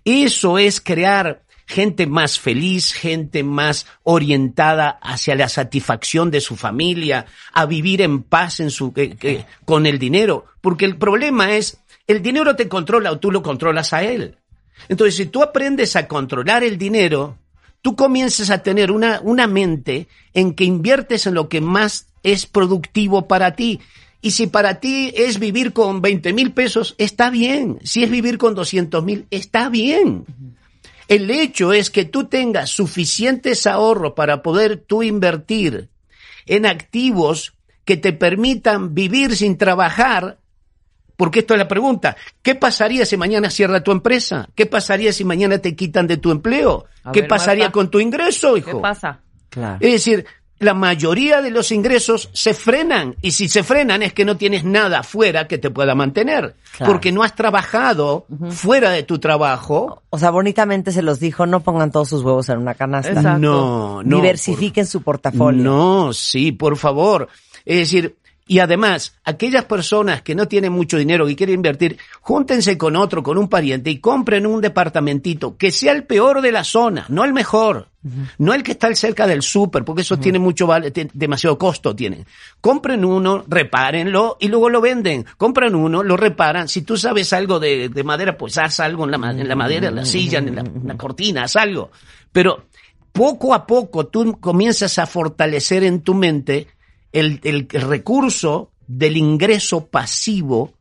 Eso 0.05 0.59
es 0.59 0.81
crear 0.81 1.43
gente 1.67 2.07
más 2.07 2.39
feliz, 2.39 2.93
gente 2.93 3.43
más 3.43 3.87
orientada 4.03 4.99
hacia 5.01 5.35
la 5.35 5.49
satisfacción 5.49 6.31
de 6.31 6.41
su 6.41 6.57
familia, 6.57 7.27
a 7.53 7.67
vivir 7.67 8.03
en 8.03 8.23
paz 8.23 8.61
en 8.61 8.71
su, 8.71 8.93
eh, 8.97 9.17
eh, 9.23 9.45
con 9.65 9.87
el 9.87 9.99
dinero. 9.99 10.47
Porque 10.61 10.85
el 10.85 10.97
problema 10.97 11.55
es, 11.55 11.79
el 12.07 12.23
dinero 12.23 12.57
te 12.57 12.69
controla 12.69 13.11
o 13.11 13.19
tú 13.19 13.31
lo 13.31 13.43
controlas 13.43 13.93
a 13.93 14.03
él. 14.03 14.37
Entonces, 14.89 15.17
si 15.17 15.27
tú 15.27 15.43
aprendes 15.43 15.97
a 15.97 16.09
controlar 16.09 16.65
el 16.65 16.77
dinero, 16.77 17.39
tú 17.81 17.97
comienzas 17.97 18.51
a 18.51 18.63
tener 18.63 18.91
una, 18.91 19.21
una 19.23 19.47
mente 19.47 20.09
en 20.35 20.55
que 20.55 20.65
inviertes 20.65 21.27
en 21.27 21.35
lo 21.35 21.49
que 21.49 21.61
más 21.61 22.09
es 22.23 22.47
productivo 22.47 23.29
para 23.29 23.55
ti. 23.55 23.81
Y 24.23 24.31
si 24.31 24.47
para 24.47 24.81
ti 24.81 25.13
es 25.15 25.39
vivir 25.39 25.73
con 25.73 26.01
20 26.01 26.33
mil 26.33 26.53
pesos, 26.53 26.95
está 26.97 27.29
bien. 27.29 27.79
Si 27.83 28.05
es 28.05 28.11
vivir 28.11 28.39
con 28.39 28.55
200 28.55 29.05
mil, 29.05 29.27
está 29.31 29.69
bien. 29.69 30.25
El 31.09 31.31
hecho 31.31 31.73
es 31.73 31.91
que 31.91 32.05
tú 32.05 32.25
tengas 32.25 32.71
suficientes 32.71 33.67
ahorros 33.67 34.13
para 34.13 34.43
poder 34.43 34.77
tú 34.79 35.03
invertir 35.03 35.91
en 36.47 36.67
activos 36.67 37.55
que 37.85 37.97
te 37.97 38.13
permitan 38.13 38.95
vivir 38.95 39.37
sin 39.37 39.59
trabajar 39.59 40.39
porque 41.17 41.41
esto 41.41 41.55
es 41.55 41.59
la 41.59 41.69
pregunta. 41.69 42.17
¿Qué 42.43 42.55
pasaría 42.55 43.07
si 43.07 43.17
mañana 43.17 43.51
cierra 43.51 43.83
tu 43.83 43.93
empresa? 43.93 44.49
¿Qué 44.55 44.67
pasaría 44.67 45.13
si 45.13 45.25
mañana 45.25 45.59
te 45.59 45.77
quitan 45.77 46.07
de 46.07 46.17
tu 46.17 46.31
empleo? 46.31 46.87
A 47.05 47.13
¿Qué 47.13 47.21
ver, 47.21 47.29
pasaría 47.29 47.65
Marta. 47.67 47.73
con 47.73 47.91
tu 47.91 48.01
ingreso, 48.01 48.55
¿Qué 48.55 48.61
hijo? 48.61 48.81
pasa? 48.81 49.21
Claro. 49.49 49.79
Es 49.81 49.93
decir, 49.93 50.25
la 50.63 50.75
mayoría 50.75 51.43
de 51.43 51.51
los 51.51 51.71
ingresos 51.73 52.31
se 52.33 52.55
frenan 52.55 53.17
y 53.21 53.33
si 53.33 53.49
se 53.49 53.63
frenan 53.63 54.03
es 54.03 54.13
que 54.13 54.25
no 54.25 54.37
tienes 54.37 54.65
nada 54.65 55.01
afuera 55.01 55.47
que 55.49 55.59
te 55.59 55.71
pueda 55.71 55.95
mantener, 55.95 56.55
Claro. 56.77 56.93
porque 56.93 57.13
no 57.13 57.23
has 57.23 57.35
trabajado 57.35 58.27
fuera 58.51 58.91
de 58.91 59.03
tu 59.03 59.19
trabajo. 59.19 60.03
O 60.11 60.19
sea, 60.19 60.31
bonitamente 60.31 60.93
se 60.93 61.03
los 61.03 61.21
dijo, 61.21 61.47
no 61.47 61.61
pongan 61.61 61.91
todos 61.91 62.09
sus 62.09 62.23
huevos 62.23 62.49
en 62.49 62.59
una 62.59 62.75
canasta. 62.75 63.11
Exacto. 63.13 63.39
No, 63.39 64.03
no. 64.03 64.17
Diversifiquen 64.17 64.87
su 64.87 64.99
por- 65.03 65.21
portafolio. 65.21 65.63
No, 65.63 66.13
sí, 66.13 66.53
por 66.53 66.77
favor. 66.77 67.29
Es 67.65 67.77
decir, 67.79 68.17
y 68.47 68.59
además, 68.59 69.17
aquellas 69.25 69.65
personas 69.67 70.23
que 70.23 70.35
no 70.35 70.49
tienen 70.49 70.73
mucho 70.73 70.97
dinero 70.97 71.29
y 71.29 71.37
quieren 71.37 71.57
invertir, 71.57 71.99
júntense 72.21 72.77
con 72.77 72.97
otro, 72.97 73.23
con 73.23 73.39
un 73.39 73.49
pariente 73.49 73.91
y 73.91 73.99
compren 73.99 74.47
un 74.47 74.61
departamentito 74.61 75.57
que 75.57 75.71
sea 75.71 75.93
el 75.93 76.05
peor 76.05 76.43
de 76.43 76.51
la 76.51 76.65
zona, 76.65 77.07
no 77.09 77.25
el 77.25 77.33
mejor. 77.33 77.89
No 78.37 78.53
el 78.53 78.65
que 78.65 78.73
está 78.73 78.93
cerca 78.97 79.29
del 79.29 79.43
súper, 79.43 79.85
porque 79.85 80.03
eso 80.03 80.19
tiene 80.19 80.41
mucho 80.41 80.69
demasiado 81.15 81.57
costo 81.57 81.95
tienen. 81.95 82.27
Compren 82.61 83.05
uno, 83.05 83.45
repárenlo 83.47 84.39
y 84.41 84.49
luego 84.49 84.71
lo 84.71 84.81
venden. 84.81 85.25
Compran 85.37 85.77
uno, 85.77 86.03
lo 86.03 86.17
reparan. 86.17 86.67
Si 86.67 86.83
tú 86.83 86.97
sabes 86.97 87.33
algo 87.33 87.61
de, 87.61 87.91
de 87.91 88.03
madera, 88.03 88.37
pues 88.37 88.59
haz 88.59 88.81
algo 88.81 89.05
en 89.05 89.13
la, 89.13 89.31
en 89.31 89.47
la 89.47 89.55
madera, 89.55 89.87
en 89.87 89.95
la 89.95 90.05
silla, 90.05 90.41
en 90.41 90.53
la, 90.57 90.63
en 90.63 90.83
la 90.85 90.97
cortina, 90.97 91.45
haz 91.45 91.55
algo. 91.55 91.93
Pero 92.33 92.65
poco 93.13 93.55
a 93.55 93.69
poco 93.69 94.09
tú 94.09 94.37
comienzas 94.41 94.99
a 94.99 95.07
fortalecer 95.07 95.85
en 95.85 96.01
tu 96.01 96.15
mente 96.15 96.67
el, 97.13 97.41
el 97.43 97.69
recurso 97.69 98.71
del 98.87 99.17
ingreso 99.17 99.87
pasivo 99.87 100.75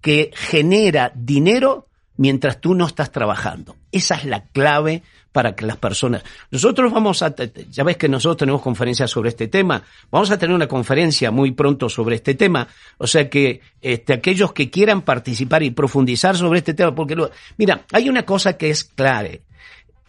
que 0.00 0.30
genera 0.34 1.12
dinero 1.14 1.88
mientras 2.16 2.60
tú 2.60 2.74
no 2.74 2.86
estás 2.86 3.10
trabajando. 3.10 3.76
Esa 3.92 4.16
es 4.16 4.24
la 4.24 4.46
clave 4.46 5.02
para 5.32 5.54
que 5.54 5.66
las 5.66 5.76
personas... 5.76 6.22
Nosotros 6.50 6.90
vamos 6.92 7.22
a... 7.22 7.34
Ya 7.70 7.84
ves 7.84 7.96
que 7.96 8.08
nosotros 8.08 8.38
tenemos 8.38 8.62
conferencias 8.62 9.10
sobre 9.10 9.28
este 9.28 9.48
tema. 9.48 9.82
Vamos 10.10 10.30
a 10.30 10.38
tener 10.38 10.54
una 10.54 10.66
conferencia 10.66 11.30
muy 11.30 11.52
pronto 11.52 11.88
sobre 11.88 12.16
este 12.16 12.34
tema. 12.34 12.66
O 12.96 13.06
sea 13.06 13.28
que 13.28 13.60
este, 13.82 14.14
aquellos 14.14 14.52
que 14.52 14.70
quieran 14.70 15.02
participar 15.02 15.62
y 15.62 15.72
profundizar 15.72 16.36
sobre 16.36 16.60
este 16.60 16.72
tema, 16.72 16.94
porque... 16.94 17.16
Lo, 17.16 17.30
mira, 17.58 17.84
hay 17.92 18.08
una 18.08 18.24
cosa 18.24 18.56
que 18.56 18.70
es 18.70 18.84
clave. 18.84 19.42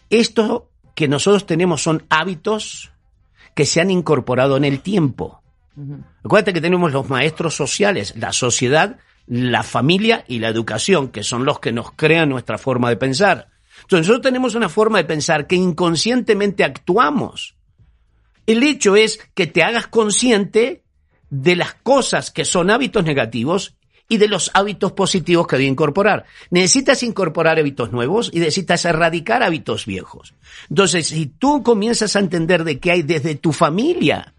Esto 0.10 0.70
que 0.96 1.10
nosotros 1.10 1.46
tenemos 1.46 1.82
son 1.82 2.06
hábitos 2.10 2.92
que 3.54 3.66
se 3.66 3.82
han 3.82 3.92
incorporado 3.92 4.56
en 4.56 4.64
el 4.64 4.80
tiempo. 4.80 5.42
Acuérdate 6.24 6.54
que 6.54 6.62
tenemos 6.62 6.92
los 6.92 7.10
maestros 7.10 7.56
sociales, 7.56 8.14
la 8.18 8.34
sociedad, 8.34 8.98
la 9.28 9.64
familia 9.64 10.24
y 10.28 10.40
la 10.40 10.48
educación, 10.48 11.10
que 11.10 11.24
son 11.24 11.46
los 11.46 11.60
que 11.60 11.72
nos 11.72 11.92
crean 11.92 12.30
nuestra 12.30 12.58
forma 12.58 12.90
de 12.90 12.98
pensar. 12.98 13.50
Entonces 13.82 14.08
nosotros 14.08 14.24
tenemos 14.24 14.56
una 14.56 14.70
forma 14.70 14.98
de 14.98 15.04
pensar 15.04 15.46
que 15.46 15.56
inconscientemente 15.56 16.64
actuamos. 16.64 17.56
El 18.46 18.64
hecho 18.64 18.96
es 18.96 19.20
que 19.36 19.46
te 19.46 19.64
hagas 19.64 19.88
consciente 19.88 20.84
de 21.30 21.56
las 21.56 21.74
cosas 21.76 22.32
que 22.32 22.46
son 22.46 22.72
hábitos 22.72 23.04
negativos 23.04 23.76
y 24.10 24.18
de 24.18 24.30
los 24.30 24.50
hábitos 24.54 24.94
positivos 24.94 25.48
que 25.48 25.58
debe 25.58 25.70
incorporar. 25.70 26.26
Necesitas 26.50 27.04
incorporar 27.04 27.60
hábitos 27.60 27.92
nuevos 27.92 28.32
y 28.34 28.40
necesitas 28.40 28.86
erradicar 28.86 29.44
hábitos 29.44 29.86
viejos. 29.86 30.34
Entonces, 30.70 31.08
si 31.08 31.26
tú 31.26 31.62
comienzas 31.62 32.16
a 32.16 32.20
entender 32.20 32.64
de 32.64 32.80
qué 32.80 32.92
hay 32.92 33.04
desde 33.04 33.36
tu 33.36 33.52
familia, 33.52 34.34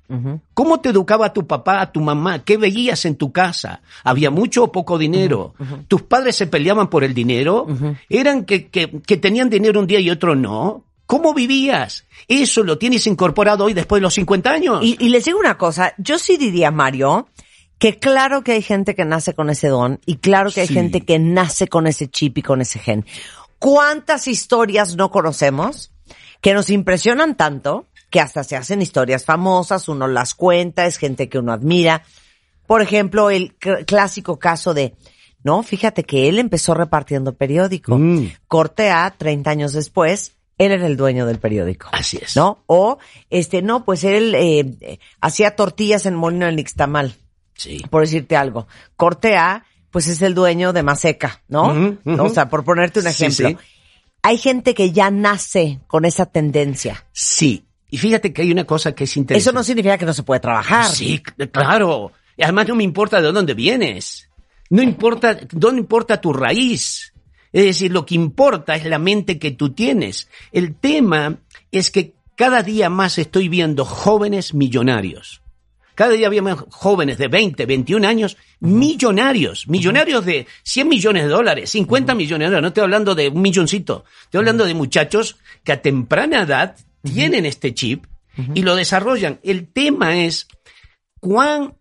¿Cómo 0.55 0.81
te 0.81 0.89
educaba 0.89 1.33
tu 1.33 1.47
papá, 1.47 1.93
tu 1.93 2.01
mamá? 2.01 2.45
¿Qué 2.45 2.57
veías 2.57 3.05
en 3.05 3.17
tu 3.17 3.31
casa? 3.33 3.83
¿Había 4.05 4.31
mucho 4.31 4.65
o 4.65 4.73
poco 4.73 4.97
dinero? 4.99 5.55
¿Tus 5.87 6.03
padres 6.03 6.37
se 6.37 6.47
peleaban 6.47 6.89
por 6.89 7.05
el 7.05 7.13
dinero? 7.15 7.67
¿Eran 8.09 8.45
que, 8.45 8.69
que, 8.69 9.01
que 9.07 9.17
tenían 9.19 9.51
dinero 9.51 9.81
un 9.81 9.87
día 9.87 10.01
y 10.01 10.11
otro 10.11 10.35
no? 10.35 10.85
¿Cómo 11.07 11.33
vivías? 11.35 12.05
Eso 12.27 12.63
lo 12.63 12.77
tienes 12.79 13.07
incorporado 13.07 13.65
hoy 13.65 13.73
después 13.75 14.01
de 14.01 14.03
los 14.03 14.15
50 14.15 14.51
años. 14.51 14.85
Y, 14.85 14.97
y 15.01 15.09
les 15.09 15.25
digo 15.25 15.39
una 15.39 15.57
cosa, 15.57 15.95
yo 15.99 16.19
sí 16.19 16.37
diría, 16.37 16.71
Mario, 16.71 17.29
que 17.79 17.99
claro 17.99 18.43
que 18.43 18.53
hay 18.53 18.63
gente 18.63 18.95
que 18.95 19.05
nace 19.07 19.33
con 19.35 19.49
ese 19.51 19.69
don 19.69 20.01
y 20.05 20.17
claro 20.17 20.51
que 20.51 20.61
hay 20.63 20.67
Sí. 20.67 20.75
gente 20.75 21.03
que 21.03 21.19
nace 21.19 21.69
con 21.69 21.87
ese 21.87 22.09
chip 22.09 22.37
y 22.39 22.43
con 22.43 22.61
ese 22.61 22.79
gen. 22.79 23.07
¿Cuántas 23.59 24.29
historias 24.29 24.97
no 24.97 25.11
conocemos 25.11 25.91
que 26.41 26.55
nos 26.55 26.71
impresionan 26.71 27.37
tanto 27.37 27.88
que 28.11 28.21
hasta 28.21 28.45
se 28.45 28.57
hacen 28.57 28.81
historias 28.83 29.25
famosas, 29.25 29.89
uno 29.89 30.07
las 30.07 30.35
cuenta, 30.35 30.87
es 30.87 30.97
gente 30.99 31.29
que 31.29 31.39
uno 31.39 31.53
admira. 31.53 32.03
Por 32.67 32.83
ejemplo, 32.83 33.31
el 33.31 33.59
cl- 33.59 33.85
clásico 33.87 34.39
caso 34.39 34.75
de, 34.75 34.95
no, 35.43 35.63
fíjate 35.63 36.05
que 36.05 36.29
él 36.29 36.39
empezó 36.39 36.75
repartiendo 36.75 37.35
periódico. 37.35 37.99
Mm. 37.99 38.33
Corte 38.47 38.91
A, 38.91 39.15
30 39.17 39.51
años 39.51 39.73
después, 39.73 40.33
él 40.59 40.73
era 40.73 40.87
el 40.87 40.97
dueño 40.97 41.25
del 41.27 41.39
periódico. 41.39 41.89
Así 41.93 42.19
es. 42.21 42.35
¿No? 42.37 42.63
O, 42.67 42.99
este, 43.31 43.63
no, 43.63 43.85
pues 43.85 44.05
él 44.05 44.35
eh, 44.35 44.99
hacía 45.21 45.55
tortillas 45.55 46.05
en 46.07 46.15
Molino 46.17 46.47
del 46.47 46.57
Nixtamal 46.57 47.15
Sí. 47.55 47.83
por 47.91 48.03
decirte 48.03 48.37
algo. 48.37 48.69
Corte 48.97 49.37
A, 49.37 49.65
pues 49.91 50.07
es 50.09 50.23
el 50.23 50.35
dueño 50.35 50.73
de 50.73 50.83
Maseca, 50.83 51.43
¿no? 51.49 51.97
O 52.19 52.29
sea, 52.29 52.49
por 52.49 52.65
ponerte 52.65 53.01
un 53.01 53.07
Sí, 53.11 53.25
ejemplo. 53.25 53.49
sí. 53.49 53.57
Hay 54.23 54.37
gente 54.39 54.75
que 54.75 54.93
ya 54.93 55.11
nace 55.11 55.81
con 55.87 56.05
esa 56.05 56.27
tendencia. 56.27 57.07
Sí. 57.13 57.65
Y 57.91 57.99
fíjate 57.99 58.33
que 58.33 58.43
hay 58.43 58.53
una 58.53 58.65
cosa 58.65 58.95
que 58.95 59.05
es 59.05 59.17
interesante. 59.17 59.49
Eso 59.49 59.53
no 59.53 59.65
significa 59.65 59.97
que 59.97 60.05
no 60.05 60.13
se 60.13 60.23
puede 60.23 60.41
trabajar. 60.41 60.87
Sí, 60.87 61.23
claro. 61.51 62.13
Y 62.37 62.43
además 62.43 62.69
no 62.69 62.77
me 62.77 62.85
importa 62.85 63.21
de 63.21 63.33
dónde 63.33 63.55
vienes. 63.55 64.29
No 64.71 64.83
importa, 64.83 65.39
no 65.53 65.71
importa 65.71 66.21
tu 66.21 66.33
raíz. 66.33 67.15
Es 67.53 67.65
decir, 67.65 67.91
lo 67.91 68.05
que 68.05 68.15
importa 68.15 68.77
es 68.77 68.85
la 68.85 68.99
mente 68.99 69.39
que 69.39 69.53
tú 69.53 69.71
tienes. 69.73 70.29
El 70.53 70.75
tema 70.75 71.39
es 71.73 71.91
que 71.91 72.15
cada 72.37 72.63
día 72.63 72.91
más 72.91 73.19
estoy 73.19 73.49
viendo 73.49 73.85
jóvenes 73.85 74.53
millonarios. 74.53 75.41
Cada 75.95 76.13
día 76.13 76.29
veo 76.29 76.45
más 76.45 76.65
jóvenes 76.71 77.19
de 77.19 77.27
20, 77.27 77.67
21 77.67 78.07
años, 78.07 78.37
millonarios, 78.61 79.67
millonarios 79.67 80.25
de 80.25 80.47
100 80.63 80.89
millones 80.89 81.25
de 81.25 81.31
dólares, 81.31 81.71
50 81.71 82.15
millones 82.15 82.47
de 82.47 82.55
dólares. 82.55 82.63
No 82.63 82.69
estoy 82.69 82.85
hablando 82.85 83.15
de 83.17 83.29
un 83.31 83.43
milloncito. 83.43 84.05
Estoy 84.23 84.39
hablando 84.39 84.65
de 84.65 84.75
muchachos 84.75 85.39
que 85.65 85.73
a 85.73 85.83
temprana 85.83 86.43
edad 86.43 86.77
tienen 87.13 87.47
este 87.47 87.75
chip 87.75 88.07
y 88.55 88.63
lo 88.63 88.77
desarrollan. 88.77 89.41
El 89.43 89.73
tema 89.73 90.17
es 90.25 90.47
cuán 91.21 91.75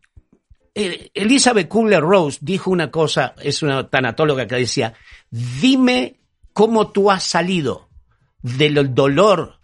eh, 0.74 1.10
Elizabeth 1.14 1.68
Kubler-Rose 1.68 2.40
dijo 2.42 2.72
una 2.72 2.92
cosa, 2.92 3.36
es 3.42 3.64
una 3.64 3.90
tanatóloga 3.90 4.48
que 4.48 4.56
decía, 4.56 4.94
dime 5.32 6.20
cómo 6.54 6.92
tú 6.92 7.12
has 7.12 7.24
salido 7.24 7.90
del 8.42 8.94
dolor, 8.94 9.60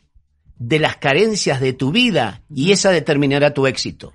de 0.56 0.80
las 0.80 0.98
carencias 0.98 1.60
de 1.60 1.74
tu 1.74 1.92
vida 1.92 2.44
y 2.50 2.72
esa 2.72 2.92
determinará 2.92 3.54
tu 3.54 3.68
éxito. 3.68 4.14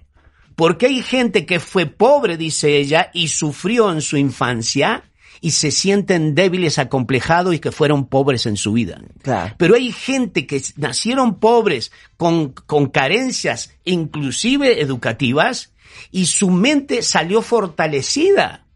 Porque 0.56 0.87
hay 0.87 1.02
gente 1.02 1.46
que 1.46 1.61
fue 1.61 1.87
pobre, 1.87 2.37
dice 2.37 2.76
ella, 2.78 3.11
y 3.14 3.28
sufrió 3.28 3.92
en 3.92 4.00
su 4.00 4.16
infancia 4.16 5.08
y 5.40 5.53
se 5.53 5.70
sienten 5.70 6.35
débiles, 6.35 6.79
acomplejados 6.79 7.55
y 7.55 7.59
que 7.59 7.72
fueron 7.72 8.07
pobres 8.07 8.46
en 8.46 8.57
su 8.57 8.72
vida. 8.72 9.01
Claro. 9.22 9.55
Pero 9.59 9.74
hay 9.74 9.92
gente 9.92 10.46
que 10.46 10.62
nacieron 10.77 11.38
pobres, 11.38 11.92
con, 12.16 12.51
con 12.51 12.88
carencias, 12.88 13.74
inclusive 13.85 14.81
educativas, 14.81 15.72
y 16.11 16.27
su 16.27 16.51
mente 16.51 17.03
salió 17.03 17.42
fortalecida. 17.42 18.66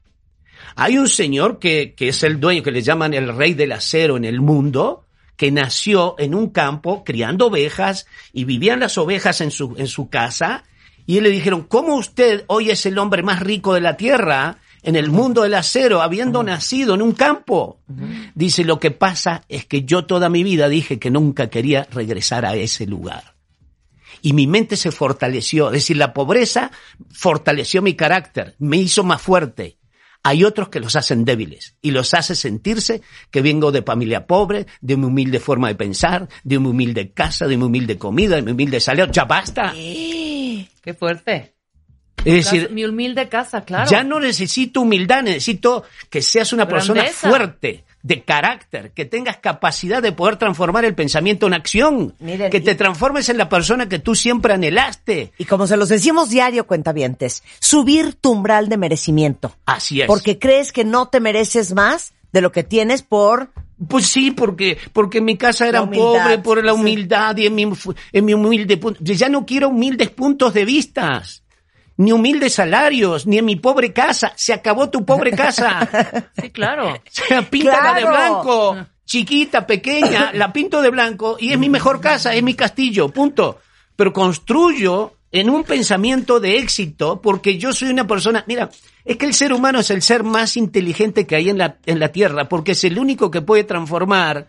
Hay 0.76 0.98
un 0.98 1.08
señor 1.08 1.58
que, 1.58 1.94
que 1.94 2.08
es 2.08 2.22
el 2.22 2.40
dueño, 2.40 2.62
que 2.62 2.70
le 2.70 2.82
llaman 2.82 3.14
el 3.14 3.34
rey 3.36 3.54
del 3.54 3.72
acero 3.72 4.16
en 4.16 4.24
el 4.24 4.40
mundo, 4.40 5.04
que 5.36 5.50
nació 5.50 6.14
en 6.18 6.34
un 6.34 6.50
campo 6.50 7.04
criando 7.04 7.48
ovejas 7.48 8.06
y 8.32 8.44
vivían 8.44 8.80
las 8.80 8.96
ovejas 8.96 9.40
en 9.40 9.50
su, 9.50 9.74
en 9.76 9.88
su 9.88 10.08
casa. 10.08 10.64
Y 11.04 11.20
le 11.20 11.30
dijeron, 11.30 11.64
¿cómo 11.64 11.96
usted 11.96 12.44
hoy 12.46 12.70
es 12.70 12.86
el 12.86 12.96
hombre 12.98 13.22
más 13.22 13.40
rico 13.40 13.74
de 13.74 13.80
la 13.80 13.96
tierra 13.96 14.58
en 14.82 14.96
el 14.96 15.10
mundo 15.10 15.42
del 15.42 15.54
acero, 15.54 16.02
habiendo 16.02 16.42
nacido 16.42 16.94
en 16.94 17.02
un 17.02 17.12
campo? 17.12 17.80
Dice, 18.34 18.64
lo 18.64 18.80
que 18.80 18.90
pasa 18.90 19.44
es 19.48 19.66
que 19.66 19.84
yo 19.84 20.04
toda 20.06 20.28
mi 20.28 20.42
vida 20.42 20.68
dije 20.68 20.98
que 20.98 21.10
nunca 21.10 21.50
quería 21.50 21.86
regresar 21.90 22.44
a 22.44 22.54
ese 22.56 22.86
lugar. 22.86 23.34
Y 24.20 24.32
mi 24.32 24.46
mente 24.46 24.76
se 24.76 24.90
fortaleció. 24.90 25.68
Es 25.68 25.74
decir, 25.74 25.96
la 25.96 26.12
pobreza 26.12 26.70
fortaleció 27.10 27.82
mi 27.82 27.94
carácter, 27.94 28.54
me 28.58 28.76
hizo 28.76 29.04
más 29.04 29.20
fuerte. 29.20 29.78
Hay 30.24 30.44
otros 30.44 30.68
que 30.68 30.78
los 30.78 30.94
hacen 30.94 31.24
débiles 31.24 31.76
y 31.82 31.90
los 31.90 32.14
hace 32.14 32.36
sentirse 32.36 33.02
que 33.32 33.42
vengo 33.42 33.72
de 33.72 33.82
familia 33.82 34.26
pobre, 34.26 34.66
de 34.80 34.96
mi 34.96 35.06
humilde 35.06 35.40
forma 35.40 35.66
de 35.66 35.74
pensar, 35.74 36.28
de 36.44 36.60
mi 36.60 36.68
humilde 36.68 37.10
casa, 37.10 37.48
de 37.48 37.56
mi 37.56 37.64
humilde 37.64 37.98
comida, 37.98 38.36
de 38.36 38.42
mi 38.42 38.52
humilde 38.52 38.78
salario. 38.78 39.12
¡Ya 39.12 39.24
basta! 39.24 39.72
Qué 40.80 40.94
fuerte. 40.94 41.56
Es 42.24 42.44
decir, 42.44 42.70
mi 42.70 42.84
humilde 42.84 43.28
casa, 43.28 43.62
claro. 43.62 43.90
ya 43.90 44.04
no 44.04 44.20
necesito 44.20 44.82
humildad, 44.82 45.22
necesito 45.22 45.84
que 46.08 46.22
seas 46.22 46.52
una 46.52 46.68
persona 46.68 47.04
fuerte, 47.06 47.84
de 48.02 48.22
carácter, 48.22 48.90
que 48.92 49.04
tengas 49.04 49.36
capacidad 49.38 50.02
de 50.02 50.12
poder 50.12 50.36
transformar 50.36 50.84
el 50.84 50.94
pensamiento 50.94 51.46
en 51.46 51.54
acción, 51.54 52.14
Miren, 52.18 52.50
que 52.50 52.60
te 52.60 52.74
transformes 52.74 53.28
en 53.28 53.38
la 53.38 53.48
persona 53.48 53.88
que 53.88 53.98
tú 53.98 54.14
siempre 54.14 54.52
anhelaste. 54.52 55.32
Y 55.38 55.44
como 55.44 55.66
se 55.66 55.76
los 55.76 55.88
decimos 55.88 56.28
diario, 56.28 56.66
cuentavientes, 56.66 57.42
subir 57.60 58.14
tu 58.14 58.32
umbral 58.32 58.68
de 58.68 58.76
merecimiento. 58.76 59.54
Así 59.66 60.00
es. 60.00 60.06
Porque 60.06 60.38
crees 60.38 60.72
que 60.72 60.84
no 60.84 61.08
te 61.08 61.20
mereces 61.20 61.74
más 61.74 62.12
de 62.32 62.40
lo 62.40 62.50
que 62.50 62.64
tienes 62.64 63.02
por 63.02 63.50
Pues 63.88 64.06
sí, 64.06 64.30
porque, 64.30 64.78
porque 64.92 65.18
en 65.18 65.24
mi 65.24 65.36
casa 65.36 65.68
era 65.68 65.88
pobre 65.88 66.38
por 66.38 66.64
la 66.64 66.72
sí. 66.72 66.80
humildad 66.80 67.36
y 67.36 67.46
en 67.46 67.54
mi, 67.54 67.72
en 68.12 68.24
mi 68.24 68.34
humilde 68.34 68.76
punto. 68.78 69.00
Ya 69.02 69.28
no 69.28 69.46
quiero 69.46 69.68
humildes 69.68 70.10
puntos 70.10 70.54
de 70.54 70.64
vistas, 70.64 71.41
ni 71.96 72.12
humildes 72.12 72.54
salarios, 72.54 73.26
ni 73.26 73.38
en 73.38 73.44
mi 73.44 73.56
pobre 73.56 73.92
casa. 73.92 74.32
Se 74.36 74.52
acabó 74.52 74.90
tu 74.90 75.04
pobre 75.04 75.32
casa. 75.32 75.88
Sí, 76.40 76.50
claro. 76.50 76.94
O 76.94 77.00
sea, 77.08 77.42
píntala 77.48 77.94
de 77.94 78.04
blanco, 78.04 78.76
chiquita, 79.04 79.66
pequeña, 79.66 80.32
la 80.32 80.52
pinto 80.52 80.82
de 80.82 80.90
blanco 80.90 81.36
y 81.38 81.52
es 81.52 81.58
mi 81.58 81.68
mejor 81.68 82.00
casa, 82.00 82.34
es 82.34 82.42
mi 82.42 82.54
castillo, 82.54 83.10
punto. 83.10 83.60
Pero 83.94 84.12
construyo 84.12 85.14
en 85.30 85.50
un 85.50 85.64
pensamiento 85.64 86.40
de 86.40 86.58
éxito 86.58 87.20
porque 87.20 87.58
yo 87.58 87.72
soy 87.72 87.90
una 87.90 88.06
persona, 88.06 88.44
mira, 88.46 88.70
es 89.04 89.16
que 89.16 89.26
el 89.26 89.34
ser 89.34 89.52
humano 89.52 89.80
es 89.80 89.90
el 89.90 90.02
ser 90.02 90.24
más 90.24 90.56
inteligente 90.56 91.26
que 91.26 91.36
hay 91.36 91.50
en 91.50 91.58
la, 91.58 91.78
en 91.86 92.00
la 92.00 92.08
tierra 92.08 92.48
porque 92.48 92.72
es 92.72 92.84
el 92.84 92.98
único 92.98 93.30
que 93.30 93.42
puede 93.42 93.64
transformar 93.64 94.48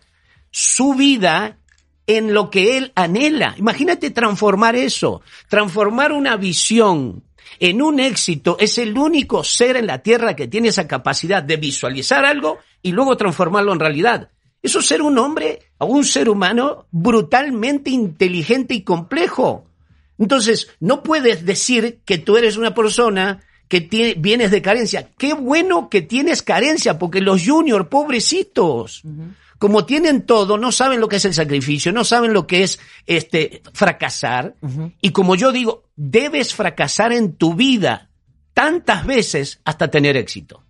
su 0.50 0.94
vida 0.94 1.58
en 2.06 2.34
lo 2.34 2.50
que 2.50 2.76
él 2.76 2.92
anhela. 2.94 3.54
Imagínate 3.58 4.10
transformar 4.10 4.76
eso, 4.76 5.22
transformar 5.48 6.12
una 6.12 6.36
visión 6.36 7.24
en 7.58 7.82
un 7.82 8.00
éxito. 8.00 8.56
Es 8.58 8.78
el 8.78 8.96
único 8.96 9.44
ser 9.44 9.76
en 9.76 9.86
la 9.86 10.02
tierra 10.02 10.36
que 10.36 10.48
tiene 10.48 10.68
esa 10.68 10.88
capacidad 10.88 11.42
de 11.42 11.56
visualizar 11.56 12.24
algo 12.24 12.58
y 12.82 12.92
luego 12.92 13.16
transformarlo 13.16 13.72
en 13.72 13.80
realidad. 13.80 14.30
Eso 14.62 14.78
es 14.78 14.86
ser 14.86 15.02
un 15.02 15.18
hombre 15.18 15.60
o 15.78 15.86
un 15.86 16.04
ser 16.04 16.28
humano 16.28 16.86
brutalmente 16.90 17.90
inteligente 17.90 18.74
y 18.74 18.82
complejo. 18.82 19.66
Entonces, 20.18 20.68
no 20.80 21.02
puedes 21.02 21.44
decir 21.44 22.00
que 22.04 22.18
tú 22.18 22.36
eres 22.36 22.56
una 22.56 22.74
persona 22.74 23.42
que 23.68 23.80
tiene, 23.80 24.14
vienes 24.14 24.50
de 24.50 24.62
carencia. 24.62 25.10
Qué 25.18 25.34
bueno 25.34 25.88
que 25.90 26.02
tienes 26.02 26.42
carencia, 26.42 26.98
porque 26.98 27.20
los 27.20 27.44
juniors, 27.44 27.88
pobrecitos, 27.88 29.02
como 29.58 29.84
tienen 29.84 30.22
todo, 30.22 30.58
no 30.58 30.72
saben 30.72 31.00
lo 31.00 31.08
que 31.08 31.16
es 31.16 31.24
el 31.24 31.34
sacrificio, 31.34 31.92
no 31.92 32.04
saben 32.04 32.32
lo 32.32 32.46
que 32.46 32.62
es 32.62 32.78
este 33.06 33.62
fracasar. 33.72 34.54
Y 35.00 35.10
como 35.10 35.34
yo 35.34 35.52
digo, 35.52 35.83
debes 35.96 36.54
fracasar 36.54 37.12
en 37.12 37.34
tu 37.34 37.54
vida 37.54 38.10
tantas 38.52 39.04
veces 39.06 39.60
hasta 39.64 39.90
tener 39.90 40.16
éxito. 40.16 40.62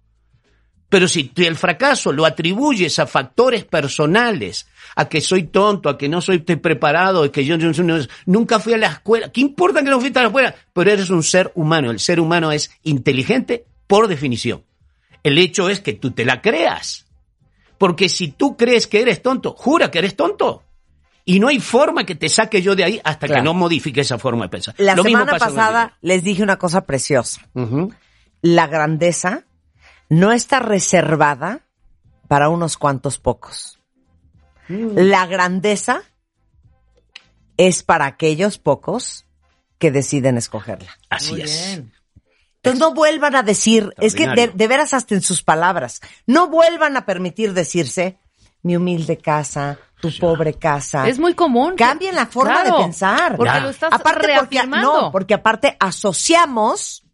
Pero 0.88 1.08
si 1.08 1.32
el 1.36 1.56
fracaso 1.56 2.12
lo 2.12 2.24
atribuyes 2.24 2.98
a 2.98 3.06
factores 3.06 3.64
personales, 3.64 4.68
a 4.94 5.08
que 5.08 5.20
soy 5.20 5.44
tonto, 5.44 5.88
a 5.88 5.98
que 5.98 6.08
no 6.08 6.20
soy 6.20 6.38
preparado, 6.38 7.24
a 7.24 7.32
que 7.32 7.44
yo, 7.44 7.56
yo- 7.56 7.72
yo- 7.72 8.06
nunca 8.26 8.60
fui 8.60 8.74
a 8.74 8.78
la 8.78 8.86
escuela, 8.88 9.32
¿qué 9.32 9.40
importa 9.40 9.82
que 9.82 9.90
no 9.90 9.98
fuiste 9.98 10.18
a 10.20 10.22
la 10.22 10.28
escuela? 10.28 10.54
Pero 10.72 10.90
eres 10.92 11.10
un 11.10 11.22
ser 11.24 11.50
humano. 11.56 11.90
El 11.90 11.98
ser 11.98 12.20
humano 12.20 12.52
es 12.52 12.70
inteligente 12.84 13.64
por 13.88 14.06
definición. 14.06 14.62
El 15.24 15.38
hecho 15.38 15.68
es 15.68 15.80
que 15.80 15.94
tú 15.94 16.12
te 16.12 16.24
la 16.24 16.40
creas. 16.40 17.06
Porque 17.76 18.08
si 18.08 18.28
tú 18.28 18.56
crees 18.56 18.86
que 18.86 19.00
eres 19.00 19.20
tonto, 19.20 19.52
jura 19.58 19.90
que 19.90 19.98
eres 19.98 20.14
tonto. 20.14 20.62
Y 21.24 21.40
no 21.40 21.48
hay 21.48 21.58
forma 21.60 22.04
que 22.04 22.14
te 22.14 22.28
saque 22.28 22.60
yo 22.60 22.76
de 22.76 22.84
ahí 22.84 23.00
hasta 23.02 23.26
Claro. 23.26 23.40
que 23.40 23.44
no 23.44 23.54
modifique 23.54 24.02
esa 24.02 24.18
forma 24.18 24.44
de 24.44 24.48
pensar. 24.50 24.74
La 24.78 24.94
Lo 24.94 25.02
semana 25.02 25.36
pasada 25.38 25.96
les 26.02 26.22
dije 26.22 26.42
una 26.42 26.58
cosa 26.58 26.82
preciosa. 26.84 27.40
La 28.42 28.66
grandeza 28.66 29.44
no 30.10 30.32
está 30.32 30.60
reservada 30.60 31.60
para 32.28 32.50
unos 32.50 32.76
cuantos 32.76 33.18
pocos. 33.18 33.78
Mm. 34.68 34.90
La 34.96 35.26
grandeza 35.26 36.02
es 37.56 37.82
para 37.82 38.06
aquellos 38.06 38.58
pocos 38.58 39.26
que 39.78 39.90
deciden 39.90 40.36
escogerla. 40.36 40.90
Así 41.08 41.32
Muy 41.32 41.42
es. 41.42 41.66
bien. 41.68 41.92
Entonces 42.56 42.80
no 42.80 42.94
vuelvan 42.94 43.34
a 43.34 43.42
decir, 43.42 43.92
es 43.98 44.14
que 44.14 44.26
de, 44.26 44.48
de 44.48 44.68
veras 44.68 44.94
hasta 44.94 45.14
en 45.14 45.20
sus 45.20 45.42
palabras, 45.42 46.00
no 46.26 46.48
vuelvan 46.48 46.96
a 46.96 47.04
permitir 47.04 47.52
decirse 47.52 48.18
mi 48.62 48.76
humilde 48.76 49.18
casa, 49.18 49.78
tu 50.00 50.10
pobre 50.18 50.54
casa. 50.54 51.08
Es 51.08 51.18
muy 51.18 51.34
común. 51.34 51.74
Cambien 51.76 52.14
la 52.14 52.26
forma 52.26 52.60
Claro, 52.62 52.76
de 52.78 52.82
pensar. 52.84 53.36
Porque 53.36 53.52
Ya. 53.54 53.60
lo 53.60 53.70
estás 53.70 53.92
aparte 53.92 54.28
porque, 54.38 54.66
no, 54.66 55.10
porque 55.12 55.34
aparte 55.34 55.76
asociamos 55.80 57.04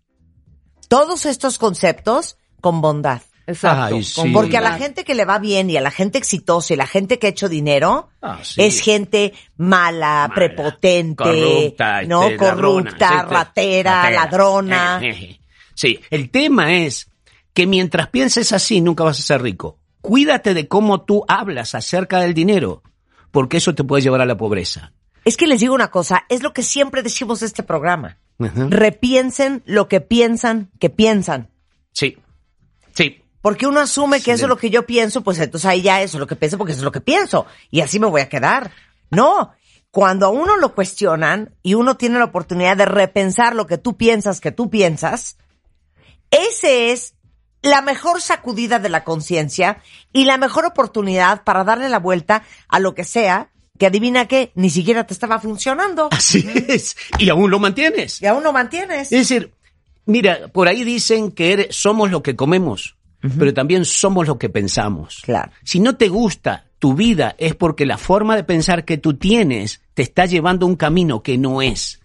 todos 0.88 1.26
estos 1.26 1.58
conceptos 1.58 2.36
con 2.60 2.80
bondad. 2.80 3.22
Exacto. 3.46 3.96
Ay, 3.96 4.04
sí. 4.04 4.20
con 4.20 4.32
Porque 4.32 4.58
a 4.58 4.60
la 4.60 4.76
gente 4.78 5.02
que 5.04 5.14
le 5.14 5.24
va 5.24 5.38
bien 5.38 5.70
y 5.70 5.76
a 5.76 5.80
la 5.80 5.90
gente 5.90 6.18
exitosa 6.18 6.72
y 6.74 6.76
la 6.76 6.86
gente 6.86 7.18
que 7.18 7.26
ha 7.26 7.30
hecho 7.30 7.48
dinero 7.48 8.10
Ah, 8.22 8.38
sí. 8.42 8.62
es 8.62 8.80
gente 8.80 9.32
mala, 9.56 10.26
Mala, 10.28 10.34
prepotente, 10.34 11.16
corrupta, 11.24 12.02
no 12.02 12.22
este, 12.28 12.44
ladrona, 12.44 12.90
corrupta, 12.90 13.06
este, 13.06 13.34
ratera, 13.34 14.02
ratera. 14.02 14.10
ladrona. 14.10 15.00
Eh, 15.02 15.08
eh, 15.08 15.18
eh. 15.30 15.40
Sí, 15.74 15.98
el 16.10 16.30
tema 16.30 16.74
es 16.74 17.10
que 17.52 17.66
mientras 17.66 18.08
pienses 18.08 18.52
así 18.52 18.80
nunca 18.80 19.02
vas 19.02 19.18
a 19.18 19.22
ser 19.22 19.42
rico. 19.42 19.79
Cuídate 20.00 20.54
de 20.54 20.68
cómo 20.68 21.02
tú 21.02 21.24
hablas 21.28 21.74
acerca 21.74 22.20
del 22.20 22.34
dinero, 22.34 22.82
porque 23.30 23.58
eso 23.58 23.74
te 23.74 23.84
puede 23.84 24.02
llevar 24.02 24.20
a 24.20 24.26
la 24.26 24.36
pobreza. 24.36 24.92
Es 25.24 25.36
que 25.36 25.46
les 25.46 25.60
digo 25.60 25.74
una 25.74 25.90
cosa, 25.90 26.24
es 26.28 26.42
lo 26.42 26.52
que 26.52 26.62
siempre 26.62 27.02
decimos 27.02 27.40
de 27.40 27.46
este 27.46 27.62
programa. 27.62 28.18
Repiensen 28.38 29.62
lo 29.66 29.86
que 29.88 30.00
piensan 30.00 30.70
que 30.78 30.88
piensan. 30.88 31.50
Sí, 31.92 32.16
sí. 32.94 33.22
Porque 33.42 33.66
uno 33.66 33.80
asume 33.80 34.22
que 34.22 34.32
eso 34.32 34.44
es 34.44 34.48
lo 34.48 34.56
que 34.56 34.70
yo 34.70 34.86
pienso, 34.86 35.22
pues 35.22 35.38
entonces 35.38 35.68
ahí 35.68 35.82
ya 35.82 36.02
eso 36.02 36.16
es 36.16 36.20
lo 36.20 36.26
que 36.26 36.36
pienso 36.36 36.56
porque 36.56 36.72
eso 36.72 36.80
es 36.80 36.84
lo 36.84 36.92
que 36.92 37.00
pienso. 37.00 37.46
Y 37.70 37.80
así 37.80 38.00
me 38.00 38.06
voy 38.06 38.22
a 38.22 38.28
quedar. 38.28 38.70
No. 39.10 39.52
Cuando 39.90 40.26
a 40.26 40.30
uno 40.30 40.56
lo 40.56 40.74
cuestionan 40.74 41.54
y 41.62 41.74
uno 41.74 41.96
tiene 41.96 42.18
la 42.18 42.26
oportunidad 42.26 42.76
de 42.76 42.84
repensar 42.84 43.54
lo 43.54 43.66
que 43.66 43.76
tú 43.76 43.96
piensas 43.96 44.40
que 44.40 44.52
tú 44.52 44.70
piensas, 44.70 45.36
ese 46.30 46.92
es 46.92 47.14
la 47.62 47.82
mejor 47.82 48.20
sacudida 48.20 48.78
de 48.78 48.88
la 48.88 49.04
conciencia 49.04 49.82
y 50.12 50.24
la 50.24 50.38
mejor 50.38 50.64
oportunidad 50.64 51.44
para 51.44 51.64
darle 51.64 51.88
la 51.88 51.98
vuelta 51.98 52.42
a 52.68 52.78
lo 52.78 52.94
que 52.94 53.04
sea 53.04 53.50
que 53.78 53.86
adivina 53.86 54.26
que 54.26 54.52
ni 54.54 54.68
siquiera 54.68 55.04
te 55.06 55.14
estaba 55.14 55.38
funcionando. 55.40 56.08
Así 56.10 56.46
es. 56.68 56.96
Y 57.18 57.30
aún 57.30 57.50
lo 57.50 57.58
mantienes. 57.58 58.20
Y 58.20 58.26
aún 58.26 58.42
lo 58.42 58.52
mantienes. 58.52 59.10
Es 59.10 59.28
decir, 59.28 59.52
mira, 60.04 60.48
por 60.52 60.68
ahí 60.68 60.84
dicen 60.84 61.32
que 61.32 61.52
eres- 61.52 61.74
somos 61.76 62.10
lo 62.10 62.22
que 62.22 62.36
comemos, 62.36 62.96
pero 63.38 63.54
también 63.54 63.84
somos 63.86 64.26
lo 64.26 64.38
que 64.38 64.50
pensamos. 64.50 65.22
Claro. 65.24 65.50
Si 65.64 65.80
no 65.80 65.96
te 65.96 66.08
gusta 66.08 66.66
tu 66.78 66.94
vida 66.94 67.34
es 67.38 67.54
porque 67.54 67.84
la 67.86 67.96
forma 67.98 68.36
de 68.36 68.44
pensar 68.44 68.84
que 68.84 68.96
tú 68.98 69.14
tienes 69.14 69.82
te 69.94 70.02
está 70.02 70.24
llevando 70.26 70.66
a 70.66 70.68
un 70.68 70.76
camino 70.76 71.22
que 71.22 71.36
no 71.38 71.60
es. 71.62 72.00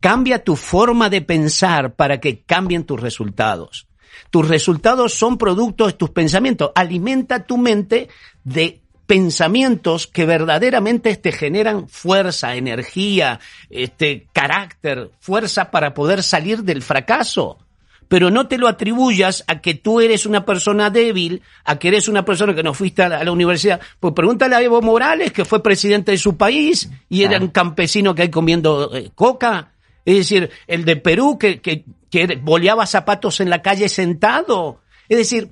Cambia 0.00 0.42
tu 0.42 0.56
forma 0.56 1.10
de 1.10 1.20
pensar 1.20 1.94
para 1.94 2.20
que 2.20 2.42
cambien 2.42 2.84
tus 2.84 3.00
resultados. 3.00 3.86
Tus 4.30 4.48
resultados 4.48 5.14
son 5.14 5.38
producto 5.38 5.86
de 5.86 5.94
tus 5.94 6.10
pensamientos. 6.10 6.70
Alimenta 6.74 7.44
tu 7.44 7.58
mente 7.58 8.08
de 8.44 8.80
pensamientos 9.10 10.06
que 10.06 10.24
verdaderamente 10.24 11.16
te 11.16 11.32
generan 11.32 11.88
fuerza, 11.88 12.54
energía, 12.54 13.40
este 13.68 14.28
carácter, 14.32 15.10
fuerza 15.18 15.72
para 15.72 15.94
poder 15.94 16.22
salir 16.22 16.62
del 16.62 16.80
fracaso. 16.80 17.58
Pero 18.06 18.30
no 18.30 18.46
te 18.46 18.56
lo 18.56 18.68
atribuyas 18.68 19.42
a 19.48 19.60
que 19.60 19.74
tú 19.74 20.00
eres 20.00 20.26
una 20.26 20.44
persona 20.44 20.90
débil, 20.90 21.42
a 21.64 21.76
que 21.76 21.88
eres 21.88 22.06
una 22.06 22.24
persona 22.24 22.54
que 22.54 22.62
no 22.62 22.72
fuiste 22.72 23.02
a 23.02 23.08
la, 23.08 23.18
a 23.18 23.24
la 23.24 23.32
universidad. 23.32 23.80
Pues 23.98 24.14
pregúntale 24.14 24.54
a 24.54 24.62
Evo 24.62 24.80
Morales, 24.80 25.32
que 25.32 25.44
fue 25.44 25.60
presidente 25.60 26.12
de 26.12 26.18
su 26.18 26.36
país 26.36 26.88
y 27.08 27.24
era 27.24 27.38
un 27.38 27.48
campesino 27.48 28.14
que 28.14 28.22
hay 28.22 28.30
comiendo 28.30 28.94
eh, 28.94 29.10
coca. 29.16 29.72
Es 30.04 30.16
decir, 30.16 30.50
el 30.66 30.84
de 30.84 30.96
Perú 30.96 31.38
que, 31.38 31.60
que, 31.60 31.84
que 32.10 32.38
boleaba 32.42 32.86
zapatos 32.86 33.40
en 33.40 33.50
la 33.50 33.62
calle 33.62 33.88
sentado. 33.88 34.80
Es 35.08 35.18
decir, 35.18 35.50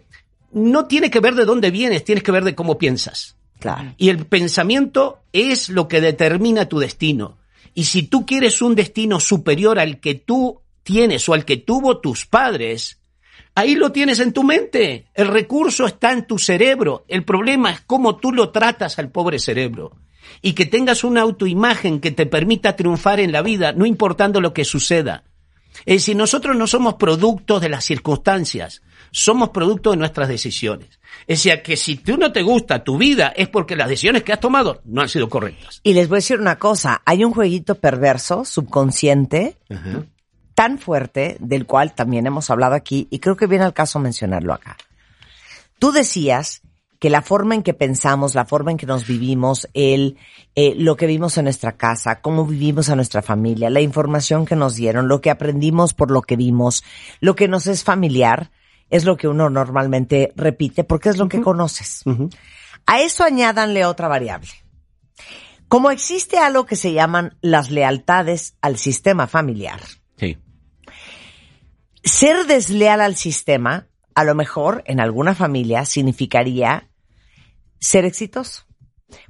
no 0.53 0.87
tiene 0.87 1.11
que 1.11 1.21
ver 1.21 1.35
de 1.35 1.45
dónde 1.45 1.71
vienes, 1.71 2.05
tienes 2.05 2.25
que 2.25 2.33
ver 2.33 2.45
de 2.45 2.55
cómo 2.55 2.79
piensas. 2.79 3.37
Claro. 3.59 3.95
Y 3.97 4.09
el 4.09 4.25
pensamiento 4.27 5.21
es 5.33 5.69
lo 5.69 5.89
que 5.89 6.01
determina 6.01 6.67
tu 6.67 6.79
destino. 6.79 7.39
Y 7.75 7.85
si 7.85 8.05
tú 8.05 8.25
quieres 8.25 8.63
un 8.63 8.75
destino 8.75 9.21
superior 9.21 9.79
al 9.79 10.01
que 10.01 10.15
tú 10.15 10.61
tienes 10.83 11.29
o 11.29 11.35
al 11.35 11.45
que 11.45 11.59
tuvo 11.59 11.99
tus 11.99 12.27
padres, 12.27 12.99
ahí 13.55 13.75
lo 13.75 13.93
tienes 13.93 14.21
en 14.21 14.33
tu 14.33 14.43
mente. 14.43 15.07
El 15.15 15.29
recurso 15.29 15.87
está 15.87 16.13
en 16.13 16.27
tu 16.27 16.39
cerebro. 16.39 17.05
El 17.09 17.25
problema 17.25 17.71
es 17.71 17.81
cómo 17.83 18.17
tú 18.17 18.33
lo 18.33 18.51
tratas 18.51 18.99
al 18.99 19.11
pobre 19.11 19.39
cerebro. 19.39 19.93
Y 20.43 20.53
que 20.53 20.67
tengas 20.67 21.05
una 21.05 21.23
autoimagen 21.23 22.01
que 22.01 22.11
te 22.11 22.27
permita 22.27 22.77
triunfar 22.77 23.21
en 23.21 23.33
la 23.33 23.43
vida, 23.43 23.73
no 23.73 23.87
importando 23.87 24.41
lo 24.41 24.53
que 24.53 24.65
suceda. 24.65 25.25
Es 25.87 26.03
decir, 26.03 26.17
nosotros 26.17 26.57
no 26.57 26.67
somos 26.67 26.95
productos 26.95 27.61
de 27.61 27.69
las 27.69 27.85
circunstancias, 27.85 28.83
somos 29.11 29.51
producto 29.51 29.91
de 29.91 29.97
nuestras 29.97 30.29
decisiones. 30.29 31.01
Es 31.27 31.43
decir, 31.43 31.63
que 31.63 31.77
si 31.77 31.97
tú 31.97 32.17
no 32.17 32.33
te 32.33 32.43
gusta 32.43 32.85
tu 32.85 32.99
vida 32.99 33.33
es 33.37 33.49
porque 33.49 33.77
las 33.77 33.89
decisiones 33.89 34.23
que 34.23 34.33
has 34.33 34.41
tomado 34.41 34.83
no 34.85 35.03
han 35.03 35.09
sido 35.09 35.29
correctas. 35.29 35.81
Y 35.83 35.95
les 35.95 36.09
voy 36.09 36.17
a 36.17 36.19
decir 36.19 36.41
una 36.41 36.59
cosa, 36.59 37.03
hay 37.05 37.25
un 37.25 37.33
jueguito 37.33 37.77
perverso, 37.77 38.45
subconsciente, 38.45 39.57
tan 40.55 40.79
fuerte, 40.79 41.37
del 41.41 41.67
cual 41.67 41.95
también 41.95 42.27
hemos 42.27 42.51
hablado 42.51 42.75
aquí, 42.75 43.07
y 43.11 43.21
creo 43.21 43.37
que 43.37 43.47
viene 43.47 43.65
al 43.65 43.75
caso 43.75 43.99
mencionarlo 43.99 44.53
acá. 44.53 44.77
Tú 45.79 45.93
decías 45.93 46.63
que 46.99 47.11
la 47.11 47.23
forma 47.23 47.55
en 47.55 47.63
que 47.63 47.75
pensamos, 47.75 48.35
la 48.35 48.45
forma 48.45 48.73
en 48.73 48.77
que 48.77 48.87
nos 48.87 49.07
vivimos, 49.07 49.69
el, 49.73 50.19
eh, 50.55 50.75
lo 50.77 50.97
que 50.97 51.07
vimos 51.07 51.39
en 51.39 51.45
nuestra 51.45 51.77
casa, 51.77 52.21
cómo 52.21 52.45
vivimos 52.45 52.89
a 52.89 52.97
nuestra 52.97 53.23
familia, 53.23 53.71
la 53.71 53.81
información 53.81 54.47
que 54.47 54.57
nos 54.57 54.75
dieron, 54.75 55.07
lo 55.07 55.21
que 55.21 55.31
aprendimos 55.31 55.95
por 55.95 56.11
lo 56.11 56.23
que 56.23 56.37
vimos, 56.37 56.83
lo 57.21 57.37
que 57.37 57.47
nos 57.47 57.67
es 57.69 57.85
familiar, 57.85 58.51
es 58.91 59.05
lo 59.05 59.17
que 59.17 59.29
uno 59.29 59.49
normalmente 59.51 60.33
repite 60.35 60.83
porque 60.83 61.11
es 61.11 61.19
lo 61.19 61.29
que 61.29 61.41
conoces. 61.41 62.03
A 62.87 63.01
eso 63.01 63.23
añádanle 63.23 63.85
otra 63.85 64.09
variable. 64.09 64.49
Como 65.69 65.91
existe 65.91 66.39
algo 66.39 66.65
que 66.65 66.77
se 66.77 66.95
llaman 66.95 67.37
las 67.43 67.71
lealtades 67.71 68.57
al 68.63 68.79
sistema 68.79 69.27
familiar, 69.27 69.81
Sí. 70.17 70.39
ser 72.03 72.47
desleal 72.47 73.03
al 73.03 73.15
sistema, 73.15 73.87
a 74.15 74.25
lo 74.25 74.35
mejor 74.35 74.83
en 74.87 74.99
alguna 74.99 75.35
familia 75.35 75.85
significaría 75.85 76.88
ser 77.81 78.05
exitoso. 78.05 78.65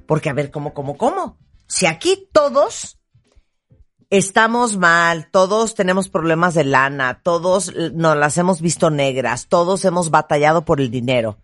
Porque 0.05 0.29
a 0.29 0.33
ver, 0.33 0.51
¿cómo, 0.51 0.73
cómo, 0.73 0.97
cómo? 0.97 1.37
Si 1.67 1.85
aquí 1.85 2.27
todos 2.33 2.99
estamos 4.09 4.77
mal, 4.77 5.29
todos 5.31 5.75
tenemos 5.75 6.09
problemas 6.09 6.53
de 6.53 6.63
lana, 6.63 7.21
todos 7.21 7.73
nos 7.93 8.17
las 8.17 8.37
hemos 8.37 8.61
visto 8.61 8.89
negras, 8.89 9.47
todos 9.47 9.85
hemos 9.85 10.09
batallado 10.09 10.65
por 10.65 10.81
el 10.81 10.89
dinero. 10.89 11.37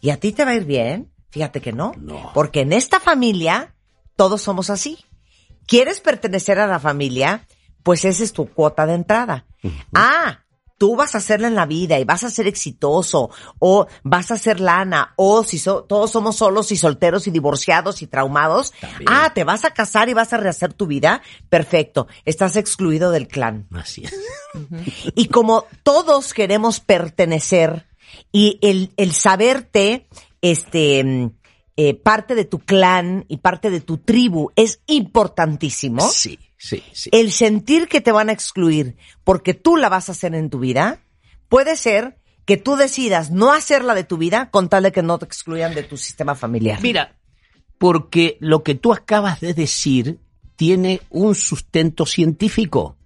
¿Y 0.00 0.10
a 0.10 0.18
ti 0.18 0.32
te 0.32 0.44
va 0.44 0.52
a 0.52 0.56
ir 0.56 0.64
bien? 0.64 1.12
Fíjate 1.30 1.60
que 1.60 1.72
no. 1.72 1.92
No. 1.98 2.32
Porque 2.34 2.62
en 2.62 2.72
esta 2.72 3.00
familia 3.00 3.74
todos 4.16 4.42
somos 4.42 4.70
así. 4.70 4.98
¿Quieres 5.66 6.00
pertenecer 6.00 6.58
a 6.58 6.66
la 6.66 6.80
familia? 6.80 7.46
Pues 7.82 8.04
esa 8.04 8.24
es 8.24 8.32
tu 8.32 8.46
cuota 8.52 8.86
de 8.86 8.94
entrada. 8.94 9.46
Ah, 9.94 10.44
tú 10.80 10.96
vas 10.96 11.14
a 11.14 11.18
hacerla 11.18 11.46
en 11.48 11.54
la 11.54 11.66
vida 11.66 11.98
y 11.98 12.04
vas 12.04 12.24
a 12.24 12.30
ser 12.30 12.46
exitoso 12.46 13.28
o 13.58 13.86
vas 14.02 14.30
a 14.30 14.38
ser 14.38 14.60
lana 14.60 15.12
o 15.16 15.44
si 15.44 15.58
so- 15.58 15.84
todos 15.84 16.10
somos 16.10 16.36
solos 16.36 16.72
y 16.72 16.76
solteros 16.78 17.26
y 17.26 17.30
divorciados 17.30 18.00
y 18.00 18.06
traumados. 18.06 18.72
También. 18.80 19.04
Ah, 19.06 19.30
te 19.34 19.44
vas 19.44 19.66
a 19.66 19.74
casar 19.74 20.08
y 20.08 20.14
vas 20.14 20.32
a 20.32 20.38
rehacer 20.38 20.72
tu 20.72 20.86
vida. 20.86 21.20
Perfecto. 21.50 22.06
Estás 22.24 22.56
excluido 22.56 23.10
del 23.10 23.28
clan. 23.28 23.66
Así 23.74 24.04
es. 24.06 24.14
Y 25.14 25.28
como 25.28 25.66
todos 25.82 26.32
queremos 26.32 26.80
pertenecer 26.80 27.86
y 28.32 28.58
el, 28.62 28.94
el 28.96 29.12
saberte, 29.12 30.08
este, 30.40 31.30
eh, 31.76 31.94
parte 31.94 32.34
de 32.34 32.46
tu 32.46 32.58
clan 32.58 33.26
y 33.28 33.36
parte 33.36 33.68
de 33.68 33.80
tu 33.82 33.98
tribu 33.98 34.50
es 34.56 34.80
importantísimo. 34.86 36.08
Sí, 36.08 36.38
sí, 36.60 36.84
sí. 36.92 37.10
El 37.12 37.32
sentir 37.32 37.88
que 37.88 38.00
te 38.00 38.12
van 38.12 38.28
a 38.28 38.32
excluir 38.32 38.96
porque 39.24 39.54
tú 39.54 39.76
la 39.76 39.88
vas 39.88 40.08
a 40.08 40.12
hacer 40.12 40.34
en 40.34 40.50
tu 40.50 40.60
vida, 40.60 41.00
puede 41.48 41.74
ser 41.74 42.20
que 42.44 42.56
tú 42.56 42.76
decidas 42.76 43.30
no 43.30 43.52
hacerla 43.52 43.94
de 43.94 44.04
tu 44.04 44.16
vida 44.16 44.50
con 44.50 44.68
tal 44.68 44.84
de 44.84 44.92
que 44.92 45.02
no 45.02 45.18
te 45.18 45.24
excluyan 45.24 45.74
de 45.74 45.82
tu 45.82 45.96
sistema 45.96 46.34
familiar. 46.34 46.80
Mira, 46.82 47.16
porque 47.78 48.36
lo 48.40 48.62
que 48.62 48.74
tú 48.74 48.92
acabas 48.92 49.40
de 49.40 49.54
decir 49.54 50.18
tiene 50.56 51.00
un 51.10 51.34
sustento 51.34 52.04
científico. 52.04 52.96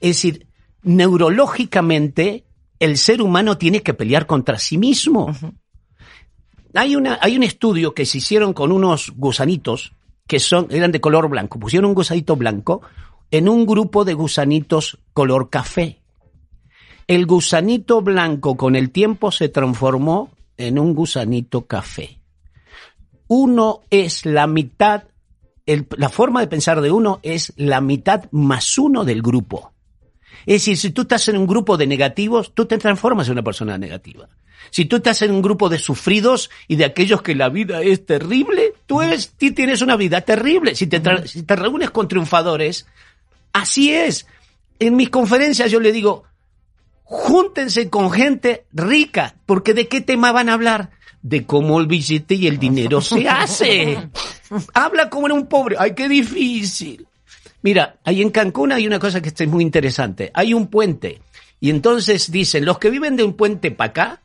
Es 0.00 0.16
decir, 0.16 0.46
neurológicamente 0.82 2.44
el 2.78 2.98
ser 2.98 3.22
humano 3.22 3.58
tiene 3.58 3.82
que 3.82 3.94
pelear 3.94 4.26
contra 4.26 4.58
sí 4.58 4.76
mismo. 4.76 5.34
Hay, 6.74 6.96
una, 6.96 7.18
hay 7.22 7.36
un 7.36 7.42
estudio 7.42 7.94
que 7.94 8.06
se 8.06 8.18
hicieron 8.18 8.52
con 8.52 8.72
unos 8.72 9.12
gusanitos 9.16 9.92
que 10.30 10.38
son, 10.38 10.68
eran 10.70 10.92
de 10.92 11.00
color 11.00 11.28
blanco. 11.28 11.58
Pusieron 11.58 11.88
un 11.88 11.94
gusanito 11.96 12.36
blanco 12.36 12.82
en 13.32 13.48
un 13.48 13.66
grupo 13.66 14.04
de 14.04 14.14
gusanitos 14.14 15.00
color 15.12 15.50
café. 15.50 15.98
El 17.08 17.26
gusanito 17.26 18.00
blanco 18.00 18.56
con 18.56 18.76
el 18.76 18.92
tiempo 18.92 19.32
se 19.32 19.48
transformó 19.48 20.30
en 20.56 20.78
un 20.78 20.94
gusanito 20.94 21.66
café. 21.66 22.20
Uno 23.26 23.80
es 23.90 24.24
la 24.24 24.46
mitad, 24.46 25.02
el- 25.66 25.88
la 25.96 26.10
forma 26.10 26.38
de 26.38 26.46
pensar 26.46 26.80
de 26.80 26.92
uno 26.92 27.18
es 27.24 27.52
la 27.56 27.80
mitad 27.80 28.26
más 28.30 28.78
uno 28.78 29.02
del 29.04 29.22
grupo. 29.22 29.72
Es 30.46 30.54
decir, 30.62 30.76
si 30.76 30.90
tú 30.90 31.02
estás 31.02 31.28
en 31.28 31.36
un 31.36 31.46
grupo 31.46 31.76
de 31.76 31.86
negativos, 31.86 32.52
tú 32.54 32.66
te 32.66 32.78
transformas 32.78 33.26
en 33.28 33.32
una 33.32 33.42
persona 33.42 33.78
negativa. 33.78 34.28
Si 34.70 34.84
tú 34.84 34.96
estás 34.96 35.22
en 35.22 35.32
un 35.32 35.42
grupo 35.42 35.68
de 35.68 35.78
sufridos 35.78 36.50
y 36.68 36.76
de 36.76 36.84
aquellos 36.84 37.22
que 37.22 37.34
la 37.34 37.48
vida 37.48 37.82
es 37.82 38.06
terrible, 38.06 38.74
tú 38.86 39.02
eres, 39.02 39.32
ti 39.36 39.50
tienes 39.50 39.82
una 39.82 39.96
vida 39.96 40.20
terrible. 40.20 40.74
Si 40.74 40.86
te, 40.86 41.00
si 41.26 41.42
te 41.42 41.56
reúnes 41.56 41.90
con 41.90 42.08
triunfadores, 42.08 42.86
así 43.52 43.92
es. 43.92 44.26
En 44.78 44.96
mis 44.96 45.10
conferencias 45.10 45.70
yo 45.70 45.80
le 45.80 45.92
digo, 45.92 46.24
júntense 47.02 47.90
con 47.90 48.10
gente 48.12 48.64
rica, 48.72 49.34
porque 49.44 49.74
¿de 49.74 49.88
qué 49.88 50.00
tema 50.00 50.30
van 50.32 50.48
a 50.48 50.54
hablar? 50.54 50.90
De 51.22 51.44
cómo 51.44 51.80
el 51.80 51.86
billete 51.86 52.34
y 52.34 52.46
el 52.46 52.58
dinero 52.58 53.00
se 53.00 53.28
hace. 53.28 54.08
Habla 54.72 55.10
como 55.10 55.26
era 55.26 55.34
un 55.34 55.46
pobre. 55.46 55.76
Ay, 55.78 55.94
qué 55.94 56.08
difícil. 56.08 57.06
Mira, 57.62 57.98
ahí 58.04 58.22
en 58.22 58.30
Cancún 58.30 58.72
hay 58.72 58.86
una 58.86 58.98
cosa 58.98 59.20
que 59.20 59.28
está 59.28 59.46
muy 59.46 59.62
interesante. 59.62 60.30
Hay 60.34 60.54
un 60.54 60.68
puente. 60.68 61.20
Y 61.60 61.70
entonces 61.70 62.30
dicen, 62.30 62.64
los 62.64 62.78
que 62.78 62.90
viven 62.90 63.16
de 63.16 63.24
un 63.24 63.34
puente 63.34 63.70
para 63.70 63.90
acá 63.90 64.22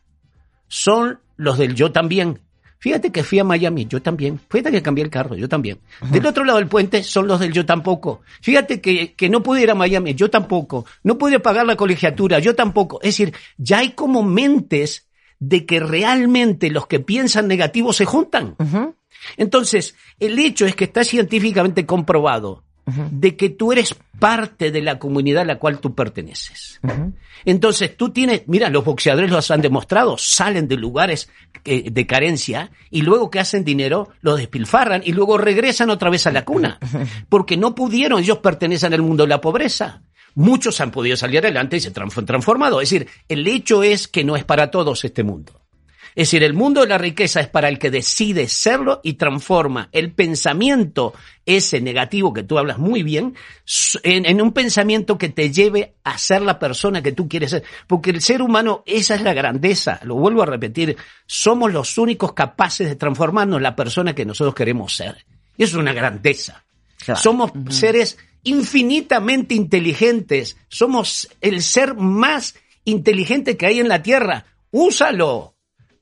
son 0.68 1.20
los 1.36 1.58
del 1.58 1.76
yo 1.76 1.92
también. 1.92 2.40
Fíjate 2.80 3.12
que 3.12 3.24
fui 3.24 3.40
a 3.40 3.44
Miami, 3.44 3.88
yo 3.88 4.02
también. 4.02 4.40
Fíjate 4.50 4.72
que 4.72 4.82
cambié 4.82 5.04
el 5.04 5.10
carro, 5.10 5.36
yo 5.36 5.50
también. 5.50 5.80
Del 6.12 6.26
otro 6.26 6.44
lado 6.46 6.60
del 6.60 6.68
puente 6.68 7.04
son 7.04 7.28
los 7.28 7.40
del 7.40 7.52
yo 7.52 7.66
tampoco. 7.66 8.22
Fíjate 8.42 8.80
que, 8.80 9.16
que 9.16 9.30
no 9.30 9.42
pude 9.42 9.64
ir 9.64 9.72
a 9.72 9.76
Miami, 9.76 10.14
yo 10.14 10.30
tampoco. 10.30 10.86
No 11.04 11.18
pude 11.18 11.40
pagar 11.40 11.66
la 11.66 11.76
colegiatura, 11.76 12.40
yo 12.40 12.54
tampoco. 12.54 13.00
Es 13.02 13.18
decir, 13.18 13.34
ya 13.58 13.80
hay 13.80 13.92
como 13.94 14.24
mentes 14.24 15.10
de 15.40 15.66
que 15.66 15.80
realmente 15.80 16.70
los 16.70 16.88
que 16.88 17.00
piensan 17.00 17.48
negativo 17.48 17.92
se 17.92 18.06
juntan. 18.06 18.56
Entonces, 19.38 19.96
el 20.20 20.38
hecho 20.38 20.66
es 20.66 20.76
que 20.76 20.84
está 20.86 21.04
científicamente 21.04 21.86
comprobado 21.86 22.65
de 22.86 23.36
que 23.36 23.50
tú 23.50 23.72
eres 23.72 23.96
parte 24.20 24.72
de 24.72 24.82
la 24.82 25.00
comunidad 25.00 25.44
a 25.44 25.46
la 25.46 25.60
cual 25.60 25.80
tú 25.80 25.96
perteneces. 25.96 26.80
Entonces 27.44 27.98
tú 27.98 28.10
tienes, 28.10 28.44
mira, 28.48 28.70
los 28.70 28.86
boxeadores 28.86 29.32
los 29.32 29.50
han 29.52 29.62
demostrado, 29.62 30.18
salen 30.18 30.68
de 30.68 30.78
lugares 30.78 31.30
eh, 31.64 31.90
de 31.90 32.08
carencia 32.08 32.72
y 32.90 33.02
luego 33.02 33.30
que 33.30 33.40
hacen 33.40 33.64
dinero 33.64 34.10
lo 34.22 34.36
despilfarran 34.36 35.02
y 35.04 35.14
luego 35.14 35.38
regresan 35.38 35.90
otra 35.90 36.10
vez 36.10 36.28
a 36.28 36.32
la 36.32 36.46
cuna, 36.46 36.80
porque 37.30 37.58
no 37.58 37.76
pudieron, 37.76 38.20
ellos 38.20 38.40
pertenecen 38.40 38.94
al 38.94 39.02
mundo 39.02 39.24
de 39.24 39.30
la 39.30 39.42
pobreza. 39.42 40.04
Muchos 40.36 40.82
han 40.82 40.92
podido 40.92 41.16
salir 41.16 41.40
adelante 41.40 41.78
y 41.78 41.80
se 41.80 41.94
han 41.96 42.26
transformado. 42.26 42.82
Es 42.82 42.90
decir, 42.90 43.08
el 43.30 43.48
hecho 43.48 43.84
es 43.84 44.08
que 44.08 44.26
no 44.26 44.36
es 44.36 44.44
para 44.44 44.70
todos 44.70 45.06
este 45.06 45.24
mundo. 45.24 45.65
Es 46.16 46.30
decir, 46.30 46.44
el 46.44 46.54
mundo 46.54 46.80
de 46.80 46.88
la 46.88 46.98
riqueza 46.98 47.42
es 47.42 47.50
para 47.50 47.68
el 47.68 47.78
que 47.78 47.92
decide 47.92 48.48
serlo 48.48 49.02
y 49.04 49.14
transforma 49.14 49.90
el 49.92 50.14
pensamiento, 50.14 51.14
ese 51.46 51.82
negativo 51.82 52.34
que 52.34 52.44
tú 52.44 52.58
hablas 52.58 52.78
muy 52.78 53.04
bien, 53.04 53.36
en, 54.02 54.26
en, 54.26 54.42
un 54.42 54.54
pensamiento 54.54 55.18
que 55.18 55.28
te 55.28 55.52
lleve 55.52 55.96
a 56.06 56.18
ser 56.18 56.42
la 56.42 56.58
persona 56.58 57.02
que 57.02 57.12
tú 57.12 57.28
quieres 57.28 57.52
ser. 57.52 57.64
Porque 57.86 58.12
el 58.12 58.22
ser 58.22 58.42
humano, 58.42 58.82
esa 58.86 59.16
es 59.16 59.24
la 59.24 59.34
grandeza, 59.34 60.00
lo 60.04 60.16
vuelvo 60.16 60.42
a 60.42 60.46
repetir, 60.46 60.96
somos 61.26 61.74
los 61.74 61.98
únicos 61.98 62.32
capaces 62.32 62.88
de 62.88 62.96
transformarnos 62.96 63.58
en 63.58 63.64
la 63.64 63.76
persona 63.76 64.16
que 64.16 64.26
nosotros 64.26 64.56
queremos 64.56 64.96
ser. 64.96 65.26
Y 65.58 65.64
eso 65.64 65.76
es 65.76 65.82
una 65.82 65.94
grandeza. 65.94 66.64
Claro. 67.04 67.20
Somos 67.20 67.52
uh 67.52 67.56
-huh. 67.56 67.72
seres 67.72 68.18
infinitamente 68.44 69.54
inteligentes, 69.54 70.56
somos 70.70 71.28
el 71.42 71.62
ser 71.62 71.96
más 71.96 72.56
inteligente 72.86 73.58
que 73.58 73.66
hay 73.66 73.80
en 73.80 73.90
la 73.90 74.02
Tierra. 74.02 74.46
Úsalo 74.72 75.55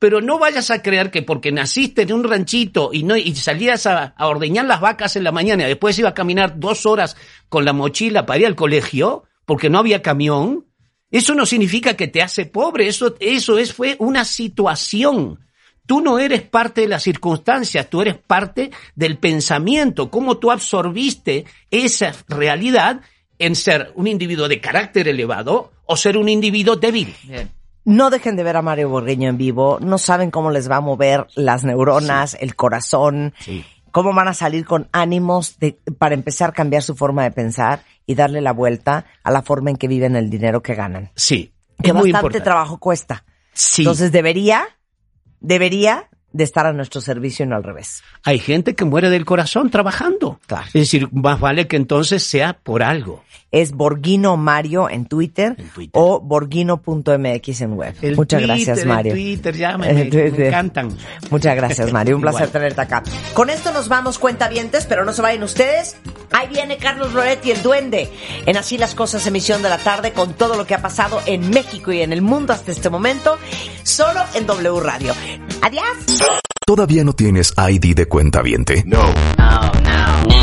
pero 0.03 0.19
no 0.19 0.37
vayas 0.37 0.69
a 0.69 0.81
creer 0.81 1.11
que 1.11 1.21
porque 1.21 1.53
naciste 1.53 2.01
en 2.01 2.11
un 2.11 2.25
ranchito 2.25 2.89
y 2.91 3.03
no 3.03 3.15
y 3.15 3.33
salías 3.35 3.87
a, 3.87 4.13
ordeñar 4.19 4.65
las 4.65 4.81
vacas 4.81 5.15
en 5.15 5.23
la 5.23 5.31
mañana 5.31 5.63
y 5.63 5.67
después 5.67 5.97
iba 5.97 6.09
a 6.09 6.13
caminar 6.13 6.59
dos 6.59 6.85
horas 6.85 7.15
con 7.47 7.63
la 7.63 7.71
mochila 7.71 8.25
para 8.25 8.39
ir 8.39 8.45
al 8.47 8.57
colegio 8.57 9.23
porque 9.45 9.69
no 9.69 9.79
había 9.79 10.01
camión, 10.01 10.65
eso 11.09 11.35
no 11.35 11.45
significa 11.45 11.93
que 11.93 12.09
te 12.09 12.21
hace 12.21 12.45
pobre, 12.45 12.89
eso, 12.89 13.15
es, 13.17 13.73
fue 13.73 13.95
una 13.97 14.25
situación. 14.25 15.39
Tú 15.85 16.01
no 16.01 16.19
eres 16.19 16.41
parte 16.41 16.81
de 16.81 16.89
las 16.89 17.03
circunstancias, 17.03 17.89
tú 17.89 18.01
eres 18.01 18.17
parte 18.17 18.71
del 18.95 19.19
pensamiento, 19.19 20.11
cómo 20.11 20.37
tú 20.37 20.51
absorbiste 20.51 21.45
esa 21.71 22.13
realidad 22.27 22.99
en 23.39 23.55
ser 23.55 23.93
un 23.95 24.07
individuo 24.07 24.49
de 24.49 24.59
carácter 24.59 25.07
elevado 25.07 25.71
o 25.85 25.95
ser 25.95 26.17
un 26.17 26.27
individuo 26.27 26.75
débil. 26.75 27.15
No 27.85 28.09
dejen 28.09 28.35
de 28.35 28.43
ver 28.43 28.55
a 28.55 28.61
Mario 28.61 28.89
Borgueño 28.89 29.29
en 29.29 29.37
vivo. 29.37 29.77
No 29.81 29.97
saben 29.97 30.31
cómo 30.31 30.51
les 30.51 30.69
va 30.69 30.77
a 30.77 30.81
mover 30.81 31.27
las 31.35 31.63
neuronas, 31.63 32.31
sí. 32.31 32.37
el 32.39 32.55
corazón, 32.55 33.33
sí. 33.39 33.65
cómo 33.91 34.13
van 34.13 34.27
a 34.27 34.33
salir 34.33 34.65
con 34.65 34.87
ánimos 34.91 35.59
de, 35.59 35.79
para 35.97 36.15
empezar 36.15 36.51
a 36.51 36.53
cambiar 36.53 36.81
su 36.81 36.95
forma 36.95 37.23
de 37.23 37.31
pensar 37.31 37.83
y 38.05 38.15
darle 38.15 38.41
la 38.41 38.53
vuelta 38.53 39.05
a 39.23 39.31
la 39.31 39.41
forma 39.41 39.69
en 39.69 39.77
que 39.77 39.87
viven 39.87 40.15
el 40.15 40.29
dinero 40.29 40.61
que 40.61 40.75
ganan. 40.75 41.11
Sí. 41.15 41.53
Que 41.81 41.91
bastante 41.91 42.09
importante. 42.09 42.41
trabajo 42.41 42.77
cuesta. 42.77 43.25
Sí. 43.53 43.81
Entonces 43.81 44.11
debería, 44.11 44.65
debería 45.39 46.09
de 46.31 46.43
estar 46.43 46.65
a 46.65 46.73
nuestro 46.73 46.99
servicio 46.99 47.45
y 47.45 47.49
no 47.49 47.55
al 47.55 47.63
revés. 47.63 48.03
Hay 48.23 48.39
gente 48.39 48.75
que 48.75 48.85
muere 48.85 49.09
del 49.09 49.23
corazón 49.23 49.69
trabajando. 49.69 50.39
Claro. 50.47 50.65
Es 50.67 50.73
decir, 50.73 51.09
más 51.11 51.39
vale 51.39 51.67
que 51.67 51.75
entonces 51.75 52.23
sea 52.23 52.53
por 52.53 52.81
algo. 52.81 53.23
Es 53.53 53.71
Borguino 53.71 54.35
Mario 54.35 54.89
en 54.89 55.05
Twitter, 55.05 55.55
En 55.57 55.69
Twitter. 55.69 55.91
o 55.93 56.19
borguino.mx 56.19 57.61
en 57.61 57.73
web. 57.73 57.95
El 58.01 58.15
Muchas 58.15 58.41
Twitter, 58.41 58.65
gracias, 58.65 58.85
Mario. 58.87 59.13
El 59.13 59.19
Twitter, 59.19 59.55
llámame, 59.55 59.91
El 59.91 60.09
Twitter. 60.09 60.31
me 60.39 60.47
encantan. 60.47 60.97
Muchas 61.29 61.55
gracias, 61.55 61.93
Mario. 61.93 62.15
Un 62.15 62.23
placer 62.23 62.49
tenerte 62.49 62.81
acá. 62.81 63.03
Con 63.35 63.51
esto 63.51 63.71
nos 63.71 63.87
vamos, 63.89 64.17
cuentavientes, 64.17 64.85
pero 64.87 65.05
no 65.05 65.13
se 65.13 65.21
vayan 65.21 65.43
ustedes. 65.43 65.97
Ahí 66.31 66.47
viene 66.47 66.77
Carlos 66.77 67.13
Loretti, 67.13 67.51
el 67.51 67.61
duende, 67.61 68.09
en 68.47 68.57
Así 68.57 68.79
las 68.79 68.95
Cosas, 68.95 69.27
emisión 69.27 69.61
de 69.61 69.69
la 69.69 69.77
tarde, 69.77 70.13
con 70.13 70.33
todo 70.33 70.55
lo 70.57 70.65
que 70.65 70.73
ha 70.73 70.81
pasado 70.81 71.21
en 71.27 71.51
México 71.51 71.91
y 71.91 72.01
en 72.01 72.11
el 72.11 72.23
mundo 72.23 72.53
hasta 72.53 72.71
este 72.71 72.89
momento, 72.89 73.37
solo 73.83 74.19
en 74.33 74.47
W 74.47 74.79
Radio. 74.79 75.13
Adiós. 75.61 75.85
¿Todavía 76.65 77.03
no 77.03 77.13
tienes 77.13 77.53
ID 77.55 77.93
de 77.95 78.07
cuenta 78.07 78.41
viente? 78.41 78.83
No. 78.87 79.03
No, 79.37 79.61
no, 79.83 80.42